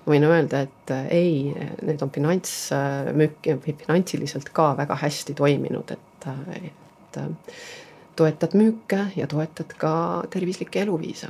ma 0.06 0.14
võin 0.14 0.28
öelda, 0.28 0.62
et 0.68 0.92
ei, 1.10 1.54
need 1.82 2.02
on 2.06 2.12
finantsmüük 2.14 3.48
või 3.64 3.74
finantsiliselt 3.80 4.52
ka 4.54 4.74
väga 4.78 5.00
hästi 5.02 5.34
toiminud, 5.34 5.96
et, 5.96 6.28
et 6.60 7.20
toetad 8.16 8.56
müüke 8.56 9.00
ja 9.16 9.28
toetad 9.28 9.76
ka 9.78 10.24
tervislikke 10.30 10.82
eluviise. 10.82 11.28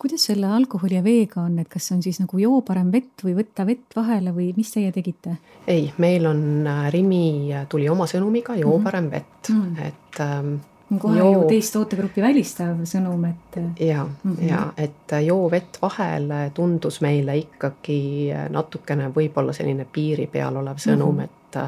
kuidas 0.00 0.22
selle 0.30 0.46
alkoholi 0.46 0.94
ja 0.94 1.04
veega 1.04 1.42
on, 1.42 1.58
et 1.60 1.68
kas 1.68 1.90
on 1.92 2.02
siis 2.02 2.20
nagu 2.22 2.38
joo 2.40 2.60
parem 2.64 2.92
vett 2.92 3.24
või 3.24 3.34
võtta 3.36 3.66
vett 3.68 3.96
vahele 3.96 4.32
või 4.36 4.50
mis 4.56 4.70
teie 4.72 4.92
tegite? 4.92 5.36
ei, 5.66 5.92
meil 5.98 6.26
on 6.26 6.68
Rimi 6.90 7.52
tuli 7.68 7.88
oma 7.88 8.06
sõnumiga 8.06 8.56
joo 8.56 8.76
mm 8.76 8.78
-hmm. 8.78 8.84
parem 8.84 9.10
vett 9.10 9.48
mm, 9.48 9.62
-hmm. 9.62 9.86
et 9.86 10.20
ähm, 10.20 10.54
kohe 10.98 11.18
joo. 11.18 11.32
ju 11.32 11.48
teist 11.48 11.74
tootegruppi 11.76 12.22
välistav 12.22 12.82
sõnum, 12.88 13.24
et. 13.28 13.58
ja 13.80 14.04
mm, 14.04 14.36
-hmm. 14.36 14.48
ja 14.48 14.72
et 14.76 15.14
joo 15.26 15.50
vett 15.50 15.78
vahele 15.82 16.50
tundus 16.54 17.00
meile 17.00 17.36
ikkagi 17.36 18.30
natukene 18.48 19.10
võib-olla 19.14 19.52
selline 19.52 19.86
piiri 19.92 20.26
peal 20.26 20.56
olev 20.56 20.78
sõnum 20.78 21.14
mm, 21.14 21.20
-hmm. 21.20 21.24
et 21.24 21.60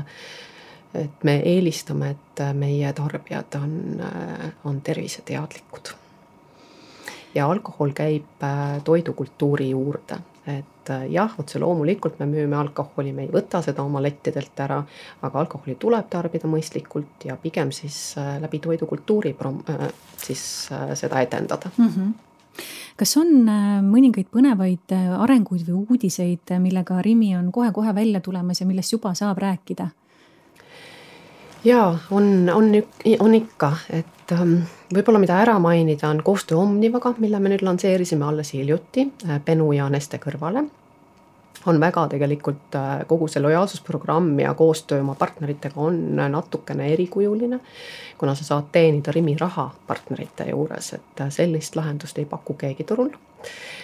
et 0.94 1.24
me 1.24 1.38
eelistame, 1.44 2.10
et 2.10 2.40
meie 2.54 2.92
tarbijad 2.92 3.54
on, 3.56 4.02
on 4.64 4.80
terviseteadlikud. 4.80 5.94
ja 7.34 7.46
alkohol 7.46 7.92
käib 7.92 8.44
toidukultuuri 8.84 9.70
juurde 9.70 10.18
et 10.46 10.90
äh, 10.90 11.06
jah, 11.12 11.30
otse 11.38 11.60
loomulikult 11.62 12.18
me 12.18 12.26
müüme 12.26 12.56
alkoholi, 12.58 13.12
me 13.14 13.26
ei 13.26 13.30
võta 13.30 13.60
seda 13.62 13.84
oma 13.86 14.02
lettidelt 14.02 14.58
ära, 14.64 14.80
aga 15.22 15.40
alkoholi 15.44 15.76
tuleb 15.80 16.08
tarbida 16.10 16.50
mõistlikult 16.50 17.28
ja 17.28 17.36
pigem 17.38 17.70
siis 17.74 18.16
äh, 18.18 18.34
läbi 18.42 18.58
toidukultuuri 18.62 19.36
prom-, 19.38 19.62
äh, 19.70 19.88
siis 20.18 20.68
seda 20.98 21.22
edendada 21.22 21.72
mm. 21.76 21.88
-hmm 21.88 22.12
kas 23.00 23.16
on 23.16 23.48
mõningaid 23.88 24.26
põnevaid 24.28 24.92
arenguid 24.92 25.62
või 25.64 25.86
uudiseid, 25.88 26.50
millega 26.60 26.98
Rimi 27.02 27.30
on 27.36 27.48
kohe-kohe 27.52 27.94
välja 27.94 28.20
tulemas 28.20 28.60
ja 28.60 28.66
millest 28.66 28.92
juba 28.92 29.14
saab 29.14 29.38
rääkida? 29.40 29.88
Jaa, 31.64 31.98
on, 32.10 32.50
on, 32.54 32.64
on 33.18 33.34
ikka, 33.34 33.72
et 33.90 34.32
ähm, 34.32 34.54
võib-olla 34.94 35.20
mida 35.22 35.38
ära 35.42 35.58
mainida, 35.62 36.10
on 36.10 36.22
koostöö 36.24 36.58
Omnivaga, 36.58 37.14
mille 37.18 37.40
me 37.40 37.52
nüüd 37.52 37.64
lansseerisime 37.66 38.26
alles 38.26 38.52
hiljuti 38.56 39.06
äh, 39.28 39.40
Benu 39.44 39.72
ja 39.72 39.88
Neste 39.90 40.18
kõrvale. 40.22 40.64
on 41.66 41.80
väga 41.80 42.08
tegelikult 42.08 42.74
äh, 42.74 43.06
kogu 43.06 43.28
see 43.28 43.42
lojaalsusprogramm 43.42 44.40
ja 44.40 44.54
koostöö 44.54 45.00
oma 45.00 45.14
partneritega 45.14 45.80
on 45.80 46.16
natukene 46.16 46.92
erikujuline, 46.92 47.60
kuna 48.18 48.34
sa 48.34 48.44
saad 48.44 48.72
teenida 48.72 49.12
Rimi 49.12 49.36
raha 49.40 49.70
partnerite 49.86 50.50
juures, 50.50 50.92
et 50.92 51.20
äh, 51.20 51.30
sellist 51.30 51.76
lahendust 51.76 52.18
ei 52.18 52.24
paku 52.24 52.54
keegi 52.54 52.84
turul. 52.84 53.10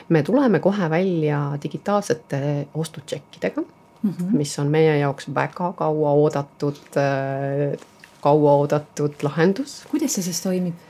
me 0.08 0.22
tuleme 0.22 0.58
kohe 0.58 0.90
välja 0.90 1.58
digitaalsete 1.62 2.66
ostutšekkidega 2.74 3.62
mm, 4.02 4.10
-hmm. 4.10 4.36
mis 4.36 4.58
on 4.58 4.66
meie 4.66 4.98
jaoks 4.98 5.30
väga 5.34 5.72
kaua 5.72 6.10
oodatud, 6.10 6.80
äh, 6.96 7.78
kaua 8.20 8.52
oodatud 8.52 9.14
lahendus. 9.22 9.84
kuidas 9.90 10.14
see 10.14 10.22
siis 10.22 10.42
toimib? 10.42 10.87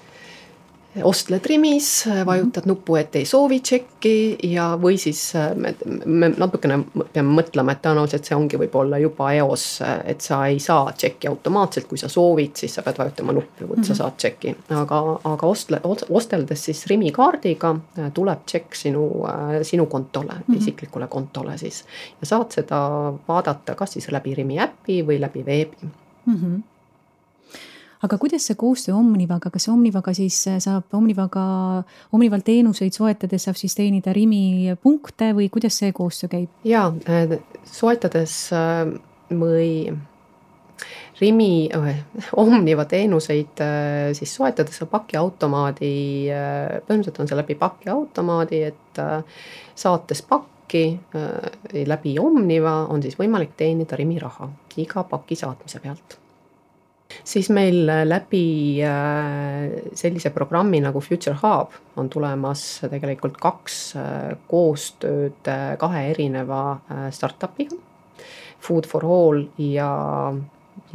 Ostled 1.02 1.46
Rimis, 1.46 2.08
vajutad 2.26 2.62
-hmm. 2.62 2.68
nupu, 2.68 2.96
et 2.96 3.16
ei 3.16 3.24
soovi 3.24 3.60
tšekki 3.60 4.38
ja, 4.42 4.78
või 4.82 4.98
siis 4.98 5.34
äh, 5.36 5.54
me, 5.56 5.74
me 6.04 6.28
natukene 6.36 6.78
peame 7.12 7.42
mõtlema, 7.42 7.72
et 7.72 7.82
tõenäoliselt 7.82 8.24
see 8.24 8.36
ongi 8.36 8.58
võib-olla 8.58 8.98
juba 8.98 9.32
eos, 9.32 9.82
et 10.04 10.20
sa 10.20 10.46
ei 10.46 10.58
saa 10.58 10.92
tšekki 10.92 11.28
automaatselt, 11.28 11.86
kui 11.86 11.98
sa 11.98 12.08
soovid, 12.08 12.56
siis 12.56 12.74
sa 12.74 12.82
pead 12.82 12.98
vajutama 12.98 13.32
nuppu, 13.32 13.64
et 13.64 13.68
mm 13.68 13.74
-hmm. 13.74 13.84
sa 13.84 13.92
mhm. 13.92 13.98
saad 13.98 14.16
tšeki. 14.16 14.56
aga, 14.70 15.18
aga 15.24 15.46
ostle, 15.46 15.80
osteldes 16.10 16.64
siis 16.64 16.86
Rimi 16.86 17.12
kaardiga 17.12 17.76
äh, 17.98 18.12
tuleb 18.12 18.38
tšekk 18.46 18.74
sinu, 18.74 19.26
äh, 19.28 19.62
sinu 19.62 19.86
kontole 19.86 20.32
mm, 20.32 20.54
-hmm. 20.54 20.58
isiklikule 20.58 21.06
kontole 21.06 21.58
siis. 21.58 21.84
ja 22.20 22.26
saad 22.26 22.50
seda 22.50 23.12
vaadata 23.28 23.74
kas 23.74 23.92
siis 23.92 24.12
läbi 24.12 24.34
Rimi 24.34 24.58
äpi 24.58 25.02
või 25.06 25.20
läbi 25.20 25.46
veebi 25.46 25.76
mm. 26.26 26.34
-hmm 26.34 26.77
aga 28.02 28.18
kuidas 28.18 28.46
see 28.46 28.56
koostöö 28.58 28.96
Omnivaga, 28.98 29.50
kas 29.50 29.68
Omnivaga 29.72 30.14
siis 30.16 30.38
äh, 30.48 30.58
saab 30.62 30.94
Omnivaga, 30.94 31.44
Omnival 32.14 32.44
teenuseid 32.46 32.94
soetades 32.94 33.48
saab 33.48 33.58
siis 33.58 33.74
teenida 33.78 34.12
Rimi 34.14 34.76
punkte 34.82 35.32
või 35.36 35.48
kuidas 35.52 35.80
see 35.80 35.94
koostöö 35.96 36.30
käib? 36.36 36.52
jaa, 36.68 36.92
äh, 37.10 37.38
soetades 37.64 38.36
äh, 38.54 38.84
või 39.34 39.72
Rimi 41.18 41.50
Omniva 42.44 42.84
teenuseid 42.86 43.58
siis 44.14 44.34
soetades 44.38 44.78
pakiautomaadi, 44.90 45.90
põhimõtteliselt 46.86 47.18
on 47.18 47.30
see 47.30 47.38
läbi 47.40 47.56
pakiautomaadi, 47.58 48.60
et 48.68 49.02
saates 49.74 50.22
pakki 50.22 50.84
läbi 51.90 52.14
Omniva 52.22 52.76
on 52.94 53.02
siis 53.02 53.18
võimalik 53.18 53.58
teenida 53.58 53.98
Rimi 53.98 54.22
raha 54.22 54.46
iga 54.78 55.02
paki 55.10 55.34
saatmise 55.42 55.82
pealt 55.82 56.20
siis 57.24 57.48
meil 57.50 57.88
äh, 57.88 58.04
läbi 58.06 58.82
äh, 58.84 59.92
sellise 59.96 60.30
programmi 60.34 60.80
nagu 60.84 61.00
Future 61.00 61.36
Hub 61.42 61.74
on 61.96 62.10
tulemas 62.10 62.80
tegelikult 62.90 63.38
kaks 63.40 63.80
äh, 63.96 64.36
koostööd 64.50 65.48
kahe 65.78 66.04
erineva 66.12 66.78
startup'iga. 67.14 67.76
Food 68.58 68.88
for 68.90 69.04
all 69.06 69.44
ja, 69.62 69.88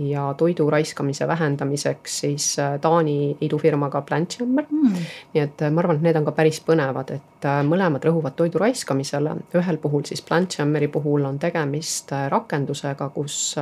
ja 0.03 0.23
toidu 0.37 0.65
raiskamise 0.69 1.27
vähendamiseks 1.27 2.17
siis 2.25 2.47
Taani 2.81 3.37
idufirmaga 3.41 4.01
Plantjammer 4.03 4.67
mm.. 4.67 5.05
nii 5.31 5.43
et 5.45 5.63
ma 5.71 5.79
arvan, 5.79 6.01
et 6.01 6.09
need 6.09 6.19
on 6.19 6.27
ka 6.27 6.33
päris 6.35 6.59
põnevad, 6.67 7.15
et 7.15 7.47
mõlemad 7.69 8.03
rõhuvad 8.03 8.35
toidu 8.35 8.59
raiskamisele, 8.59 9.37
ühel 9.55 9.79
puhul 9.79 10.03
siis 10.09 10.21
Plantjammeri 10.27 10.91
puhul 10.91 11.23
on 11.29 11.39
tegemist 11.39 12.11
rakendusega, 12.35 13.07
kus 13.15 13.55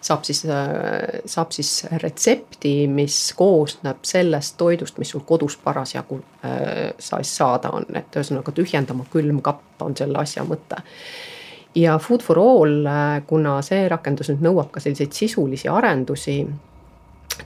saab 0.00 0.24
siis, 0.26 0.44
äh, 0.44 1.20
saab 1.24 1.52
siis 1.54 1.84
retsepti, 2.02 2.88
mis 2.88 3.18
koosneb 3.38 4.04
sellest 4.06 4.56
toidust, 4.58 4.98
mis 4.98 5.10
sul 5.14 5.24
kodus 5.26 5.56
parasjagu 5.64 6.20
äh, 6.44 7.22
saada 7.22 7.70
on, 7.76 7.86
et 7.94 8.16
ühesõnaga 8.16 8.54
tühjendama 8.56 9.06
külmkapp 9.12 9.84
on 9.86 9.96
selle 9.96 10.18
asja 10.18 10.44
mõte 10.44 10.82
ja 11.74 11.98
Food 11.98 12.22
for 12.26 12.38
All, 12.38 12.88
kuna 13.26 13.60
see 13.62 13.86
rakendus 13.88 14.32
nüüd 14.32 14.42
nõuab 14.48 14.72
ka 14.74 14.82
selliseid 14.82 15.14
sisulisi 15.14 15.70
arendusi 15.70 16.40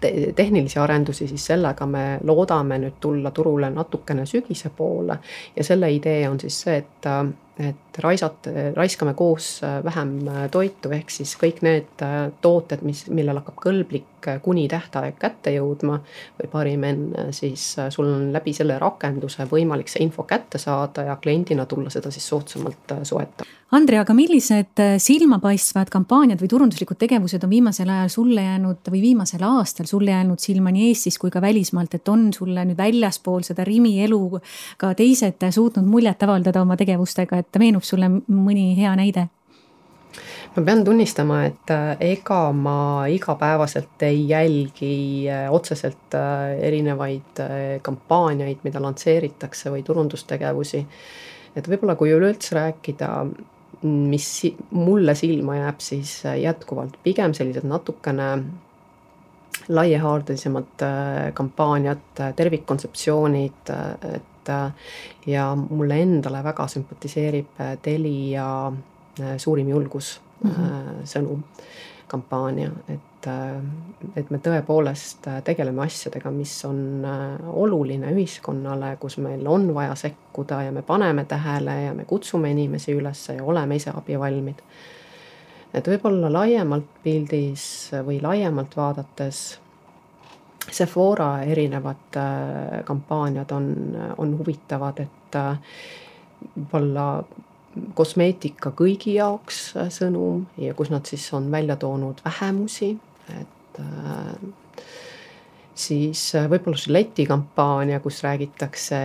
te, 0.01 0.33
tehnilisi 0.37 0.79
arendusi, 0.79 1.29
siis 1.29 1.47
sellega 1.47 1.87
me 1.87 2.05
loodame 2.25 2.79
nüüd 2.83 2.99
tulla 3.01 3.31
turule 3.31 3.71
natukene 3.71 4.27
sügise 4.27 4.71
poole. 4.77 5.19
ja 5.57 5.65
selle 5.65 5.93
idee 5.93 6.29
on 6.29 6.41
siis 6.41 6.61
see, 6.67 6.77
et 6.77 7.11
et 7.59 7.84
raisata, 7.99 8.51
raiskame 8.77 9.15
koos 9.15 9.63
äh, 9.63 9.85
vähem 9.85 10.29
äh, 10.29 10.51
toitu, 10.51 10.91
ehk 10.95 11.11
siis 11.11 11.37
kõik 11.41 11.63
need 11.65 12.03
äh, 12.03 12.29
tooted, 12.43 12.83
mis, 12.87 13.05
millel 13.11 13.41
hakkab 13.43 13.61
kõlblik 13.69 14.11
kuni 14.41 14.63
tähtaeg 14.73 15.19
kätte 15.21 15.53
jõudma 15.53 15.99
või 16.39 16.49
parim 16.49 16.85
enne, 16.89 17.27
siis 17.37 17.75
sul 17.93 18.07
on 18.09 18.31
läbi 18.33 18.55
selle 18.57 18.79
rakenduse 18.81 19.45
võimalik 19.51 19.93
see 19.93 20.01
info 20.01 20.25
kätte 20.25 20.57
saada 20.57 21.05
ja 21.11 21.19
kliendina 21.21 21.67
tulla 21.69 21.93
seda 21.93 22.09
siis 22.09 22.25
soodsamalt 22.33 22.95
soetama. 23.05 23.51
Andre, 23.77 23.99
aga 24.01 24.15
millised 24.17 24.81
silmapaistvad 25.03 25.91
kampaaniad 25.93 26.41
või 26.41 26.49
turunduslikud 26.49 26.97
tegevused 27.01 27.45
on 27.45 27.53
viimasel 27.53 27.91
ajal 27.91 28.09
sulle 28.15 28.47
jäänud 28.47 28.89
või 28.95 29.03
viimasel 29.03 29.45
aastal 29.45 29.91
sulle 29.91 30.15
jäänud 30.15 30.41
silma 30.41 30.73
nii 30.73 30.89
Eestis 30.93 31.21
kui 31.21 31.33
ka 31.35 31.43
välismaalt, 31.45 31.99
et 31.99 32.09
on 32.09 32.31
sulle 32.33 32.65
nüüd 32.65 32.81
väljaspool 32.81 33.45
seda 33.45 33.67
Rimi 33.69 33.99
elu 34.07 34.41
ka 34.81 34.95
teised 34.97 35.45
suutnud 35.53 35.85
muljet 35.85 36.23
avaldada 36.25 36.63
oma 36.65 36.79
tegevustega, 36.81 37.43
et 37.45 37.61
meenub 37.61 37.84
sulle 37.85 38.11
mõni 38.11 38.73
hea 38.79 38.97
näide? 38.99 39.29
ma 40.55 40.63
pean 40.63 40.85
tunnistama, 40.87 41.41
et 41.49 41.71
äh, 41.75 41.97
ega 42.15 42.41
ma 42.55 43.07
igapäevaselt 43.11 44.03
ei 44.07 44.23
jälgi 44.29 45.27
äh, 45.31 45.49
otseselt 45.53 46.15
äh, 46.15 46.55
erinevaid 46.69 47.43
kampaaniaid, 47.83 48.63
mida 48.67 48.83
lansseeritakse 48.83 49.73
või 49.75 49.83
turundustegevusi. 49.87 50.85
et 51.57 51.69
võib-olla, 51.71 51.97
kui 51.99 52.13
üleüldse 52.15 52.55
rääkida, 52.57 53.09
mis 53.85 54.29
mulle 54.75 55.15
silma 55.19 55.59
jääb, 55.59 55.83
siis 55.83 56.23
jätkuvalt 56.41 56.97
pigem 57.03 57.35
sellised 57.35 57.67
natukene 57.69 58.29
laiehaardelisemad 59.69 60.83
kampaaniad, 61.35 62.23
tervikkontseptsioonid, 62.37 63.71
et 64.15 64.34
et 64.45 64.49
äh, 64.49 64.73
ja 65.27 65.55
mulle 65.55 66.01
endale 66.03 66.43
väga 66.45 66.67
sümpatiseerib 66.69 67.61
äh, 67.61 67.79
Telia 67.83 68.73
äh, 69.21 69.37
suurim 69.37 69.69
julgus 69.69 70.21
mm 70.43 70.51
-hmm. 70.51 71.05
sõnum, 71.05 71.43
kampaania, 72.09 72.71
et, 72.89 73.27
et 74.17 74.31
me 74.31 74.39
tõepoolest 74.39 75.27
tegeleme 75.45 75.83
asjadega, 75.83 76.31
mis 76.31 76.65
on 76.65 77.07
oluline 77.53 78.13
ühiskonnale, 78.13 78.97
kus 79.01 79.19
meil 79.19 79.47
on 79.47 79.75
vaja 79.75 79.95
sekkuda 79.95 80.63
ja 80.63 80.73
me 80.73 80.83
paneme 80.83 81.25
tähele 81.25 81.83
ja 81.83 81.95
me 81.95 82.05
kutsume 82.05 82.51
inimesi 82.51 82.93
üles 82.93 83.29
ja 83.29 83.45
oleme 83.45 83.77
ise 83.77 83.91
abivalmid. 83.95 84.63
et 85.75 85.89
võib-olla 85.89 86.33
laiemalt 86.33 87.03
pildis 87.03 87.91
või 88.07 88.23
laiemalt 88.23 88.77
vaadates 88.77 89.61
Sephora 90.71 91.43
erinevad 91.43 92.17
äh, 92.17 92.85
kampaaniad 92.85 93.51
on, 93.51 93.97
on 94.19 94.39
huvitavad, 94.39 95.01
et 95.05 95.37
äh, 95.37 95.59
võib-olla 96.55 97.25
kosmeetika 97.95 98.73
kõigi 98.77 99.17
jaoks 99.19 99.61
äh, 99.77 99.91
sõnum 99.93 100.47
ja 100.61 100.75
kus 100.79 100.93
nad 100.95 101.07
siis 101.11 101.27
on 101.37 101.51
välja 101.53 101.77
toonud 101.77 102.23
vähemusi, 102.25 102.95
et 103.35 103.81
siis 105.75 106.23
võib-olla 106.51 106.79
Gillette'i 106.79 107.27
kampaania, 107.27 108.01
kus 108.01 108.23
räägitakse 108.23 109.01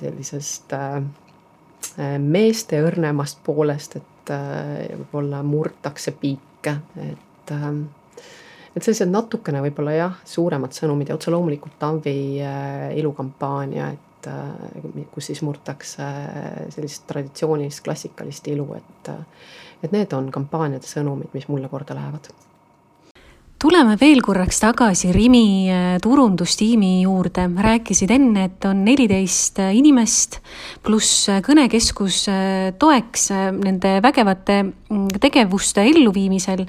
sellisest 0.00 0.74
meeste 2.18 2.80
õrnemast 2.82 3.38
poolest, 3.46 4.00
et 4.00 4.32
võib-olla 4.32 5.44
murtakse 5.46 6.16
piike, 6.18 6.74
et 6.98 7.54
et 8.76 8.82
sellised 8.82 9.10
natukene 9.10 9.60
võib-olla 9.64 9.96
jah, 9.96 10.22
suuremad 10.24 10.72
sõnumid 10.76 11.12
ja 11.12 11.18
otse 11.18 11.32
loomulikult 11.34 11.78
Tamvi 11.78 12.16
äh, 12.40 12.88
ilukampaania, 13.00 13.92
et 13.92 14.08
et 14.22 15.08
kus 15.10 15.32
siis 15.32 15.40
murtakse 15.42 16.04
sellist 16.70 17.08
traditsioonilist 17.08 17.82
klassikalist 17.82 18.46
ilu, 18.52 18.68
et 18.78 19.10
et 19.82 19.90
need 19.90 20.14
on 20.14 20.30
kampaaniade 20.30 20.86
sõnumid, 20.86 21.34
mis 21.34 21.48
mulle 21.50 21.66
korda 21.66 21.96
lähevad 21.98 22.30
tuleme 23.62 23.94
veel 24.00 24.18
korraks 24.24 24.58
tagasi 24.62 25.12
Rimi 25.14 25.70
äh, 25.70 25.96
turundustiimi 26.02 27.04
juurde, 27.04 27.44
rääkisid 27.62 28.10
enne, 28.10 28.48
et 28.48 28.66
on 28.66 28.80
neliteist 28.82 29.60
äh, 29.62 29.70
inimest 29.78 30.40
pluss 30.82 31.28
äh, 31.30 31.38
kõnekeskus 31.46 32.24
toeks 32.82 33.28
nende 33.62 33.94
vägevate 34.02 34.58
mm, 34.64 35.06
tegevuste 35.22 35.84
elluviimisel. 35.92 36.64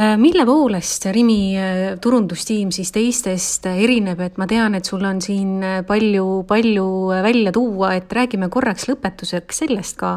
Mille 0.00 0.46
poolest 0.48 1.04
Rimi 1.12 1.52
turundustiim 2.00 2.70
siis 2.72 2.88
teistest 2.94 3.66
erineb, 3.68 4.20
et 4.24 4.38
ma 4.40 4.46
tean, 4.48 4.74
et 4.78 4.88
sul 4.88 5.04
on 5.04 5.20
siin 5.20 5.60
palju, 5.86 6.26
palju 6.48 6.86
välja 7.26 7.52
tuua, 7.52 7.94
et 8.00 8.12
räägime 8.12 8.48
korraks 8.48 8.88
lõpetuseks 8.88 9.64
sellest 9.64 9.98
ka. 10.00 10.14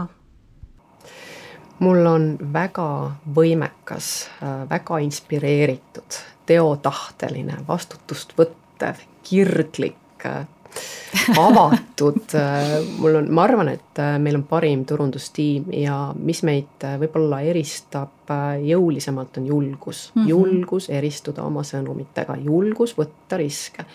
Mul 1.84 2.06
on 2.06 2.26
väga 2.54 2.88
võimekas, 3.36 4.30
äh, 4.44 4.64
väga 4.70 5.00
inspireeritud, 5.04 6.20
teotahteline, 6.46 7.58
vastutust 7.68 8.36
võttev, 8.38 9.02
kirglik, 9.24 10.26
äh, 10.26 10.46
avatud, 11.46 12.36
äh, 12.40 12.76
mul 12.98 13.20
on, 13.22 13.32
ma 13.34 13.46
arvan, 13.48 13.70
et 13.76 14.04
meil 14.20 14.40
on 14.40 14.44
parim 14.50 14.86
turundustiim 14.90 15.72
ja 15.78 15.98
mis 16.18 16.44
meid 16.44 16.86
võib-olla 17.00 17.44
eristab 17.46 18.34
jõulisemalt, 18.64 19.38
on 19.38 19.48
julgus 19.48 20.12
mm. 20.14 20.22
-hmm. 20.22 20.30
julgus 20.30 20.90
eristuda 20.90 21.44
oma 21.44 21.64
sõnumitega, 21.64 22.38
julgus 22.42 22.98
võtta 22.98 23.38
riske 23.38 23.86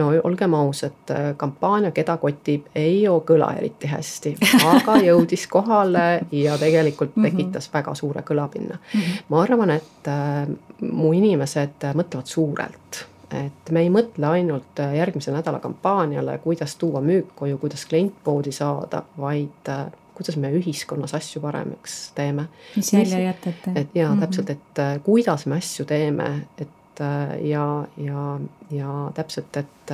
no 0.00 0.08
olgem 0.24 0.54
ausad, 0.54 1.12
kampaania 1.36 1.90
Keda 1.94 2.16
kotib 2.20 2.68
ei 2.74 3.02
kõla 3.26 3.52
eriti 3.58 3.90
hästi, 3.90 4.34
aga 4.72 4.96
jõudis 5.08 5.46
kohale 5.50 6.20
ja 6.32 6.58
tegelikult 6.58 7.16
mhm. 7.16 7.24
tekitas 7.24 7.66
mm 7.66 7.70
-hmm. 7.70 7.78
väga 7.78 7.94
suure 7.94 8.22
kõlapinna 8.22 8.76
mm. 8.76 9.00
-hmm. 9.00 9.22
ma 9.28 9.42
arvan, 9.42 9.70
et 9.70 10.08
äh, 10.08 10.48
mu 10.80 11.12
inimesed 11.12 11.90
mõtlevad 11.94 12.26
suurelt 12.26 13.06
et 13.34 13.70
me 13.70 13.84
ei 13.84 13.90
mõtle 13.90 14.26
ainult 14.26 14.80
järgmise 14.96 15.32
nädala 15.32 15.60
kampaaniale, 15.60 16.38
kuidas 16.38 16.76
tuua 16.76 17.00
müük 17.00 17.34
koju, 17.36 17.58
kuidas 17.58 17.86
klient 17.86 18.14
poodi 18.24 18.52
saada, 18.52 19.02
vaid 19.18 19.68
äh, 19.68 19.86
kuidas 20.14 20.36
me 20.36 20.50
ühiskonnas 20.52 21.14
asju 21.16 21.40
paremaks 21.40 22.12
teeme. 22.14 22.48
mis 22.76 22.92
jälje 22.92 23.22
jätate. 23.22 23.72
et 23.74 23.88
jaa 23.94 24.08
mm, 24.08 24.16
-hmm. 24.16 24.20
täpselt, 24.20 24.50
et 24.50 24.78
äh, 24.78 25.00
kuidas 25.02 25.46
me 25.46 25.56
asju 25.56 25.84
teeme, 25.84 26.46
et 26.58 26.68
Äh, 27.00 27.46
ja, 27.46 27.86
ja, 27.96 28.40
ja 28.70 29.10
täpselt, 29.14 29.56
et 29.56 29.92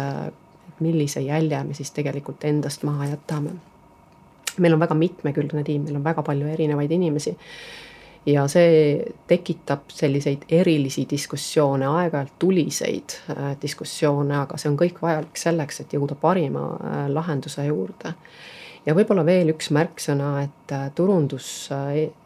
millise 0.80 1.20
jälje 1.20 1.64
me 1.64 1.74
siis 1.74 1.90
tegelikult 1.90 2.44
endast 2.44 2.82
maha 2.82 3.06
jätame. 3.06 3.50
meil 4.58 4.72
on 4.72 4.80
väga 4.80 4.94
mitmekülgne 4.94 5.62
tiim, 5.64 5.82
meil 5.84 5.96
on 5.96 6.04
väga 6.04 6.22
palju 6.22 6.46
erinevaid 6.48 6.90
inimesi 6.90 7.36
ja 8.26 8.46
see 8.50 8.98
tekitab 9.28 9.90
selliseid 9.94 10.46
erilisi 10.48 11.06
diskussioone, 11.10 11.86
aeg-ajalt 11.86 12.34
tuliseid 12.38 13.16
äh, 13.30 13.54
diskussioone, 13.62 14.36
aga 14.42 14.58
see 14.58 14.70
on 14.72 14.78
kõik 14.80 15.00
vajalik 15.02 15.38
selleks, 15.40 15.80
et 15.82 15.96
jõuda 15.96 16.18
parima 16.20 16.66
äh, 16.74 17.00
lahenduse 17.12 17.66
juurde. 17.68 18.14
ja 18.86 18.94
võib-olla 18.94 19.24
veel 19.26 19.50
üks 19.54 19.70
märksõna, 19.74 20.30
et 20.46 20.74
turundus, 20.94 21.70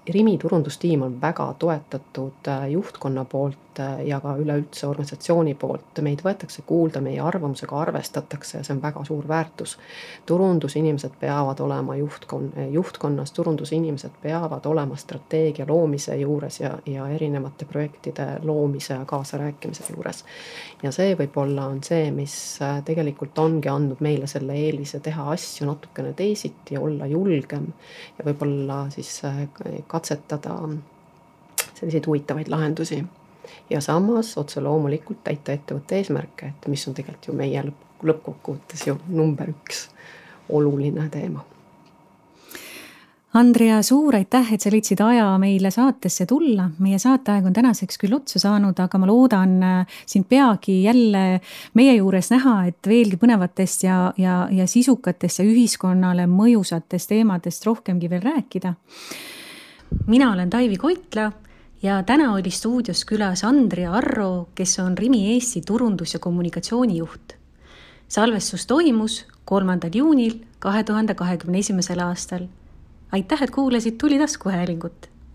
Rimi 0.09 0.39
turundustiim 0.39 1.03
on 1.03 1.21
väga 1.21 1.55
toetatud 1.59 2.49
juhtkonna 2.69 3.25
poolt 3.25 3.71
poolt 3.81 4.07
ja 4.07 4.21
ka 4.21 4.35
üleüldse 4.39 4.87
organisatsiooni 4.87 5.55
poolt, 5.55 6.01
meid 6.03 6.23
võetakse 6.25 6.63
kuulda, 6.67 7.01
meie 7.01 7.21
arvamusega 7.21 7.79
arvestatakse 7.81 8.59
ja 8.59 8.65
see 8.65 8.75
on 8.75 8.83
väga 8.83 9.05
suur 9.05 9.27
väärtus. 9.29 9.79
turundusinimesed 10.27 11.13
peavad 11.21 11.61
olema 11.61 11.97
juhtkon-, 11.97 12.53
juhtkonnas, 12.71 13.33
turundusinimesed 13.33 14.11
peavad 14.23 14.67
olema 14.67 14.97
strateegia 14.97 15.67
loomise 15.69 16.17
juures 16.17 16.61
ja, 16.61 16.79
ja 16.87 17.09
erinevate 17.09 17.65
projektide 17.65 18.41
loomise 18.43 18.95
ja 18.95 19.05
kaasarääkimise 19.05 19.85
juures. 19.95 20.25
ja 20.83 20.93
see 20.93 21.15
võib-olla 21.15 21.67
on 21.67 21.83
see, 21.83 22.11
mis 22.11 22.59
tegelikult 22.85 23.39
ongi 23.39 23.69
andnud 23.69 24.01
meile 24.01 24.27
selle 24.27 24.55
eelise 24.55 25.01
teha 25.01 25.31
asju 25.33 25.67
natukene 25.67 26.13
teisiti 26.13 26.75
ja 26.75 26.81
olla 26.81 27.07
julgem 27.07 27.73
ja 28.19 28.25
võib-olla 28.25 28.89
siis 28.91 29.21
katsetada 29.91 30.57
selliseid 31.75 32.07
huvitavaid 32.07 32.49
lahendusi 32.49 33.05
ja 33.71 33.81
samas 33.81 34.37
otse 34.39 34.61
loomulikult 34.61 35.25
täita 35.25 35.53
ettevõtte 35.53 36.01
eesmärke, 36.01 36.53
et 36.53 36.69
mis 36.69 36.89
on 36.89 36.97
tegelikult 36.97 37.31
ju 37.31 37.37
meie 37.37 37.63
lõpp, 37.67 37.87
lõppkokkuvõttes 38.11 38.87
ju 38.87 38.99
number 39.09 39.51
üks 39.53 39.89
oluline 40.49 41.09
teema. 41.11 41.45
Andrea, 43.31 43.77
suur 43.87 44.17
aitäh, 44.19 44.49
et 44.57 44.65
sa 44.65 44.73
leidsid 44.75 44.99
aja 45.07 45.29
meile 45.39 45.71
saatesse 45.71 46.25
tulla. 46.27 46.65
meie 46.83 46.99
saateaeg 46.99 47.45
on 47.47 47.55
tänaseks 47.55 48.01
küll 48.03 48.17
otsa 48.17 48.41
saanud, 48.43 48.75
aga 48.83 48.99
ma 48.99 49.07
loodan 49.07 49.53
äh, 49.63 49.99
sind 50.07 50.27
peagi 50.27 50.83
jälle 50.83 51.41
meie 51.79 51.95
juures 51.95 52.33
näha, 52.35 52.57
et 52.67 52.91
veelgi 52.91 53.21
põnevatest 53.23 53.87
ja, 53.87 53.99
ja, 54.19 54.49
ja 54.51 54.67
sisukatest 54.67 55.39
ja 55.39 55.47
ühiskonnale 55.47 56.27
mõjusatest 56.27 57.15
teemadest 57.15 57.67
rohkemgi 57.71 58.11
veel 58.11 58.27
rääkida. 58.27 58.75
Mina 60.07 60.33
olen 60.33 60.51
Taivi 60.51 60.77
Koitla 60.77 61.33
ja 61.83 62.03
täna 62.03 62.33
oli 62.35 62.51
stuudios 62.51 63.05
külas 63.05 63.45
Andrea 63.45 63.93
Arro, 63.93 64.49
kes 64.55 64.79
on 64.79 64.99
Rimi 64.99 65.33
Eesti 65.35 65.61
turundus- 65.61 66.15
ja 66.15 66.19
kommunikatsioonijuht. 66.19 67.33
salvestus 68.09 68.67
toimus 68.67 69.27
kolmandal 69.45 69.91
juunil 69.95 70.35
kahe 70.59 70.85
tuhande 70.85 71.15
kahekümne 71.15 71.59
esimesel 71.59 71.99
aastal. 71.99 72.47
aitäh, 73.13 73.43
et 73.43 73.51
kuulasid 73.51 73.95
Tuli 73.99 74.19
taskuhäälingut 74.19 75.11